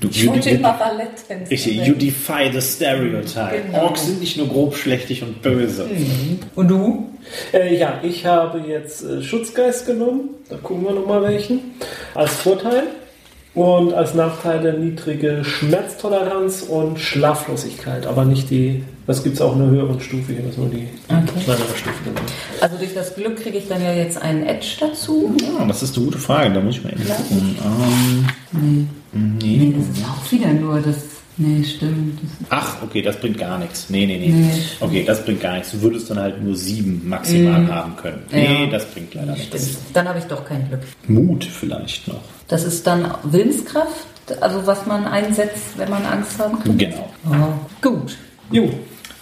[0.00, 1.46] Du, Ich you, wollte you, immer Ballett tanzen.
[1.48, 3.62] richtig, you defy the stereotype.
[3.66, 3.84] Genau.
[3.84, 5.88] Orks sind nicht nur grobschlächtig und böse.
[6.54, 7.10] Und du?
[7.52, 10.30] Äh, ja, ich habe jetzt äh, Schutzgeist genommen.
[10.48, 11.60] Da gucken wir nochmal welchen.
[12.14, 12.84] Als Vorteil.
[13.52, 18.06] Und als Nachteile niedrige Schmerztoleranz und Schlaflosigkeit.
[18.06, 20.68] Aber nicht die, das gibt es auch in einer höheren Stufe hier, das ist nur
[20.68, 21.40] die Okay.
[21.44, 22.04] kleinere Stufe.
[22.04, 22.26] genommen.
[22.60, 25.34] Also durch das Glück kriege ich dann ja jetzt einen Edge dazu.
[25.42, 26.52] Ja, das ist eine gute Frage.
[26.54, 27.56] Da muss ich mal eben gucken.
[28.52, 29.74] Ähm, Nee, nee.
[29.76, 30.96] das ist auch wieder nur das.
[31.36, 32.18] Nee, stimmt.
[32.50, 33.88] Ach, okay, das bringt gar nichts.
[33.88, 34.28] Nee, nee, nee.
[34.28, 34.50] Nee.
[34.80, 35.70] Okay, das bringt gar nichts.
[35.72, 38.22] Du würdest dann halt nur sieben maximal haben können.
[38.30, 38.70] Nee, Ja.
[38.70, 39.54] das bringt leider stimmt.
[39.54, 39.78] nichts.
[39.94, 40.80] Dann habe ich doch kein Glück.
[41.08, 42.20] Mut vielleicht noch.
[42.48, 44.06] Das ist dann Willenskraft,
[44.40, 46.76] also was man einsetzt, wenn man Angst haben kann.
[46.76, 47.08] Genau.
[47.26, 47.52] Oh,
[47.88, 48.16] gut.
[48.50, 48.68] Jo,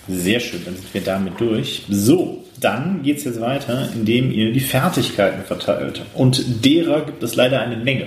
[0.08, 1.84] Sehr schön, dann sind wir damit durch.
[1.90, 6.02] So, dann geht es jetzt weiter, indem ihr die Fertigkeiten verteilt.
[6.14, 8.06] Und derer gibt es leider eine Menge.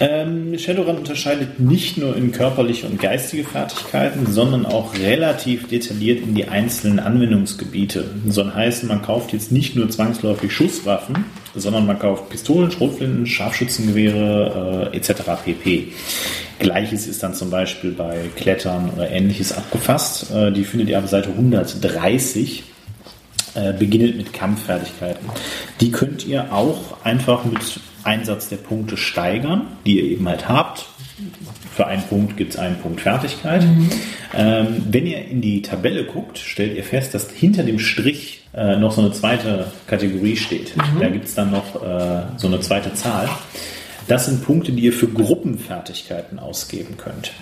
[0.00, 6.34] Ähm, Shadowrun unterscheidet nicht nur in körperliche und geistige Fertigkeiten, sondern auch relativ detailliert in
[6.34, 8.04] die einzelnen Anwendungsgebiete.
[8.26, 14.90] Soll heißen, man kauft jetzt nicht nur zwangsläufig Schusswaffen sondern man kauft Pistolen, Schrotflinten, Scharfschützengewehre
[14.92, 15.22] äh, etc.
[15.44, 15.92] pp.
[16.58, 20.30] Gleiches ist dann zum Beispiel bei Klettern oder ähnliches abgefasst.
[20.30, 22.64] Äh, die findet ihr auf Seite 130
[23.54, 25.28] äh, beginnend mit Kampffertigkeiten.
[25.80, 30.86] Die könnt ihr auch einfach mit Einsatz der Punkte steigern, die ihr eben halt habt.
[31.74, 33.62] Für einen Punkt gibt es einen Punkt Fertigkeit.
[33.62, 33.90] Mhm.
[34.34, 38.76] Ähm, wenn ihr in die Tabelle guckt, stellt ihr fest, dass hinter dem Strich äh,
[38.76, 40.76] noch so eine zweite Kategorie steht.
[40.76, 41.00] Mhm.
[41.00, 43.28] Da gibt es dann noch äh, so eine zweite Zahl.
[44.08, 47.32] Das sind Punkte, die ihr für Gruppenfertigkeiten ausgeben könnt.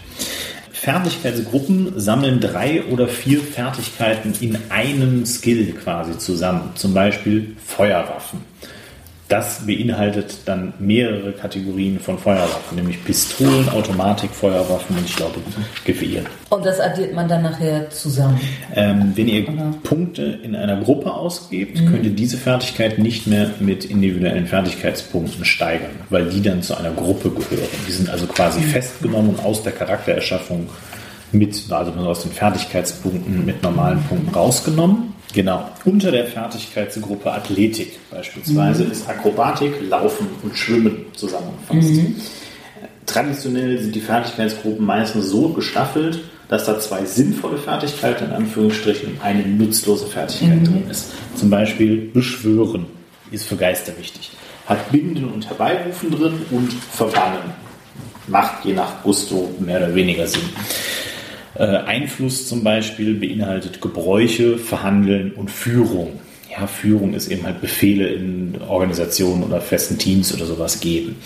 [0.73, 6.71] Fertigkeitsgruppen sammeln drei oder vier Fertigkeiten in einem Skill quasi zusammen.
[6.75, 8.41] Zum Beispiel Feuerwaffen.
[9.29, 15.35] Das beinhaltet dann mehrere Kategorien von Feuerwaffen, nämlich Pistolen, Automatikfeuerwaffen und ich glaube
[15.85, 16.23] Gewehr.
[16.49, 18.41] Und das addiert man dann nachher zusammen?
[18.75, 19.75] Ähm, wenn ihr Oder?
[19.83, 21.91] Punkte in einer Gruppe ausgebt, mhm.
[21.91, 26.93] könnt ihr diese Fertigkeit nicht mehr mit individuellen Fertigkeitspunkten steigern, weil die dann zu einer
[26.93, 27.69] Gruppe gehören.
[27.87, 28.65] Die sind also quasi mhm.
[28.65, 30.71] festgenommen aus der Charaktererschaffung
[31.33, 35.69] mit, also aus den Fertigkeitspunkten mit normalen Punkten rausgenommen Genau.
[35.85, 38.93] Unter der Fertigkeitsgruppe Athletik beispielsweise mhm.
[38.93, 41.91] ist Akrobatik, Laufen und Schwimmen zusammengefasst.
[41.91, 42.17] Mhm.
[43.07, 49.23] Traditionell sind die Fertigkeitsgruppen meistens so gestaffelt, dass da zwei sinnvolle Fertigkeiten in Anführungsstrichen und
[49.23, 50.65] eine nutzlose Fertigkeit mhm.
[50.65, 51.13] drin ist.
[51.37, 52.87] Zum Beispiel Beschwören
[53.31, 54.31] ist für Geister wichtig.
[54.67, 57.53] Hat Binden und Herbeirufen drin und Verbannen.
[58.27, 60.43] Macht je nach Gusto mehr oder weniger Sinn.
[61.59, 66.21] Äh, Einfluss zum Beispiel beinhaltet Gebräuche, Verhandeln und Führung.
[66.51, 71.17] Ja, Führung ist eben halt Befehle in Organisationen oder festen Teams oder sowas geben.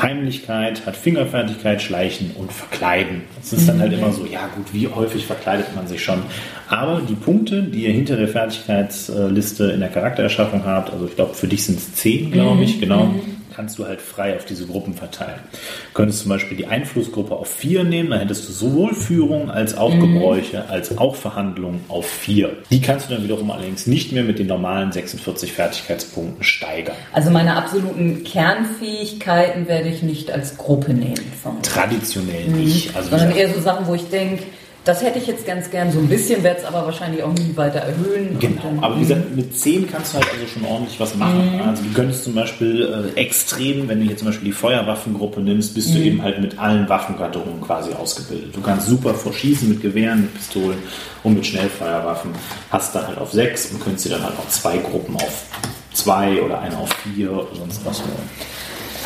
[0.00, 3.22] Heimlichkeit hat Fingerfertigkeit, Schleichen und Verkleiden.
[3.40, 6.22] Das ist dann halt immer so, ja gut, wie häufig verkleidet man sich schon?
[6.68, 11.34] Aber die Punkte, die ihr hinter der Fertigkeitsliste in der Charaktererschaffung habt, also ich glaube,
[11.34, 13.06] für dich sind es zehn, glaube ich, genau.
[13.06, 15.40] Mhm kannst du halt frei auf diese Gruppen verteilen.
[15.52, 19.74] Du könntest zum Beispiel die Einflussgruppe auf vier nehmen, dann hättest du sowohl Führung als
[19.78, 20.12] auch mhm.
[20.12, 22.58] Gebräuche als auch Verhandlungen auf vier.
[22.70, 26.96] Die kannst du dann wiederum allerdings nicht mehr mit den normalen 46 Fertigkeitspunkten steigern.
[27.14, 31.32] Also meine absoluten Kernfähigkeiten werde ich nicht als Gruppe nehmen.
[31.62, 32.56] Traditionell mhm.
[32.56, 32.94] nicht.
[32.94, 34.42] Also Sondern eher so Sachen, wo ich denke,
[34.86, 37.56] das hätte ich jetzt ganz gern so ein bisschen, werde es aber wahrscheinlich auch nie
[37.56, 38.38] weiter erhöhen.
[38.38, 41.56] Genau, dann, aber wie gesagt, mit 10 kannst du halt also schon ordentlich was machen.
[41.56, 41.68] Mhm.
[41.68, 45.74] Also du könntest zum Beispiel äh, extrem, wenn du hier zum Beispiel die Feuerwaffengruppe nimmst,
[45.74, 45.94] bist mhm.
[45.94, 48.54] du eben halt mit allen Waffengattungen quasi ausgebildet.
[48.54, 50.78] Du kannst super vorschießen mit Gewehren, mit Pistolen
[51.24, 52.30] und mit Schnellfeuerwaffen.
[52.70, 55.46] Hast dann halt auf 6 und könntest dir dann halt auch zwei Gruppen auf
[55.94, 58.30] 2 oder eine auf 4 oder sonst was holen.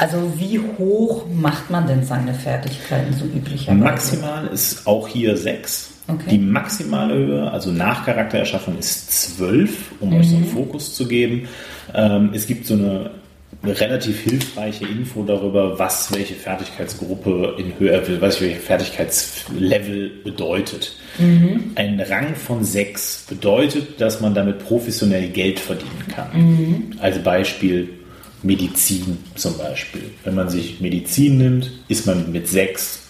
[0.01, 3.85] Also wie hoch macht man denn seine Fertigkeiten so üblicherweise?
[3.85, 5.91] Maximal ist auch hier 6.
[6.09, 6.31] Okay.
[6.31, 10.17] Die maximale Höhe, also nach Charaktererschaffung, ist 12, um mhm.
[10.17, 10.53] euch so einen mhm.
[10.53, 11.49] Fokus zu geben.
[11.93, 13.11] Ähm, es gibt so eine
[13.63, 20.97] relativ hilfreiche Info darüber, was welche Fertigkeitsgruppe in höher will, was welche Fertigkeitslevel bedeutet.
[21.19, 21.73] Mhm.
[21.75, 26.31] Ein Rang von 6 bedeutet, dass man damit professionell Geld verdienen kann.
[26.33, 26.91] Mhm.
[27.01, 28.00] Also Beispiel
[28.43, 30.11] Medizin zum Beispiel.
[30.25, 33.01] Wenn man sich Medizin nimmt, ist man mit sechs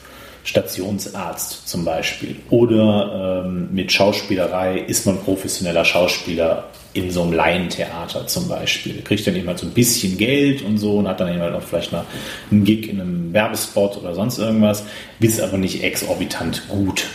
[0.45, 2.37] Stationsarzt zum Beispiel.
[2.51, 9.03] Oder ähm, mit Schauspielerei ist man professioneller Schauspieler in so einem Laientheater zum Beispiel.
[9.03, 11.63] Kriegt dann immer so ein bisschen Geld und so und hat dann eben halt auch
[11.63, 12.05] vielleicht mal
[12.51, 14.85] einen Gig in einem Werbespot oder sonst irgendwas,
[15.21, 17.07] ist aber nicht exorbitant gut.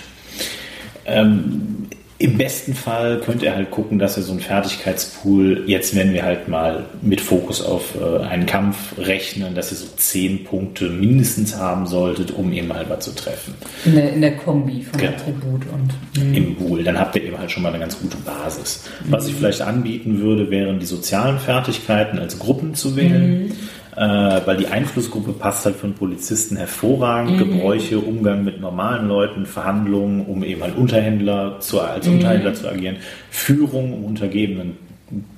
[1.05, 1.74] Ähm,
[2.17, 6.23] im besten Fall könnt ihr halt gucken, dass ihr so einen Fertigkeitspool, jetzt wenn wir
[6.23, 11.57] halt mal mit Fokus auf äh, einen Kampf rechnen, dass ihr so zehn Punkte mindestens
[11.57, 13.53] haben solltet, um eben halt mal zu treffen.
[13.83, 15.11] In der, in der Kombi von genau.
[15.11, 16.33] Attribut und mhm.
[16.33, 16.83] im Pool.
[16.85, 18.85] Dann habt ihr eben halt schon mal eine ganz gute Basis.
[19.09, 19.37] Was ich mhm.
[19.39, 23.47] vielleicht anbieten würde, wären die sozialen Fertigkeiten als Gruppen zu wählen.
[23.47, 23.51] Mhm
[23.95, 27.33] weil die Einflussgruppe passt halt für einen Polizisten hervorragend.
[27.33, 27.37] Mhm.
[27.37, 32.15] Gebräuche, Umgang mit normalen Leuten, Verhandlungen, um eben halt Unterhändler zu, als mhm.
[32.15, 32.97] Unterhändler zu agieren,
[33.29, 34.77] Führung, um Untergebenen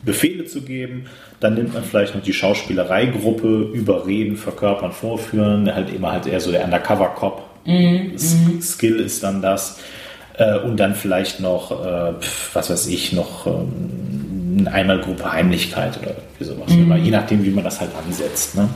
[0.04, 1.06] Befehle zu geben.
[1.40, 6.52] Dann nimmt man vielleicht noch die Schauspielereigruppe, überreden, verkörpern, vorführen, halt immer halt eher so
[6.52, 7.44] der Undercover-Cop.
[7.66, 8.14] Mhm.
[8.14, 8.62] mhm.
[8.62, 9.80] Skill ist dann das.
[10.38, 12.14] Äh, und dann vielleicht noch, äh,
[12.54, 14.17] was weiß ich, noch ähm,
[14.60, 16.70] eine Einmalgruppe Heimlichkeit oder sowas.
[16.70, 16.96] Mhm.
[17.04, 18.56] Je nachdem, wie man das halt ansetzt.
[18.56, 18.70] Ne?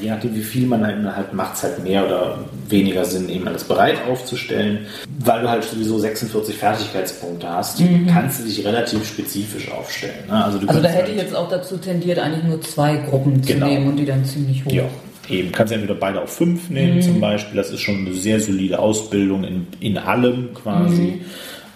[0.00, 2.38] Je nachdem, wie viel man halt, halt macht, es halt mehr oder
[2.68, 4.86] weniger Sinn, eben alles bereit aufzustellen.
[5.18, 8.06] Weil du halt sowieso 46 Fertigkeitspunkte hast, mhm.
[8.06, 10.26] kannst du dich relativ spezifisch aufstellen.
[10.28, 10.44] Ne?
[10.44, 13.52] Also, also da hätte halt ich jetzt auch dazu tendiert, eigentlich nur zwei Gruppen zu
[13.52, 13.66] genau.
[13.66, 14.72] nehmen und die dann ziemlich hoch.
[14.72, 14.84] Ja.
[15.28, 17.02] Eben, kannst du entweder beide auf fünf nehmen mhm.
[17.02, 17.56] zum Beispiel.
[17.56, 21.02] Das ist schon eine sehr solide Ausbildung in, in allem quasi.
[21.02, 21.20] Mhm.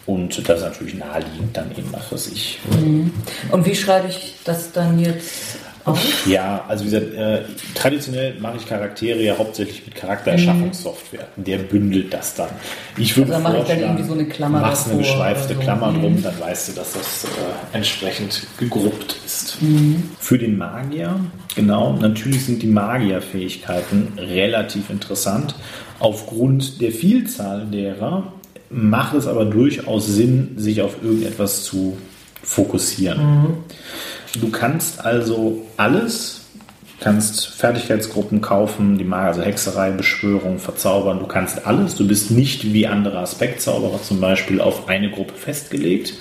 [0.06, 2.60] Und das ist natürlich naheliegend dann eben was für sich.
[2.70, 3.12] Mhm.
[3.50, 5.58] Und wie schreibe ich das dann jetzt
[6.26, 7.42] Ja, also wie gesagt, äh,
[7.74, 11.28] traditionell mache ich Charaktere ja hauptsächlich mit Charaktererschaffungssoftware.
[11.36, 12.48] Der bündelt das dann.
[12.96, 15.60] Ich würde Also da mache ich dann irgendwie so eine Klammer machst eine geschweifte so.
[15.60, 16.00] Klammer Mhm.
[16.00, 19.62] drum, dann weißt du, dass das äh, entsprechend gegruppt ist.
[19.62, 20.10] Mhm.
[20.18, 21.20] Für den Magier,
[21.54, 25.54] genau, natürlich sind die Magierfähigkeiten relativ interessant.
[25.98, 28.32] Aufgrund der Vielzahl derer
[28.70, 31.96] macht es aber durchaus Sinn, sich auf irgendetwas zu
[32.42, 33.48] fokussieren.
[34.40, 36.46] Du kannst also alles,
[37.00, 41.94] kannst Fertigkeitsgruppen kaufen, die Magier, also Hexerei, Beschwörung, Verzaubern, du kannst alles.
[41.96, 46.14] Du bist nicht wie andere Aspektzauberer zum Beispiel auf eine Gruppe festgelegt.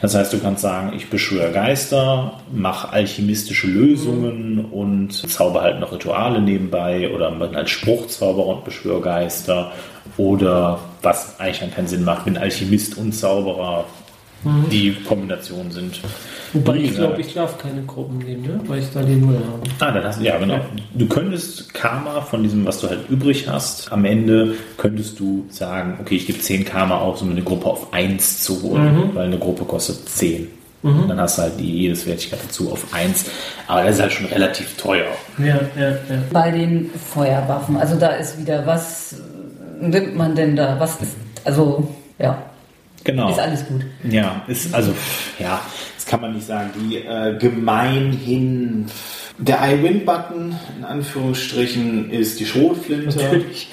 [0.00, 5.92] Das heißt, du kannst sagen, ich beschwöre Geister, mache alchemistische Lösungen und zauber halt noch
[5.92, 9.72] Rituale nebenbei oder bin als Spruchzauberer und beschwöre Geister
[10.18, 13.84] oder was eigentlich dann keinen Sinn macht, bin Alchemist und Zauberer.
[14.70, 16.00] Die Kombinationen sind.
[16.52, 18.60] Wobei ich glaube, ich darf keine Gruppen nehmen, ne?
[18.66, 19.62] weil ich da die Null habe.
[19.78, 20.60] Ah, dann hast du, ja, genau.
[20.92, 25.96] Du könntest Karma von diesem, was du halt übrig hast, am Ende könntest du sagen,
[25.98, 29.38] okay, ich gebe 10 Karma aus, um eine Gruppe auf 1 zu holen, weil eine
[29.38, 30.48] Gruppe kostet 10.
[30.82, 33.24] Dann hast du halt die jedes Wertigkeit dazu auf 1.
[33.66, 35.06] Aber das ist halt schon relativ teuer.
[35.38, 35.96] Ja, ja, ja.
[36.30, 39.16] Bei den Feuerwaffen, also da ist wieder, was
[39.80, 40.78] nimmt man denn da?
[40.78, 41.88] Was ist, also,
[42.18, 42.42] ja,
[43.04, 43.28] Genau.
[43.30, 43.84] ist alles gut.
[44.08, 44.92] Ja, ist also,
[45.38, 45.60] ja,
[45.96, 46.70] das kann man nicht sagen.
[46.90, 48.86] Die äh, gemeinhin.
[49.36, 53.16] Der I-Win-Button, in Anführungsstrichen, ist die Schrotflinte.
[53.18, 53.68] Natürlich.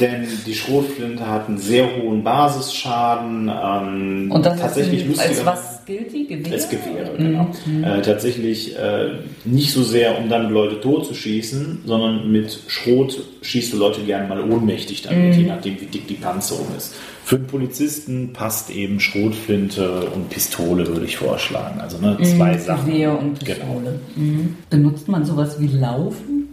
[0.00, 3.48] Denn die Schrotflinte hat einen sehr hohen Basisschaden.
[3.48, 6.26] Ähm, Und das tatsächlich ist ein, als lustiger- was gilt die?
[6.26, 6.54] Gewehre?
[6.54, 7.50] als Gewehre, genau.
[7.82, 9.10] Äh, tatsächlich äh,
[9.44, 14.40] nicht so sehr, um damit Leute totzuschießen, sondern mit Schrot schießt du Leute gerne mal
[14.40, 16.94] ohnmächtig damit, je nachdem, wie dick die Panzerung ist.
[17.24, 21.80] Für einen Polizisten passt eben Schrotflinte und Pistole, würde ich vorschlagen.
[21.80, 22.86] Also ne, zwei Sachen.
[22.90, 23.58] Gewehr und Genau.
[23.58, 24.00] Pistole.
[24.16, 24.56] Mhm.
[24.70, 26.48] Benutzt man sowas wie Laufen?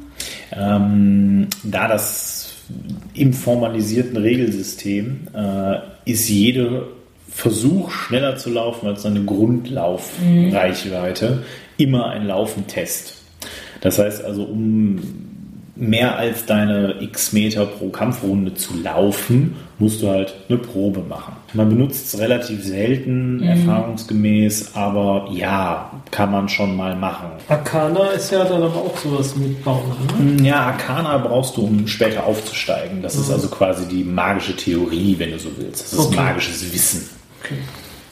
[0.53, 2.53] Ähm, da das
[3.13, 6.83] im formalisierten Regelsystem äh, ist jeder
[7.33, 11.43] Versuch, schneller zu laufen als seine Grundlaufreichweite,
[11.77, 13.15] immer ein Laufentest.
[13.81, 14.99] Das heißt also, um
[15.75, 21.33] mehr als deine x Meter pro Kampfrunde zu laufen, musst du halt eine Probe machen.
[21.53, 27.29] Man benutzt es relativ selten, erfahrungsgemäß, aber ja, kann man schon mal machen.
[27.47, 29.81] Arcana ist ja dann aber auch sowas mit Bauen.
[30.37, 30.47] Ne?
[30.47, 33.01] Ja, Arcana brauchst du, um später aufzusteigen.
[33.01, 35.81] Das ist also quasi die magische Theorie, wenn du so willst.
[35.85, 36.15] Das ist Okay.
[36.17, 37.09] magisches Wissen.
[37.43, 37.57] Okay.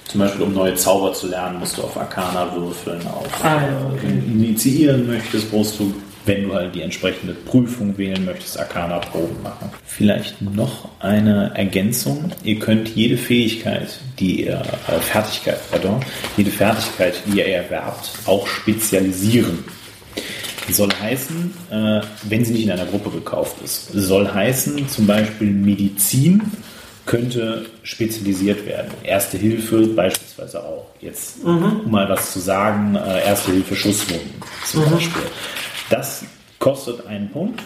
[0.06, 3.00] Zum Beispiel, um neue Zauber zu lernen, musst du auf Arcana würfeln.
[3.08, 4.08] Auf, Ah, ja, okay.
[4.08, 5.94] Du initiieren möchtest, brauchst du,
[6.26, 9.70] wenn du halt die entsprechende Prüfung wählen möchtest, Arcana-Proben machen.
[9.86, 12.32] Vielleicht noch eine Ergänzung.
[12.44, 16.00] Ihr könnt jede Fähigkeit, die ihr, äh, Fertigkeit, pardon,
[16.38, 19.64] jede Fertigkeit, die ihr erwerbt, auch spezialisieren.
[20.72, 25.50] Soll heißen, äh, wenn sie nicht in einer Gruppe gekauft ist, soll heißen zum Beispiel
[25.52, 26.42] Medizin
[27.10, 28.92] könnte spezialisiert werden.
[29.04, 30.86] Erste Hilfe beispielsweise auch.
[31.02, 34.30] Jetzt, um mal was zu sagen, äh, Erste Hilfe Schusswunden
[34.64, 35.24] zum Beispiel.
[35.90, 36.24] Das
[36.60, 37.64] kostet einen Punkt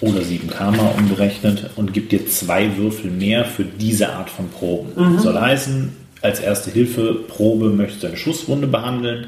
[0.00, 5.18] oder 7 Karma umgerechnet und gibt dir zwei Würfel mehr für diese Art von Proben.
[5.18, 9.26] Soll heißen, als erste Hilfe Probe möchtest du eine Schusswunde behandeln,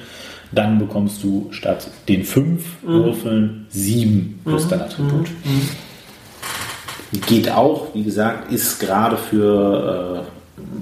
[0.53, 5.27] dann bekommst du statt den fünf Würfeln sieben plus dein Attribut.
[7.21, 10.25] Geht auch, wie gesagt, ist gerade für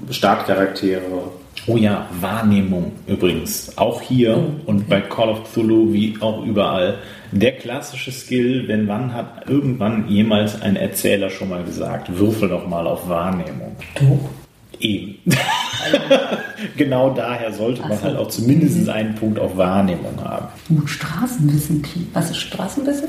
[0.09, 1.31] äh, Startcharaktere.
[1.67, 3.77] Oh ja, Wahrnehmung übrigens.
[3.77, 6.95] Auch hier und bei Call of Cthulhu wie auch überall.
[7.31, 12.67] Der klassische Skill, wenn wann hat irgendwann jemals ein Erzähler schon mal gesagt, würfel doch
[12.67, 13.75] mal auf Wahrnehmung.
[13.95, 14.19] Du.
[14.79, 15.15] Eben.
[16.77, 20.47] genau daher sollte man halt auch zumindest einen Punkt auf Wahrnehmung haben.
[20.69, 21.83] Uh, Straßenwissen.
[22.13, 23.07] Was ist Straßenwissen?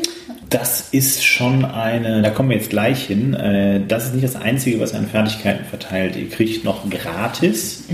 [0.50, 3.34] Das ist schon eine, da kommen wir jetzt gleich hin.
[3.34, 6.16] äh, Das ist nicht das Einzige, was ihr an Fertigkeiten verteilt.
[6.16, 7.84] Ihr kriegt noch gratis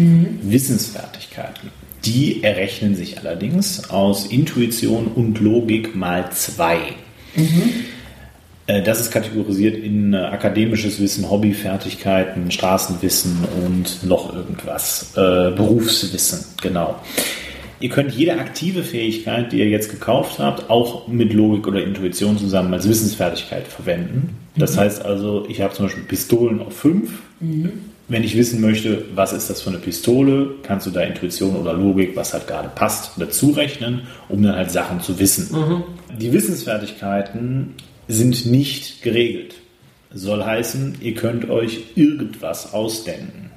[0.43, 1.70] Wissensfertigkeiten.
[2.05, 6.78] Die errechnen sich allerdings aus Intuition und Logik mal zwei.
[8.66, 15.12] Äh, Das ist kategorisiert in äh, akademisches Wissen, Hobbyfertigkeiten, Straßenwissen und noch irgendwas.
[15.14, 16.97] Äh, Berufswissen, genau.
[17.81, 22.36] Ihr könnt jede aktive Fähigkeit, die ihr jetzt gekauft habt, auch mit Logik oder Intuition
[22.39, 24.36] zusammen als Wissensfertigkeit verwenden.
[24.57, 27.11] Das heißt also, ich habe zum Beispiel Pistolen auf 5.
[28.09, 31.73] Wenn ich wissen möchte, was ist das für eine Pistole, kannst du da Intuition oder
[31.73, 35.85] Logik, was halt gerade passt, dazu rechnen, um dann halt Sachen zu wissen.
[36.19, 37.74] Die Wissensfertigkeiten
[38.09, 39.55] sind nicht geregelt.
[40.12, 43.51] Soll heißen, ihr könnt euch irgendwas ausdenken.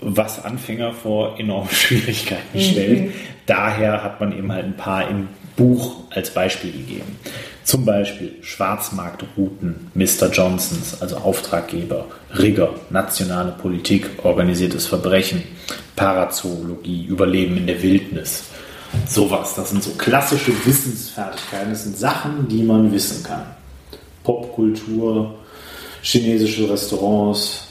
[0.00, 3.12] Was Anfänger vor enorme Schwierigkeiten stellt.
[3.46, 7.18] Daher hat man eben halt ein paar im Buch als Beispiel gegeben.
[7.64, 10.30] Zum Beispiel Schwarzmarktrouten, Mr.
[10.32, 12.06] Johnsons, also Auftraggeber,
[12.38, 15.42] Rigger, nationale Politik, organisiertes Verbrechen,
[15.96, 18.44] Parazoologie, Überleben in der Wildnis.
[19.06, 23.44] Sowas, das sind so klassische Wissensfertigkeiten, das sind Sachen, die man wissen kann.
[24.24, 25.34] Popkultur,
[26.02, 27.69] chinesische Restaurants,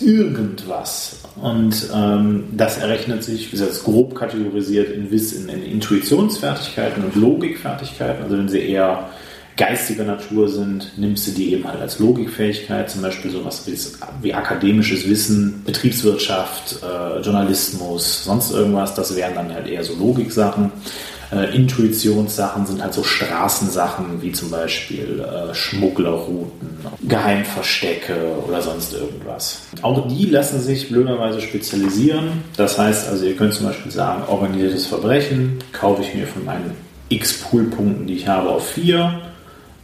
[0.00, 1.20] irgendwas.
[1.36, 8.24] Und ähm, das errechnet sich, wie gesagt, grob kategorisiert in, in, in Intuitionsfertigkeiten und Logikfertigkeiten.
[8.24, 9.10] Also wenn sie eher
[9.56, 13.78] geistiger Natur sind, nimmst du die eben halt als Logikfähigkeit, zum Beispiel sowas wie,
[14.22, 18.94] wie akademisches Wissen, Betriebswirtschaft, äh, Journalismus, sonst irgendwas.
[18.94, 20.72] Das wären dann halt eher so Logiksachen.
[21.34, 26.68] Äh, Intuitionssachen sind halt so Straßensachen wie zum Beispiel äh, Schmugglerrouten,
[27.02, 28.14] Geheimverstecke
[28.46, 29.62] oder sonst irgendwas.
[29.82, 32.44] Auch die lassen sich blöderweise spezialisieren.
[32.56, 36.76] Das heißt also, ihr könnt zum Beispiel sagen, organisiertes Verbrechen kaufe ich mir von meinen
[37.08, 39.20] x Poolpunkten, die ich habe, auf 4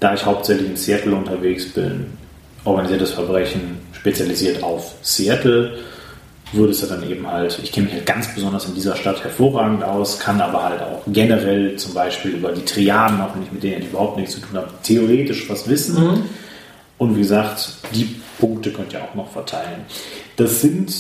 [0.01, 2.07] da ich hauptsächlich in Seattle unterwegs bin,
[2.65, 5.79] organisiertes Verbrechen spezialisiert auf Seattle,
[6.53, 9.23] würde es ja dann eben halt, ich kenne mich halt ganz besonders in dieser Stadt
[9.23, 13.53] hervorragend aus, kann aber halt auch generell zum Beispiel über die Triaden, auch wenn ich
[13.53, 16.03] mit denen überhaupt nichts zu tun habe, theoretisch was wissen.
[16.03, 16.23] Mhm.
[16.99, 19.85] Und wie gesagt, die Punkte könnt ihr auch noch verteilen.
[20.37, 20.93] Das sind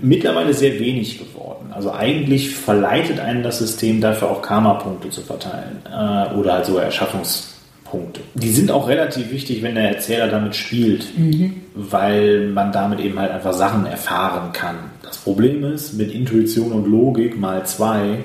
[0.00, 1.72] mittlerweile sehr wenig geworden.
[1.72, 6.84] Also eigentlich verleitet einen das System dafür auch Karma-Punkte zu verteilen äh, oder halt sogar
[6.84, 7.53] Erschaffungs-
[7.84, 8.20] Punkte.
[8.34, 11.62] Die sind auch relativ wichtig, wenn der Erzähler damit spielt, mhm.
[11.74, 14.76] weil man damit eben halt einfach Sachen erfahren kann.
[15.02, 18.24] Das Problem ist, mit Intuition und Logik mal zwei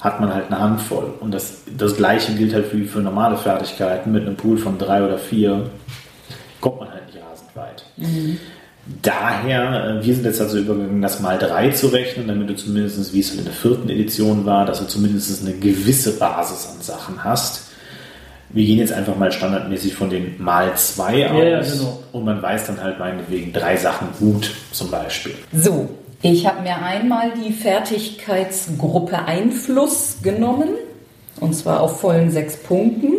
[0.00, 1.14] hat man halt eine Handvoll.
[1.20, 4.12] Und das, das gleiche gilt halt für, für normale Fertigkeiten.
[4.12, 5.70] Mit einem Pool von drei oder vier
[6.60, 7.84] kommt man halt nicht rasend weit.
[7.96, 8.38] Mhm.
[9.00, 13.14] Daher, äh, wir sind jetzt also übergegangen, das mal drei zu rechnen, damit du zumindest,
[13.14, 17.24] wie es in der vierten Edition war, dass du zumindest eine gewisse Basis an Sachen
[17.24, 17.70] hast
[18.54, 21.38] wir gehen jetzt einfach mal standardmäßig von den mal zwei aus.
[21.42, 22.02] Ja, genau.
[22.12, 25.34] Und man weiß dann halt meinetwegen drei Sachen gut zum Beispiel.
[25.52, 25.88] So,
[26.22, 30.68] ich habe mir einmal die Fertigkeitsgruppe Einfluss genommen.
[31.40, 33.12] Und zwar auf vollen sechs Punkten.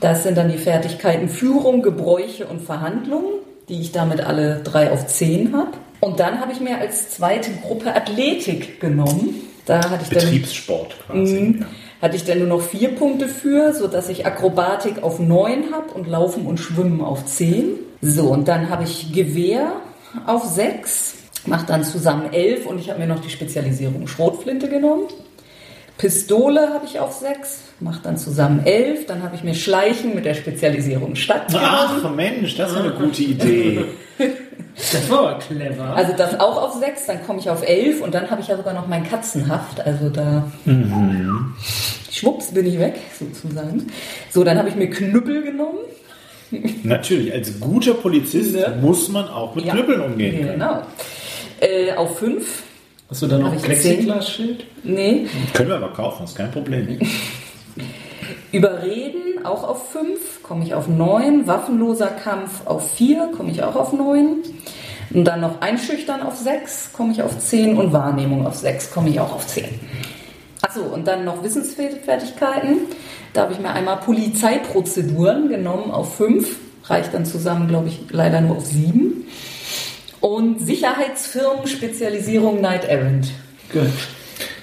[0.00, 5.08] Das sind dann die Fertigkeiten Führung, Gebräuche und Verhandlungen, die ich damit alle drei auf
[5.08, 5.72] zehn habe.
[5.98, 9.34] Und dann habe ich mir als zweite Gruppe Athletik genommen.
[9.66, 11.40] Da hatte ich Betriebssport quasi.
[11.40, 11.66] Mh, ja
[12.00, 16.06] hatte ich dann nur noch vier Punkte für, sodass ich Akrobatik auf neun habe und
[16.06, 17.78] Laufen und Schwimmen auf zehn.
[18.00, 19.72] So, und dann habe ich Gewehr
[20.26, 21.14] auf sechs,
[21.46, 25.04] mache dann zusammen elf und ich habe mir noch die Spezialisierung Schrotflinte genommen.
[25.98, 29.06] Pistole habe ich auf sechs, mache dann zusammen elf.
[29.06, 31.54] Dann habe ich mir Schleichen mit der Spezialisierung Stadt.
[31.54, 33.84] Ach Mensch, das ist eine gute Idee.
[34.92, 35.96] Das war aber clever.
[35.96, 38.56] Also das auch auf sechs, dann komme ich auf elf und dann habe ich ja
[38.56, 39.80] sogar noch mein Katzenhaft.
[39.80, 41.52] Also da mhm.
[42.10, 43.88] schwupps bin ich weg, sozusagen.
[44.30, 45.78] So, dann habe ich mir Knüppel genommen.
[46.84, 48.78] Natürlich, als guter Polizist ne?
[48.80, 50.52] muss man auch mit ja, Knüppeln umgehen können.
[50.52, 50.82] Genau.
[51.60, 52.62] Äh, auf fünf.
[53.10, 54.64] Hast du da noch ein Plexiglas-Schild?
[54.84, 55.26] Nee.
[55.54, 56.98] Können wir aber kaufen, ist kein Problem.
[58.52, 61.46] Überreden auch auf 5, komme ich auf 9.
[61.46, 64.42] Waffenloser Kampf auf 4, komme ich auch auf 9.
[65.14, 67.78] Und dann noch Einschüchtern auf 6, komme ich auf 10.
[67.78, 69.64] Und Wahrnehmung auf 6, komme ich auch auf 10.
[70.60, 72.78] Achso, und dann noch Wissensfertigkeiten.
[73.32, 76.56] Da habe ich mir einmal Polizeiprozeduren genommen auf 5.
[76.84, 79.24] Reicht dann zusammen, glaube ich, leider nur auf 7.
[80.20, 83.30] Und Sicherheitsfirmen Spezialisierung Night Errand.
[83.72, 83.92] Gut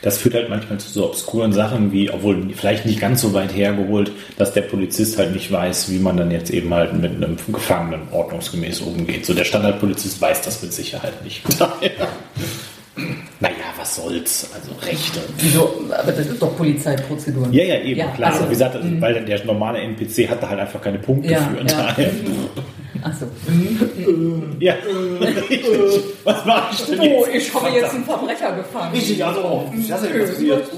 [0.06, 3.56] das führt halt manchmal zu so obskuren Sachen wie, obwohl vielleicht nicht ganz so weit
[3.56, 7.38] hergeholt, dass der Polizist halt nicht weiß, wie man dann jetzt eben halt mit einem
[7.52, 9.26] Gefangenen ordnungsgemäß umgeht.
[9.26, 11.42] So der Standardpolizist weiß das mit Sicherheit nicht.
[13.40, 14.52] naja, was soll's?
[14.54, 15.22] Also Rechte.
[15.40, 15.74] Wieso?
[15.98, 17.52] Aber das ist doch Polizeiprozeduren.
[17.52, 18.34] Ja, ja, eben, ja, klar.
[18.34, 21.40] Also, wie gesagt, also, weil der normale NPC hat da halt einfach keine Punkte ja,
[21.42, 21.58] für.
[21.58, 21.64] Ja.
[21.66, 22.12] Daher.
[23.06, 23.28] Achso.
[24.60, 24.74] ja.
[26.24, 27.16] Was mache ich denn jetzt?
[27.16, 28.96] Oh, ich habe jetzt einen Verbrecher gefangen.
[28.96, 30.72] Richtig, also, das ist ja passiert.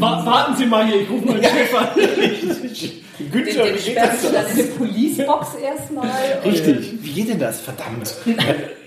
[0.00, 1.88] Warten Sie mal hier, ich rufe mal den Chef an.
[3.32, 4.22] Günther, wie geht das?
[4.22, 6.10] dann in eine Policebox erstmal.
[6.44, 6.94] Richtig.
[7.00, 7.60] Wie geht denn das?
[7.60, 8.12] Verdammt.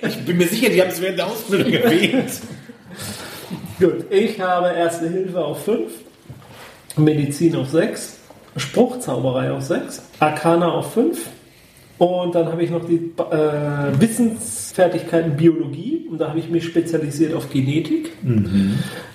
[0.02, 2.32] Ich bin mir sicher, die haben es während der Ausbildung erwähnt.
[3.80, 5.92] Gut, ich habe Erste Hilfe auf 5,
[6.98, 8.18] Medizin auf 6,
[8.58, 11.18] Spruchzauberei auf 6, Arcana auf 5,
[12.02, 17.36] Und dann habe ich noch die äh, Wissensfertigkeiten Biologie und da habe ich mich spezialisiert
[17.36, 18.10] auf Genetik.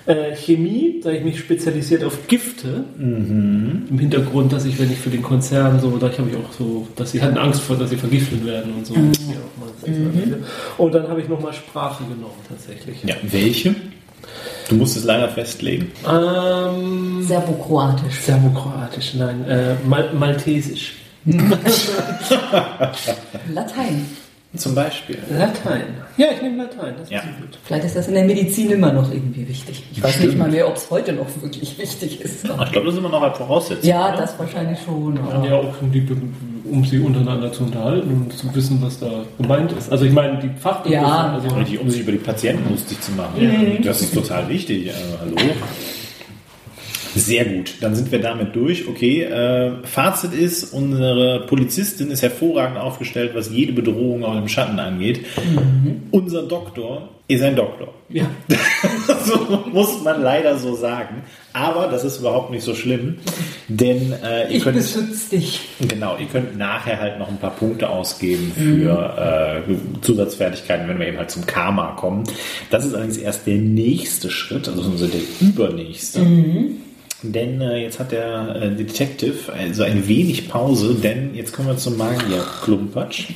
[0.05, 2.85] Äh, Chemie, da habe ich mich spezialisiert auf Gifte.
[2.97, 6.87] Im Hintergrund, dass ich, wenn ich für den Konzern so, da habe ich auch so,
[6.95, 8.93] dass sie hatten Angst vor, dass sie vergiftet werden und so.
[8.93, 10.37] Ja, auch mal-
[10.77, 13.03] Und dann habe ich nochmal Sprache genommen tatsächlich.
[13.03, 13.75] Ja, welche?
[14.69, 15.91] Du musst es leider festlegen.
[16.09, 18.15] Ähm, Serbokroatisch.
[18.21, 20.93] Serbokroatisch, nein, äh, Mal Maltesisch.
[23.53, 24.05] Latein.
[24.55, 25.17] Zum Beispiel.
[25.29, 25.83] Latein.
[26.15, 27.19] Ja, ich nehme Latein, das Ja.
[27.19, 27.59] ist gut.
[27.65, 29.83] Vielleicht ist das in der Medizin immer noch irgendwie wichtig.
[29.91, 30.27] Ich weiß Stimmt.
[30.29, 32.45] nicht mal mehr, ob es heute noch wirklich wichtig ist.
[32.45, 33.87] Ich glaube, das ist immer noch eine Voraussetzung.
[33.87, 34.17] Ja, oder?
[34.21, 35.15] das wahrscheinlich schon.
[35.17, 36.07] Ja, Aber auch um, die,
[36.71, 39.91] um sie untereinander zu unterhalten und zu wissen, was da gemeint ist.
[39.91, 41.33] Also ich meine, die Fachbegriffe, Ja.
[41.33, 43.79] also Richtig, um sich über die Patienten lustig zu machen.
[43.83, 44.87] Das ist total wichtig.
[44.87, 45.35] Äh, hallo.
[47.15, 48.87] Sehr gut, dann sind wir damit durch.
[48.87, 54.79] Okay, äh, Fazit ist, unsere Polizistin ist hervorragend aufgestellt, was jede Bedrohung auch im Schatten
[54.79, 55.25] angeht.
[56.11, 57.93] Unser Doktor ist ein Doktor.
[58.09, 58.25] ja.
[59.25, 61.23] so muss man leider so sagen.
[61.51, 63.17] Aber das ist überhaupt nicht so schlimm,
[63.67, 65.69] denn äh, ihr ich könnt beschütze dich.
[65.79, 71.07] Genau, ihr könnt nachher halt noch ein paar Punkte ausgeben für äh, Zusatzfertigkeiten, wenn wir
[71.07, 72.23] eben halt zum Karma kommen.
[72.69, 76.21] Das ist allerdings erst der nächste Schritt, also so der übernächste.
[77.23, 81.77] Denn äh, jetzt hat der äh, Detective also ein wenig Pause, denn jetzt kommen wir
[81.77, 83.29] zum Magier-Klumpatsch.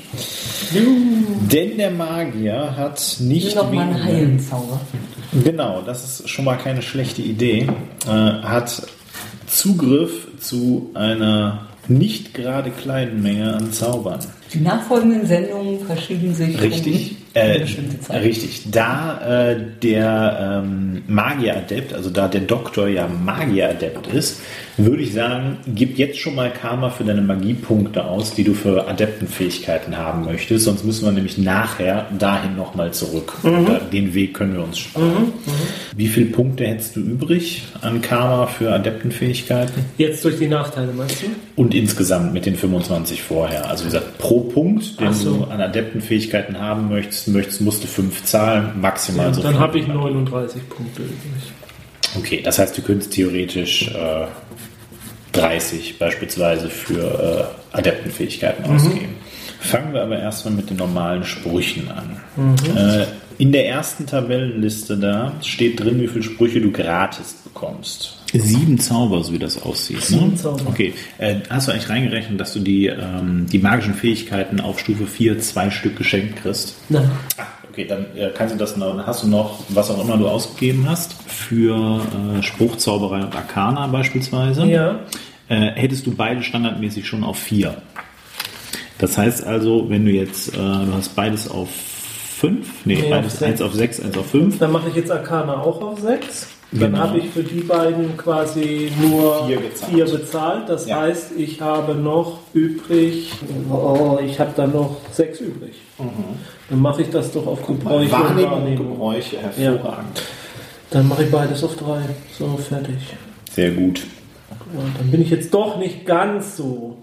[1.52, 4.82] Denn der Magier hat nicht Noch mal einen weniger- Heilenzauber.
[5.44, 7.68] Genau, das ist schon mal keine schlechte Idee.
[8.06, 8.84] Äh, hat
[9.48, 14.20] Zugriff zu einer nicht gerade kleinen Menge an Zaubern.
[14.54, 17.16] Die nachfolgenden Sendungen verschieben sich Richtig.
[17.34, 17.64] Äh,
[18.18, 18.72] richtig.
[18.72, 24.42] Da äh, der ähm, Magieradept, also da der Doktor ja Magieradept ist,
[24.78, 28.88] würde ich sagen, gib jetzt schon mal Karma für deine Magiepunkte aus, die du für
[28.88, 30.66] Adeptenfähigkeiten haben möchtest.
[30.66, 33.34] Sonst müssen wir nämlich nachher dahin nochmal zurück.
[33.44, 35.34] Da, den Weg können wir uns sparen.
[35.96, 39.86] Wie viele Punkte hättest du übrig an Karma für Adeptenfähigkeiten?
[39.98, 41.28] Jetzt durch die Nachteile, meinst du?
[41.56, 43.70] Und insgesamt mit den 25 vorher.
[43.70, 45.38] Also wie gesagt, pro Punkt, den so.
[45.38, 49.64] du an Adeptenfähigkeiten haben möchtest, möchtest musst du 5 zahlen, maximal so Dann fünf.
[49.64, 51.52] habe ich 39 Punkte übrig.
[52.18, 54.26] Okay, das heißt, du könntest theoretisch äh,
[55.34, 58.76] 30 beispielsweise für äh, Adeptenfähigkeiten Mhm.
[58.76, 59.16] ausgeben.
[59.62, 62.18] Fangen wir aber erstmal mit den normalen Sprüchen an.
[62.36, 62.56] Mhm.
[62.78, 63.06] Äh,
[63.42, 68.20] in der ersten Tabellenliste da steht drin, wie viele Sprüche du gratis bekommst.
[68.32, 70.04] Sieben Zauber, so wie das aussieht.
[70.04, 70.36] Sieben ne?
[70.36, 70.68] Zauber.
[70.68, 75.08] Okay, äh, hast du eigentlich reingerechnet, dass du die, ähm, die magischen Fähigkeiten auf Stufe
[75.08, 76.76] 4 zwei Stück geschenkt kriegst?
[76.90, 77.10] Nein.
[77.38, 80.18] Ah, okay, dann äh, kannst du das noch, dann hast du noch, was auch immer
[80.18, 82.06] du ausgegeben hast, für
[82.38, 84.68] äh, Spruchzauberei und Arcana beispielsweise.
[84.68, 85.00] Ja.
[85.50, 87.76] Äh, hättest du beide standardmäßig schon auf 4.
[89.00, 91.70] Das heißt also, wenn du jetzt, äh, du hast beides auf
[92.42, 93.44] 5, nee, Nee, auf beides sechs.
[93.52, 94.58] eins auf 6, eins auf 5.
[94.60, 96.48] Dann mache ich jetzt Arcana auch auf 6.
[96.72, 96.98] Dann Genau.
[97.00, 99.92] habe ich für die beiden quasi nur Vier gezahlt.
[99.94, 100.70] vier bezahlt.
[100.70, 101.02] Das Ja.
[101.02, 103.32] heißt, ich habe noch übrig,
[103.70, 105.76] oh, ich habe dann noch sechs übrig.
[106.70, 108.92] Dann mache ich das doch auf Gebräuche Wahrnehmung Wahrnehmung.
[108.94, 110.24] Gebräuche, hervorragend.
[110.92, 112.02] Dann mache ich beides auf drei.
[112.40, 112.96] So, fertig.
[113.52, 114.00] Sehr gut.
[114.74, 116.98] Ja, dann bin ich jetzt doch nicht ganz so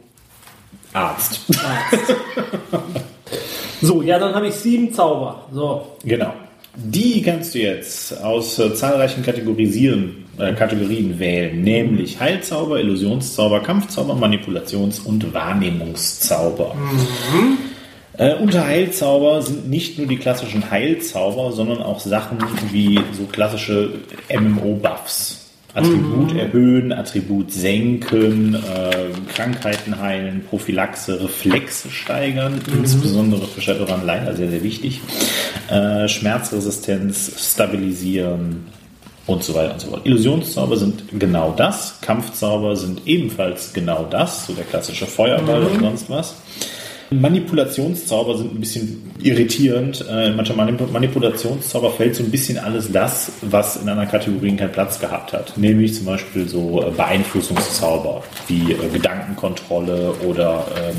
[0.95, 1.41] Arzt.
[1.53, 2.17] Arzt.
[3.81, 5.47] so, ja, dann habe ich sieben Zauber.
[5.53, 6.33] So, Genau.
[6.81, 14.15] Die kannst du jetzt aus äh, zahlreichen Kategorisieren, äh, Kategorien wählen, nämlich Heilzauber, Illusionszauber, Kampfzauber,
[14.15, 16.77] Manipulations- und Wahrnehmungszauber.
[18.17, 22.39] Äh, unter Heilzauber sind nicht nur die klassischen Heilzauber, sondern auch Sachen
[22.71, 23.95] wie so klassische
[24.29, 25.48] MMO-Buffs.
[25.79, 34.51] Attribut erhöhen, Attribut senken, äh, Krankheiten heilen, Prophylaxe, Reflexe steigern, insbesondere für Shadowrun leider sehr,
[34.51, 35.01] sehr wichtig.
[35.71, 38.67] Äh, Schmerzresistenz stabilisieren
[39.27, 40.07] und so weiter und so fort.
[40.07, 46.11] Illusionszauber sind genau das, Kampfzauber sind ebenfalls genau das, so der klassische Feuerball und sonst
[46.11, 46.35] was.
[47.11, 50.05] Manipulationszauber sind ein bisschen irritierend.
[50.09, 54.73] Äh, mancher Manip Manipulationszauber fällt so ein bisschen alles das, was in anderen Kategorien keinen
[54.73, 55.57] Platz gehabt hat.
[55.57, 60.97] Nämlich zum Beispiel so äh, Beeinflussungszauber wie äh, Gedankenkontrolle oder ähm,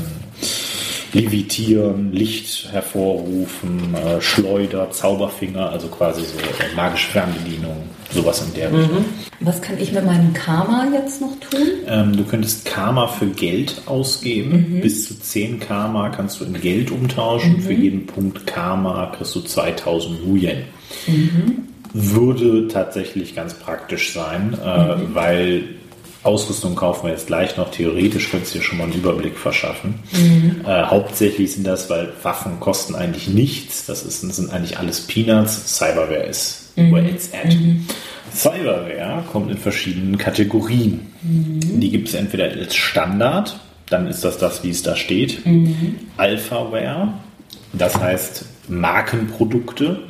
[1.12, 7.82] Levitieren, Licht hervorrufen, äh, Schleuder, Zauberfinger, also quasi so äh, magische Fernbedienung,
[8.12, 9.04] sowas in der Richtung.
[9.40, 11.66] Was kann ich mit meinem Karma jetzt noch tun?
[11.86, 14.80] Ähm, du könntest Karma für Geld ausgeben.
[14.82, 17.60] Bis zu 10 Karma kannst du in Geld umtauschen.
[17.60, 20.58] Für jeden Punkt Karma kriegst du 2000 Nuyen.
[21.92, 25.64] Würde tatsächlich ganz praktisch sein, äh, weil
[26.22, 27.70] Ausrüstung kaufen wir jetzt gleich noch.
[27.70, 29.94] Theoretisch könntest du dir schon mal einen Überblick verschaffen.
[30.66, 33.86] Äh, hauptsächlich sind das, weil Waffen kosten eigentlich nichts.
[33.86, 35.76] Das, ist, das sind eigentlich alles Peanuts.
[35.76, 37.56] Cyberware ist where it's at.
[38.34, 41.06] Cyberware kommt in verschiedenen Kategorien.
[41.22, 45.38] Die gibt es entweder als Standard, dann ist das das, wie es da steht.
[46.16, 47.14] Alphaware,
[47.72, 50.00] das heißt Markenprodukte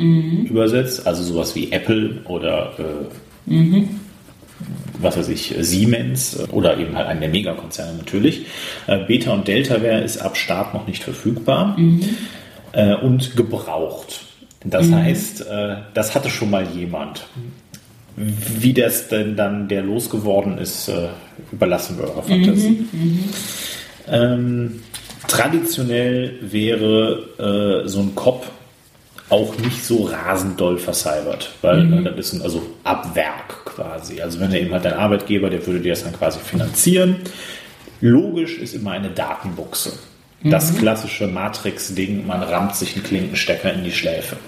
[0.48, 3.54] übersetzt, also sowas wie Apple oder äh,
[4.98, 8.46] was weiß ich, Siemens oder eben halt einen der Megakonzerne natürlich.
[8.86, 11.76] Äh, Beta und Deltaware ist ab Start noch nicht verfügbar
[12.72, 14.24] äh, und gebraucht.
[14.64, 17.26] Das heißt, äh, das hatte schon mal jemand.
[18.16, 20.90] Wie das denn dann der losgeworden ist,
[21.52, 22.84] überlassen wir eurer Fantasie.
[24.08, 24.82] Ähm,
[25.26, 28.50] traditionell wäre so ein Kopf
[29.30, 34.20] auch nicht so rasend doll vercybert, weil äh, das ist ein, also ab Werk quasi.
[34.20, 37.16] Also wenn er eben halt dein Arbeitgeber, der würde dir das dann quasi finanzieren.
[38.00, 39.92] Logisch ist immer eine Datenbuchse.
[40.42, 44.38] Das klassische Matrix-Ding, man rammt sich einen Klinkenstecker in die Schläfe.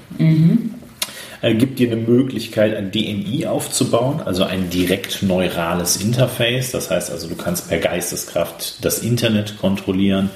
[1.43, 6.71] Äh, gibt dir eine Möglichkeit, ein DNI aufzubauen, also ein direkt neurales Interface.
[6.71, 10.31] Das heißt also, du kannst per Geisteskraft das Internet kontrollieren,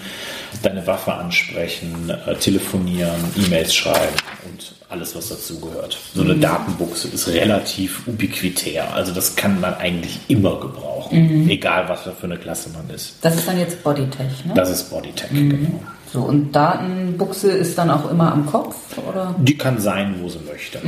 [0.63, 4.17] deine Waffe ansprechen, äh, telefonieren, E-Mails schreiben
[4.49, 5.99] und alles, was dazugehört.
[6.15, 8.95] So eine Datenbuchse ist relativ ubiquitär.
[8.95, 13.17] Also das kann man eigentlich immer gebrauchen, egal was für eine Klasse man ist.
[13.23, 14.55] Das ist dann jetzt Bodytech, ne?
[14.55, 15.81] Das ist Bodytech, genau.
[16.13, 18.77] So, und Datenbuchse ist dann auch immer am Kopf,
[19.09, 19.35] oder?
[19.39, 20.81] Die kann sein, wo sie möchte.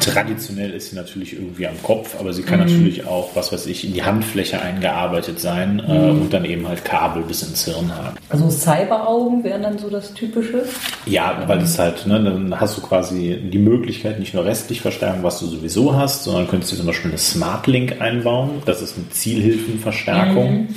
[0.00, 3.84] Traditionell ist sie natürlich irgendwie am Kopf, aber sie kann natürlich auch, was weiß ich,
[3.84, 8.16] in die Handfläche eingearbeitet sein äh, und dann eben halt Kabel bis ins Hirn haben.
[8.28, 10.64] Also Cyberaugen wären dann so das Typische.
[11.04, 15.24] Ja, weil das halt, ne, dann hast du quasi die Möglichkeit, nicht nur restlich Verstärkung,
[15.24, 18.62] was du sowieso hast, sondern könntest dir zum Beispiel eine Smart Link einbauen.
[18.66, 20.68] Das ist eine Zielhilfenverstärkung.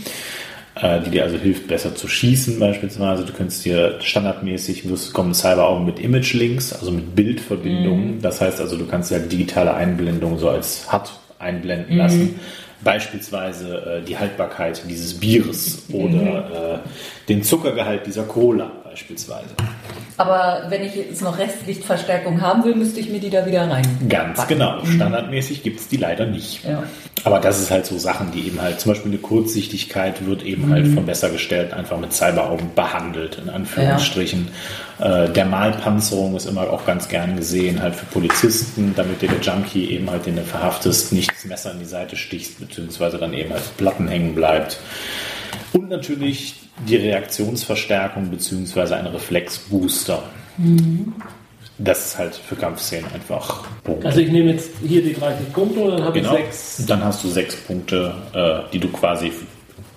[0.81, 3.23] Äh, Die dir also hilft, besser zu schießen beispielsweise.
[3.25, 8.21] Du könntest dir standardmäßig, wirst kommen Cyberaugen mit Image-Links, also mit Bildverbindungen.
[8.21, 12.39] Das heißt also, du kannst ja digitale Einblendung so als HUD einblenden lassen.
[12.83, 16.89] Beispielsweise äh, die Haltbarkeit dieses Bieres oder äh,
[17.29, 19.55] den Zuckergehalt dieser Cola beispielsweise.
[20.17, 23.85] Aber wenn ich jetzt noch Restlichtverstärkung haben will, müsste ich mir die da wieder rein.
[24.07, 24.53] Ganz packen.
[24.53, 24.85] genau.
[24.85, 26.63] Standardmäßig gibt es die leider nicht.
[26.63, 26.83] Ja.
[27.25, 30.69] Aber das ist halt so Sachen, die eben halt, zum Beispiel eine Kurzsichtigkeit wird eben
[30.69, 34.49] halt von Bessergestellten einfach mit Cyberaugen behandelt, in Anführungsstrichen.
[34.99, 39.39] Äh, der Malpanzerung ist immer auch ganz gern gesehen, halt für Polizisten, damit dir der
[39.39, 43.33] Junkie eben halt, den du verhaftest, nicht das Messer in die Seite stichst, beziehungsweise dann
[43.33, 44.79] eben halt Platten hängen bleibt.
[45.75, 46.55] Und natürlich
[46.87, 50.23] die Reaktionsverstärkung beziehungsweise ein Reflexbooster.
[51.77, 54.05] Das ist halt für Kampfszenen einfach Punkt.
[54.05, 56.33] Also ich nehme jetzt hier die 30 Punkte und dann habe Genau.
[56.35, 56.85] ich sechs.
[56.87, 59.31] Dann hast du sechs Punkte, äh, die du quasi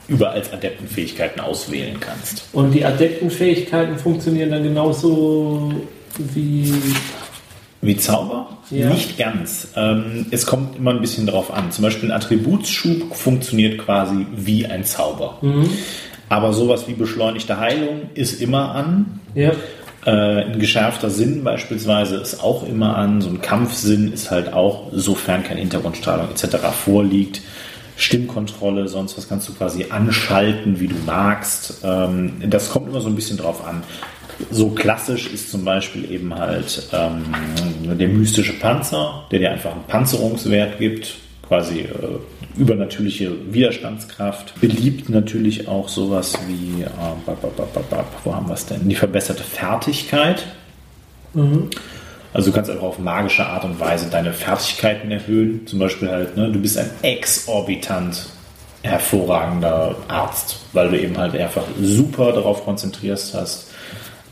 [0.09, 2.43] über als Adeptenfähigkeiten auswählen kannst.
[2.53, 5.73] Und die Adeptenfähigkeiten funktionieren dann genauso
[6.19, 6.75] wie.
[7.81, 8.59] Wie Zauber?
[8.71, 8.91] Ja.
[8.91, 9.69] Nicht ganz.
[9.77, 11.71] Ähm, es kommt immer ein bisschen drauf an.
[11.71, 15.39] Zum Beispiel ein Attributsschub funktioniert quasi wie ein Zauber.
[16.29, 19.21] Aber sowas wie beschleunigte Heilung ist immer an.
[19.35, 19.53] Ja.
[20.05, 23.21] Äh, ein geschärfter Sinn beispielsweise ist auch immer an.
[23.21, 26.57] So ein Kampfsinn ist halt auch, sofern keine Hintergrundstrahlung etc.
[26.85, 27.43] vorliegt.
[27.97, 31.81] Stimmkontrolle, sonst was kannst du quasi anschalten, wie du magst.
[31.83, 33.83] Ähm, das kommt immer so ein bisschen drauf an.
[34.51, 37.25] So klassisch ist zum Beispiel eben halt ähm,
[37.99, 41.17] der mystische Panzer, der dir einfach einen Panzerungswert gibt,
[41.47, 41.89] quasi äh,
[42.57, 44.61] übernatürliche Widerstandskraft.
[44.61, 46.89] Beliebt natürlich auch sowas wie, äh,
[47.27, 48.89] bap, bap, bap, bap, wo haben wir es denn?
[48.89, 50.47] Die verbesserte Fertigkeit.
[52.33, 55.67] Also du kannst einfach auf magische Art und Weise deine Fertigkeiten erhöhen.
[55.67, 58.27] Zum Beispiel halt, ne, du bist ein exorbitant
[58.83, 63.68] hervorragender Arzt, weil du eben halt einfach super darauf konzentrierst hast,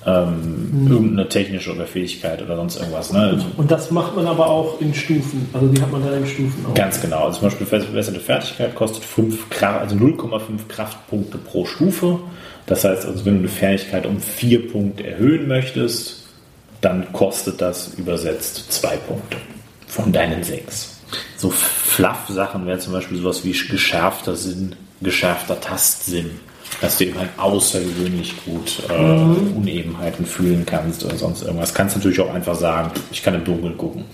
[0.06, 3.12] ähm, irgendeine technische oder Fähigkeit oder sonst irgendwas.
[3.12, 3.44] Ne?
[3.56, 5.48] Und das macht man aber auch in Stufen.
[5.52, 6.74] Also die hat man dann in Stufen auch.
[6.74, 7.24] Ganz genau.
[7.24, 12.20] Also zum Beispiel verbesserte Fertigkeit kostet 5 Kraft, also 0,5 Kraftpunkte pro Stufe.
[12.66, 16.24] Das heißt also, wenn du eine Fertigkeit um 4 Punkte erhöhen möchtest,
[16.80, 19.38] dann kostet das übersetzt 2 Punkte
[19.88, 21.00] von deinen 6.
[21.36, 26.30] So Fluff-Sachen wäre zum Beispiel sowas wie geschärfter Sinn, geschärfter Tastsinn.
[26.80, 28.92] Dass du eben halt außergewöhnlich gut äh,
[29.56, 31.72] Unebenheiten fühlen kannst oder sonst irgendwas.
[31.72, 34.04] Kannst natürlich auch einfach sagen, ich kann im Dunkeln gucken.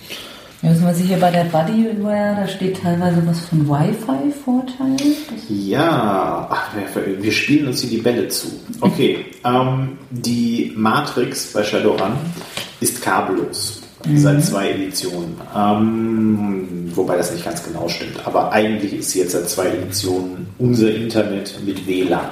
[0.62, 4.96] Ja, was man sich hier bei der Bodyware, da steht teilweise was von Wi-Fi-Vorteilen.
[4.96, 8.46] Das- Ja, ach, wir, wir spielen uns hier die Bälle zu.
[8.80, 12.12] Okay, ähm, die Matrix bei Shadowrun
[12.80, 13.81] ist kabellos.
[14.16, 15.36] Seit zwei Editionen.
[15.56, 18.26] Ähm, wobei das nicht ganz genau stimmt.
[18.26, 22.30] Aber eigentlich ist jetzt seit zwei Editionen unser Internet mit WLAN.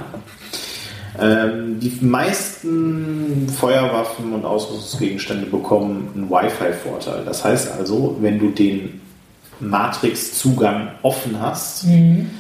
[1.21, 7.25] Ähm, die meisten Feuerwaffen und Ausrüstungsgegenstände bekommen einen Wi-Fi-Vorteil.
[7.25, 9.01] Das heißt also, wenn du den
[9.61, 11.85] Matrix-Zugang offen hast,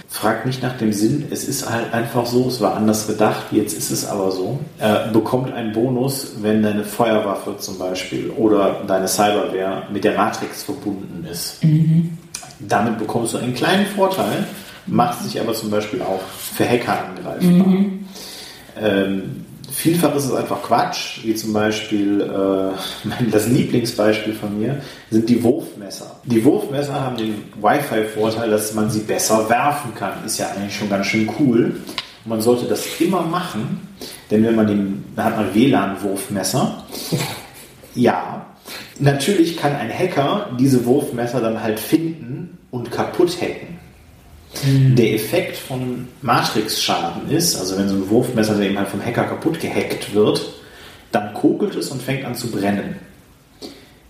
[0.08, 1.26] frag nicht nach dem Sinn.
[1.30, 4.58] Es ist halt einfach so, es war anders gedacht, jetzt ist es aber so.
[4.78, 10.62] Äh, bekommt einen Bonus, wenn deine Feuerwaffe zum Beispiel oder deine Cyberware mit der Matrix
[10.62, 11.58] verbunden ist.
[12.60, 14.46] Damit bekommst du einen kleinen Vorteil,
[14.86, 16.20] macht sich aber zum Beispiel auch
[16.54, 17.74] für Hacker angreifbar.
[18.80, 24.80] Ähm, vielfach ist es einfach Quatsch, wie zum Beispiel äh, das Lieblingsbeispiel von mir
[25.10, 26.20] sind die Wurfmesser.
[26.24, 30.24] Die Wurfmesser haben den Wi-Fi-Vorteil, dass man sie besser werfen kann.
[30.24, 31.80] Ist ja eigentlich schon ganz schön cool.
[32.24, 33.88] Und man sollte das immer machen,
[34.30, 36.84] denn wenn man den, da hat man WLAN-Wurfmesser.
[37.96, 38.46] Ja,
[39.00, 43.79] natürlich kann ein Hacker diese Wurfmesser dann halt finden und kaputt hacken.
[44.62, 49.60] Der Effekt von Matrix-Schaden ist, also wenn so ein Wurfmesser eben halt vom Hacker kaputt
[49.60, 50.42] gehackt wird,
[51.12, 52.96] dann kokelt es und fängt an zu brennen.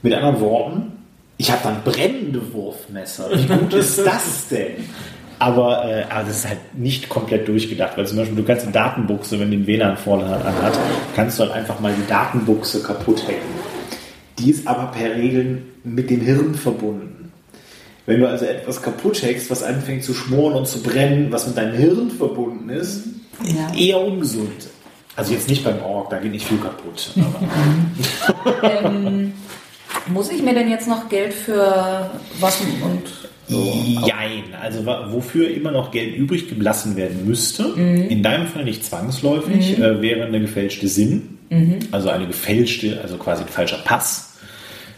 [0.02, 0.92] Mit anderen Worten,
[1.36, 3.30] ich habe dann brennende Wurfmesser.
[3.32, 4.84] Wie gut ist das denn?
[5.38, 8.72] Aber, äh, aber das ist halt nicht komplett durchgedacht, weil zum Beispiel du kannst die
[8.72, 10.78] Datenbuchse, wenn die einen WLAN-Vorlauf anhat,
[11.16, 13.48] kannst du halt einfach mal die Datenbuchse kaputt hacken.
[14.38, 17.19] Die ist aber per Regeln mit dem Hirn verbunden.
[18.06, 21.56] Wenn du also etwas kaputt hackst, was anfängt zu schmoren und zu brennen, was mit
[21.56, 23.04] deinem Hirn verbunden ist,
[23.44, 23.72] Ja.
[23.74, 24.68] eher ungesund.
[25.16, 27.10] Also jetzt nicht beim Org, da geht nicht viel kaputt.
[28.62, 29.32] Ähm,
[30.08, 32.10] muss ich mir denn jetzt noch Geld für
[32.40, 33.02] Waffen und
[33.48, 33.72] so?
[34.06, 39.78] Jein, also wofür immer noch Geld übrig gelassen werden müsste, in deinem Fall nicht zwangsläufig,
[39.78, 41.38] äh, wäre eine gefälschte SIN,
[41.90, 44.29] also eine gefälschte, also quasi ein falscher Pass.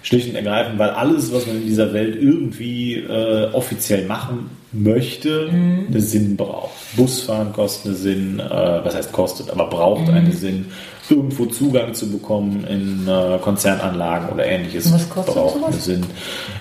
[0.02, 5.48] Schlicht und ergreifend, weil alles, was man in dieser Welt irgendwie äh, offiziell machen möchte,
[5.50, 6.72] eine Sinn braucht.
[6.96, 10.66] Busfahren kostet eine Sinn, äh, was heißt kostet, aber braucht eine Sinn.
[11.10, 15.72] Irgendwo Zugang zu bekommen in äh, Konzernanlagen oder ähnliches was kostet braucht sowas?
[15.72, 16.06] eine Sinn.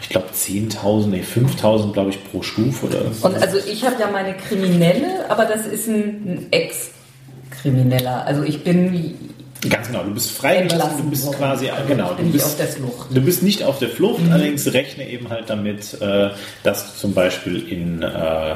[0.02, 3.28] Ich glaube 10.000, nee, 5.000 glaube ich pro Stufe oder so.
[3.28, 8.26] Und also ich habe ja meine Kriminelle, aber das ist ein, ein Ex-Krimineller.
[8.26, 8.92] Also ich bin
[9.70, 11.38] Ganz genau, du bist freigelassen, du bist worden.
[11.38, 13.08] quasi, genau, du bist, auf der Flucht.
[13.16, 16.32] du bist nicht auf der Flucht, allerdings rechne eben halt damit, äh,
[16.64, 18.56] dass du zum Beispiel in äh,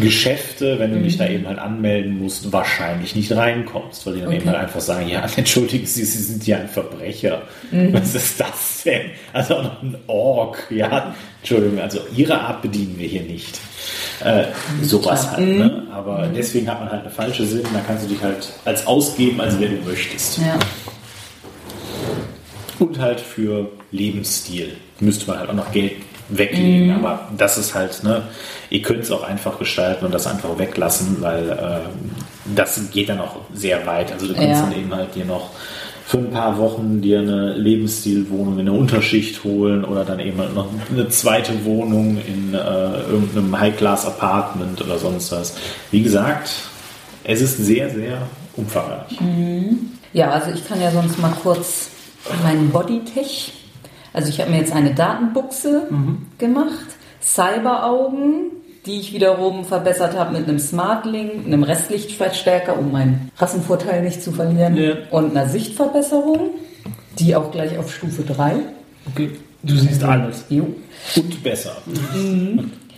[0.00, 4.28] Geschäfte, wenn du dich da eben halt anmelden musst, wahrscheinlich nicht reinkommst, weil die dann
[4.28, 4.36] Okay.
[4.38, 7.42] eben halt einfach sagen, ja, entschuldigen Sie, Sie sind ja ein Verbrecher.
[7.70, 9.10] Was ist das denn?
[9.32, 13.58] Also auch noch ein Org, ja, Entschuldigung, also Ihre Art bedienen wir hier nicht.
[14.24, 14.44] Äh,
[14.82, 15.86] sowas halt, ne?
[15.92, 19.40] Aber deswegen hat man halt eine falsche Sinn, da kannst du dich halt als ausgeben,
[19.40, 20.38] als wer du möchtest.
[20.38, 20.58] Ja.
[22.78, 25.92] Und halt für Lebensstil müsste man halt auch noch Geld
[26.28, 26.92] weglegen.
[26.96, 28.22] Aber das ist halt, ne,
[28.70, 32.10] ihr könnt es auch einfach gestalten und das einfach weglassen, weil ähm,
[32.54, 34.12] das geht dann auch sehr weit.
[34.12, 34.62] Also du kannst Ja.
[34.62, 35.50] dann eben halt dir noch
[36.06, 40.54] für ein paar Wochen dir eine Lebensstilwohnung in der Unterschicht holen oder dann eben halt
[40.54, 45.56] noch eine zweite Wohnung in äh, irgendeinem High-Class-Apartment oder sonst was.
[45.90, 46.48] Wie gesagt,
[47.24, 48.18] es ist sehr, sehr
[48.54, 49.18] umfangreich.
[50.12, 51.88] Ja, also ich kann ja sonst mal kurz
[52.44, 53.52] meinen Bodytech.
[54.16, 55.88] Also ich habe mir jetzt eine Datenbuchse
[56.38, 56.86] gemacht,
[57.22, 58.50] Cyberaugen,
[58.86, 64.32] die ich wiederum verbessert habe mit einem Smartlink, einem Restlichtverstärker, um meinen Rassenvorteil nicht zu
[64.32, 64.94] verlieren, Ja.
[65.10, 66.50] und einer Sichtverbesserung,
[67.18, 68.54] die auch gleich auf Stufe 3.
[69.12, 69.32] Okay.
[69.62, 70.44] Du siehst alles.
[70.48, 70.66] Jo.
[71.16, 71.76] Und besser.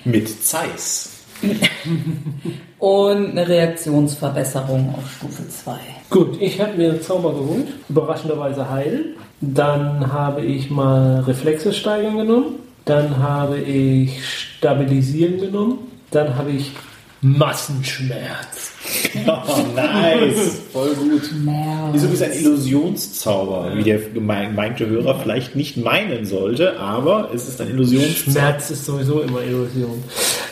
[0.05, 1.18] Mit Zeiss.
[2.79, 5.73] Und eine Reaktionsverbesserung auf Stufe 2.
[6.11, 9.17] Gut, ich habe mir Zauber geholt, überraschenderweise heil.
[9.41, 12.57] Dann habe ich mal Reflexe steigern genommen.
[12.85, 15.79] Dann habe ich Stabilisieren genommen.
[16.11, 16.73] Dann habe ich
[17.21, 18.73] Massenschmerz.
[19.27, 20.61] Oh, nice.
[20.73, 21.31] Voll gut.
[21.45, 21.91] Mehr.
[21.93, 27.49] Wieso ist ein Illusionszauber, wie der gemein- gemeinte Hörer vielleicht nicht meinen sollte, aber es
[27.49, 28.31] ist ein Illusionszauber.
[28.33, 30.03] Schmerz ist sowieso immer Illusion.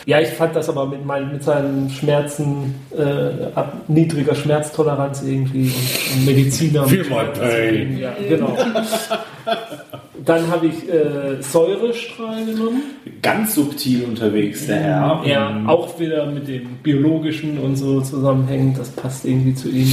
[0.05, 5.71] Ja, ich fand das aber mit, meinen, mit seinen Schmerzen, äh, ab niedriger Schmerztoleranz irgendwie
[5.71, 6.87] und, und Mediziner.
[6.87, 7.97] Feel my pain.
[7.97, 8.55] Ja, genau.
[10.27, 12.83] Dann habe ich äh, Säurestrahl genommen.
[13.21, 15.21] Ganz subtil unterwegs, der Herr.
[15.25, 18.77] Ja, auch wieder mit dem biologischen und so zusammenhängend.
[18.77, 19.89] Das passt irgendwie zu ihm.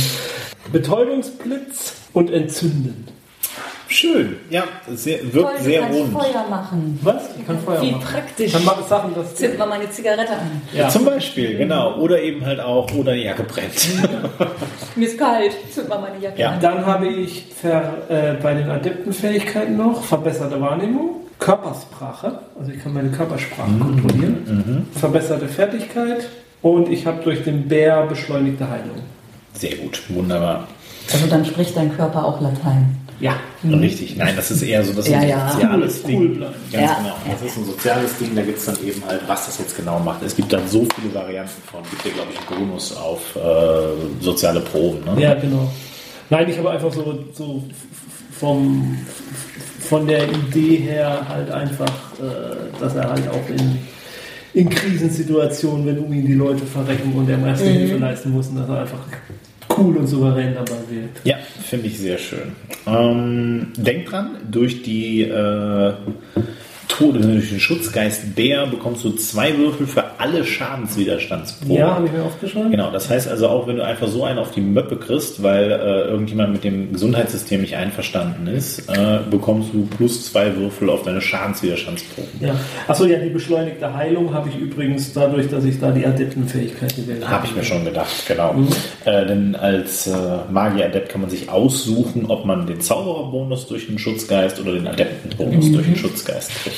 [0.73, 3.14] Betäubungsblitz und Entzünden.
[3.95, 4.37] Schön.
[4.51, 6.13] Ja, sehr, wirkt Toll, sehr kannst rund.
[6.13, 6.99] Feuer machen.
[7.03, 7.23] Was?
[7.39, 8.03] Ich kann Feuer Wie machen.
[8.05, 8.53] praktisch.
[8.53, 9.35] Dann mache ich Sachen, das...
[9.37, 10.63] Zünd mal meine Zigarette an.
[10.73, 10.89] Ja.
[10.89, 11.97] Zum Beispiel, genau.
[11.99, 13.89] Oder eben halt auch, oder die Jacke brennt.
[14.97, 15.53] Mir ist kalt.
[15.73, 16.51] Zünd mal meine Jacke Ja.
[16.51, 16.61] an.
[16.61, 22.95] Dann habe ich ver, äh, bei den Adeptenfähigkeiten noch verbesserte Wahrnehmung, Körpersprache, also ich kann
[22.95, 26.29] meine Körpersprache kontrollieren, verbesserte Fertigkeit
[26.63, 29.03] und ich habe durch den Bär beschleunigte Heilung.
[29.53, 30.67] Sehr gut, wunderbar.
[31.13, 32.97] Also dann spricht dein Körper auch Latein.
[33.21, 33.37] Ja.
[33.65, 34.17] Richtig.
[34.17, 35.51] Nein, das ist eher so das ist Ja, ein ja.
[35.53, 36.21] soziales Cool, Ding.
[36.21, 36.55] cool bleiben.
[36.73, 36.95] Ganz Ja.
[36.99, 37.17] genau.
[37.31, 39.99] Das ist ein soziales Ding, da gibt es dann eben halt, was das jetzt genau
[40.01, 40.23] macht.
[40.23, 41.81] Es gibt dann so viele Varianten von.
[41.91, 45.05] Gibt ja, glaube ich, einen Bonus auf äh, soziale Proben.
[45.15, 45.23] Ne?
[45.23, 45.71] Ja, genau.
[46.31, 47.63] Nein, ich habe einfach so, so
[48.39, 48.99] vom,
[49.81, 53.79] von der Idee her halt einfach, äh, dass er halt auch in,
[54.55, 58.69] in Krisensituationen, wenn um ihn die Leute verrecken und er erste Hilfe leisten muss, dass
[58.69, 58.99] er einfach
[59.79, 61.11] cool und souverän dabei wird.
[61.25, 62.53] Ja, finde ich sehr schön.
[62.87, 65.93] Ähm, denk dran, durch die äh,
[66.89, 71.77] Tode, durch den Schutzgeist Bär bekommst du zwei Würfel für alle Schadenswiderstandsproben.
[71.77, 72.71] Ja, habe ich mir aufgeschrieben.
[72.71, 75.71] Genau, das heißt also auch, wenn du einfach so einen auf die Möppe kriegst, weil
[75.71, 81.03] äh, irgendjemand mit dem Gesundheitssystem nicht einverstanden ist, äh, bekommst du plus zwei Würfel auf
[81.03, 82.31] deine Schadenswiderstandsproben.
[82.41, 82.55] Ja.
[82.87, 87.29] Achso, ja, die beschleunigte Heilung habe ich übrigens dadurch, dass ich da die Adeptenfähigkeit gewählt
[87.29, 88.55] Habe ich mir schon gedacht, genau.
[89.05, 90.13] Äh, denn als äh,
[90.51, 95.73] Magier-Adept kann man sich aussuchen, ob man den Zaubererbonus durch den Schutzgeist oder den Adeptenbonus
[95.73, 96.74] durch den Schutzgeist kriegt.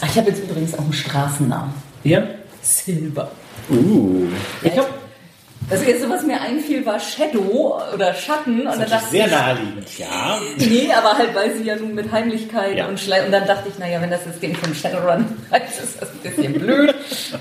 [0.00, 1.72] Ach, ich habe jetzt übrigens auch einen Straßennamen.
[2.04, 2.22] Ja?
[2.62, 3.30] Silber.
[3.70, 4.26] Uh,
[4.62, 4.88] Ich habe
[5.70, 8.60] Das erste, was mir einfiel, war Shadow oder Schatten.
[8.60, 10.38] Und dann das dachte sehr ich, naheliegend, ja.
[10.58, 12.86] nee, aber halt, weil sie ja nun mit Heimlichkeit Ja.
[12.86, 13.24] und Schlei.
[13.24, 16.52] Und dann dachte ich, naja, wenn das System von Shadowrun heißt, ist das ein bisschen
[16.52, 16.94] blöd.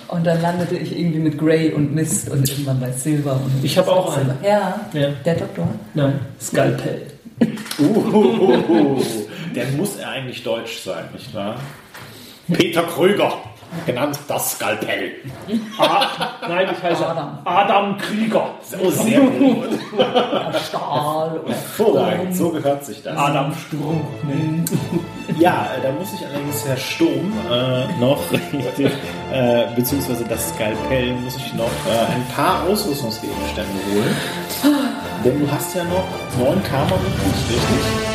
[0.07, 3.34] Und dann landete ich irgendwie mit Grey und Mist und irgendwann bei Silber.
[3.34, 4.34] Und Ich habe auch einen.
[4.43, 5.09] Ja, Ja.
[5.23, 5.67] der Doktor.
[5.93, 7.07] Nein, Skalpell.
[7.77, 9.03] Uh,
[9.53, 11.59] dann muss er eigentlich deutsch sein, nicht wahr?
[12.53, 13.34] Peter Krüger,
[13.85, 15.13] genannt das Skalpell.
[15.80, 16.07] Ah,
[16.47, 17.39] nein, ich heiße Adam.
[17.43, 18.51] Adam, Krieger.
[18.61, 19.80] So sehr gut.
[20.67, 23.17] Stahl oder Hervorragend, so gehört sich das.
[23.17, 24.05] Adam Sturm.
[25.39, 28.22] Ja, äh, da muss ich allerdings Herr Sturm äh, noch,
[29.31, 34.15] äh, beziehungsweise das Skalpell, muss ich noch äh, ein paar Ausrüstungsgegenstände holen.
[35.23, 36.05] Denn du hast ja noch
[36.38, 38.14] neun Karma richtig?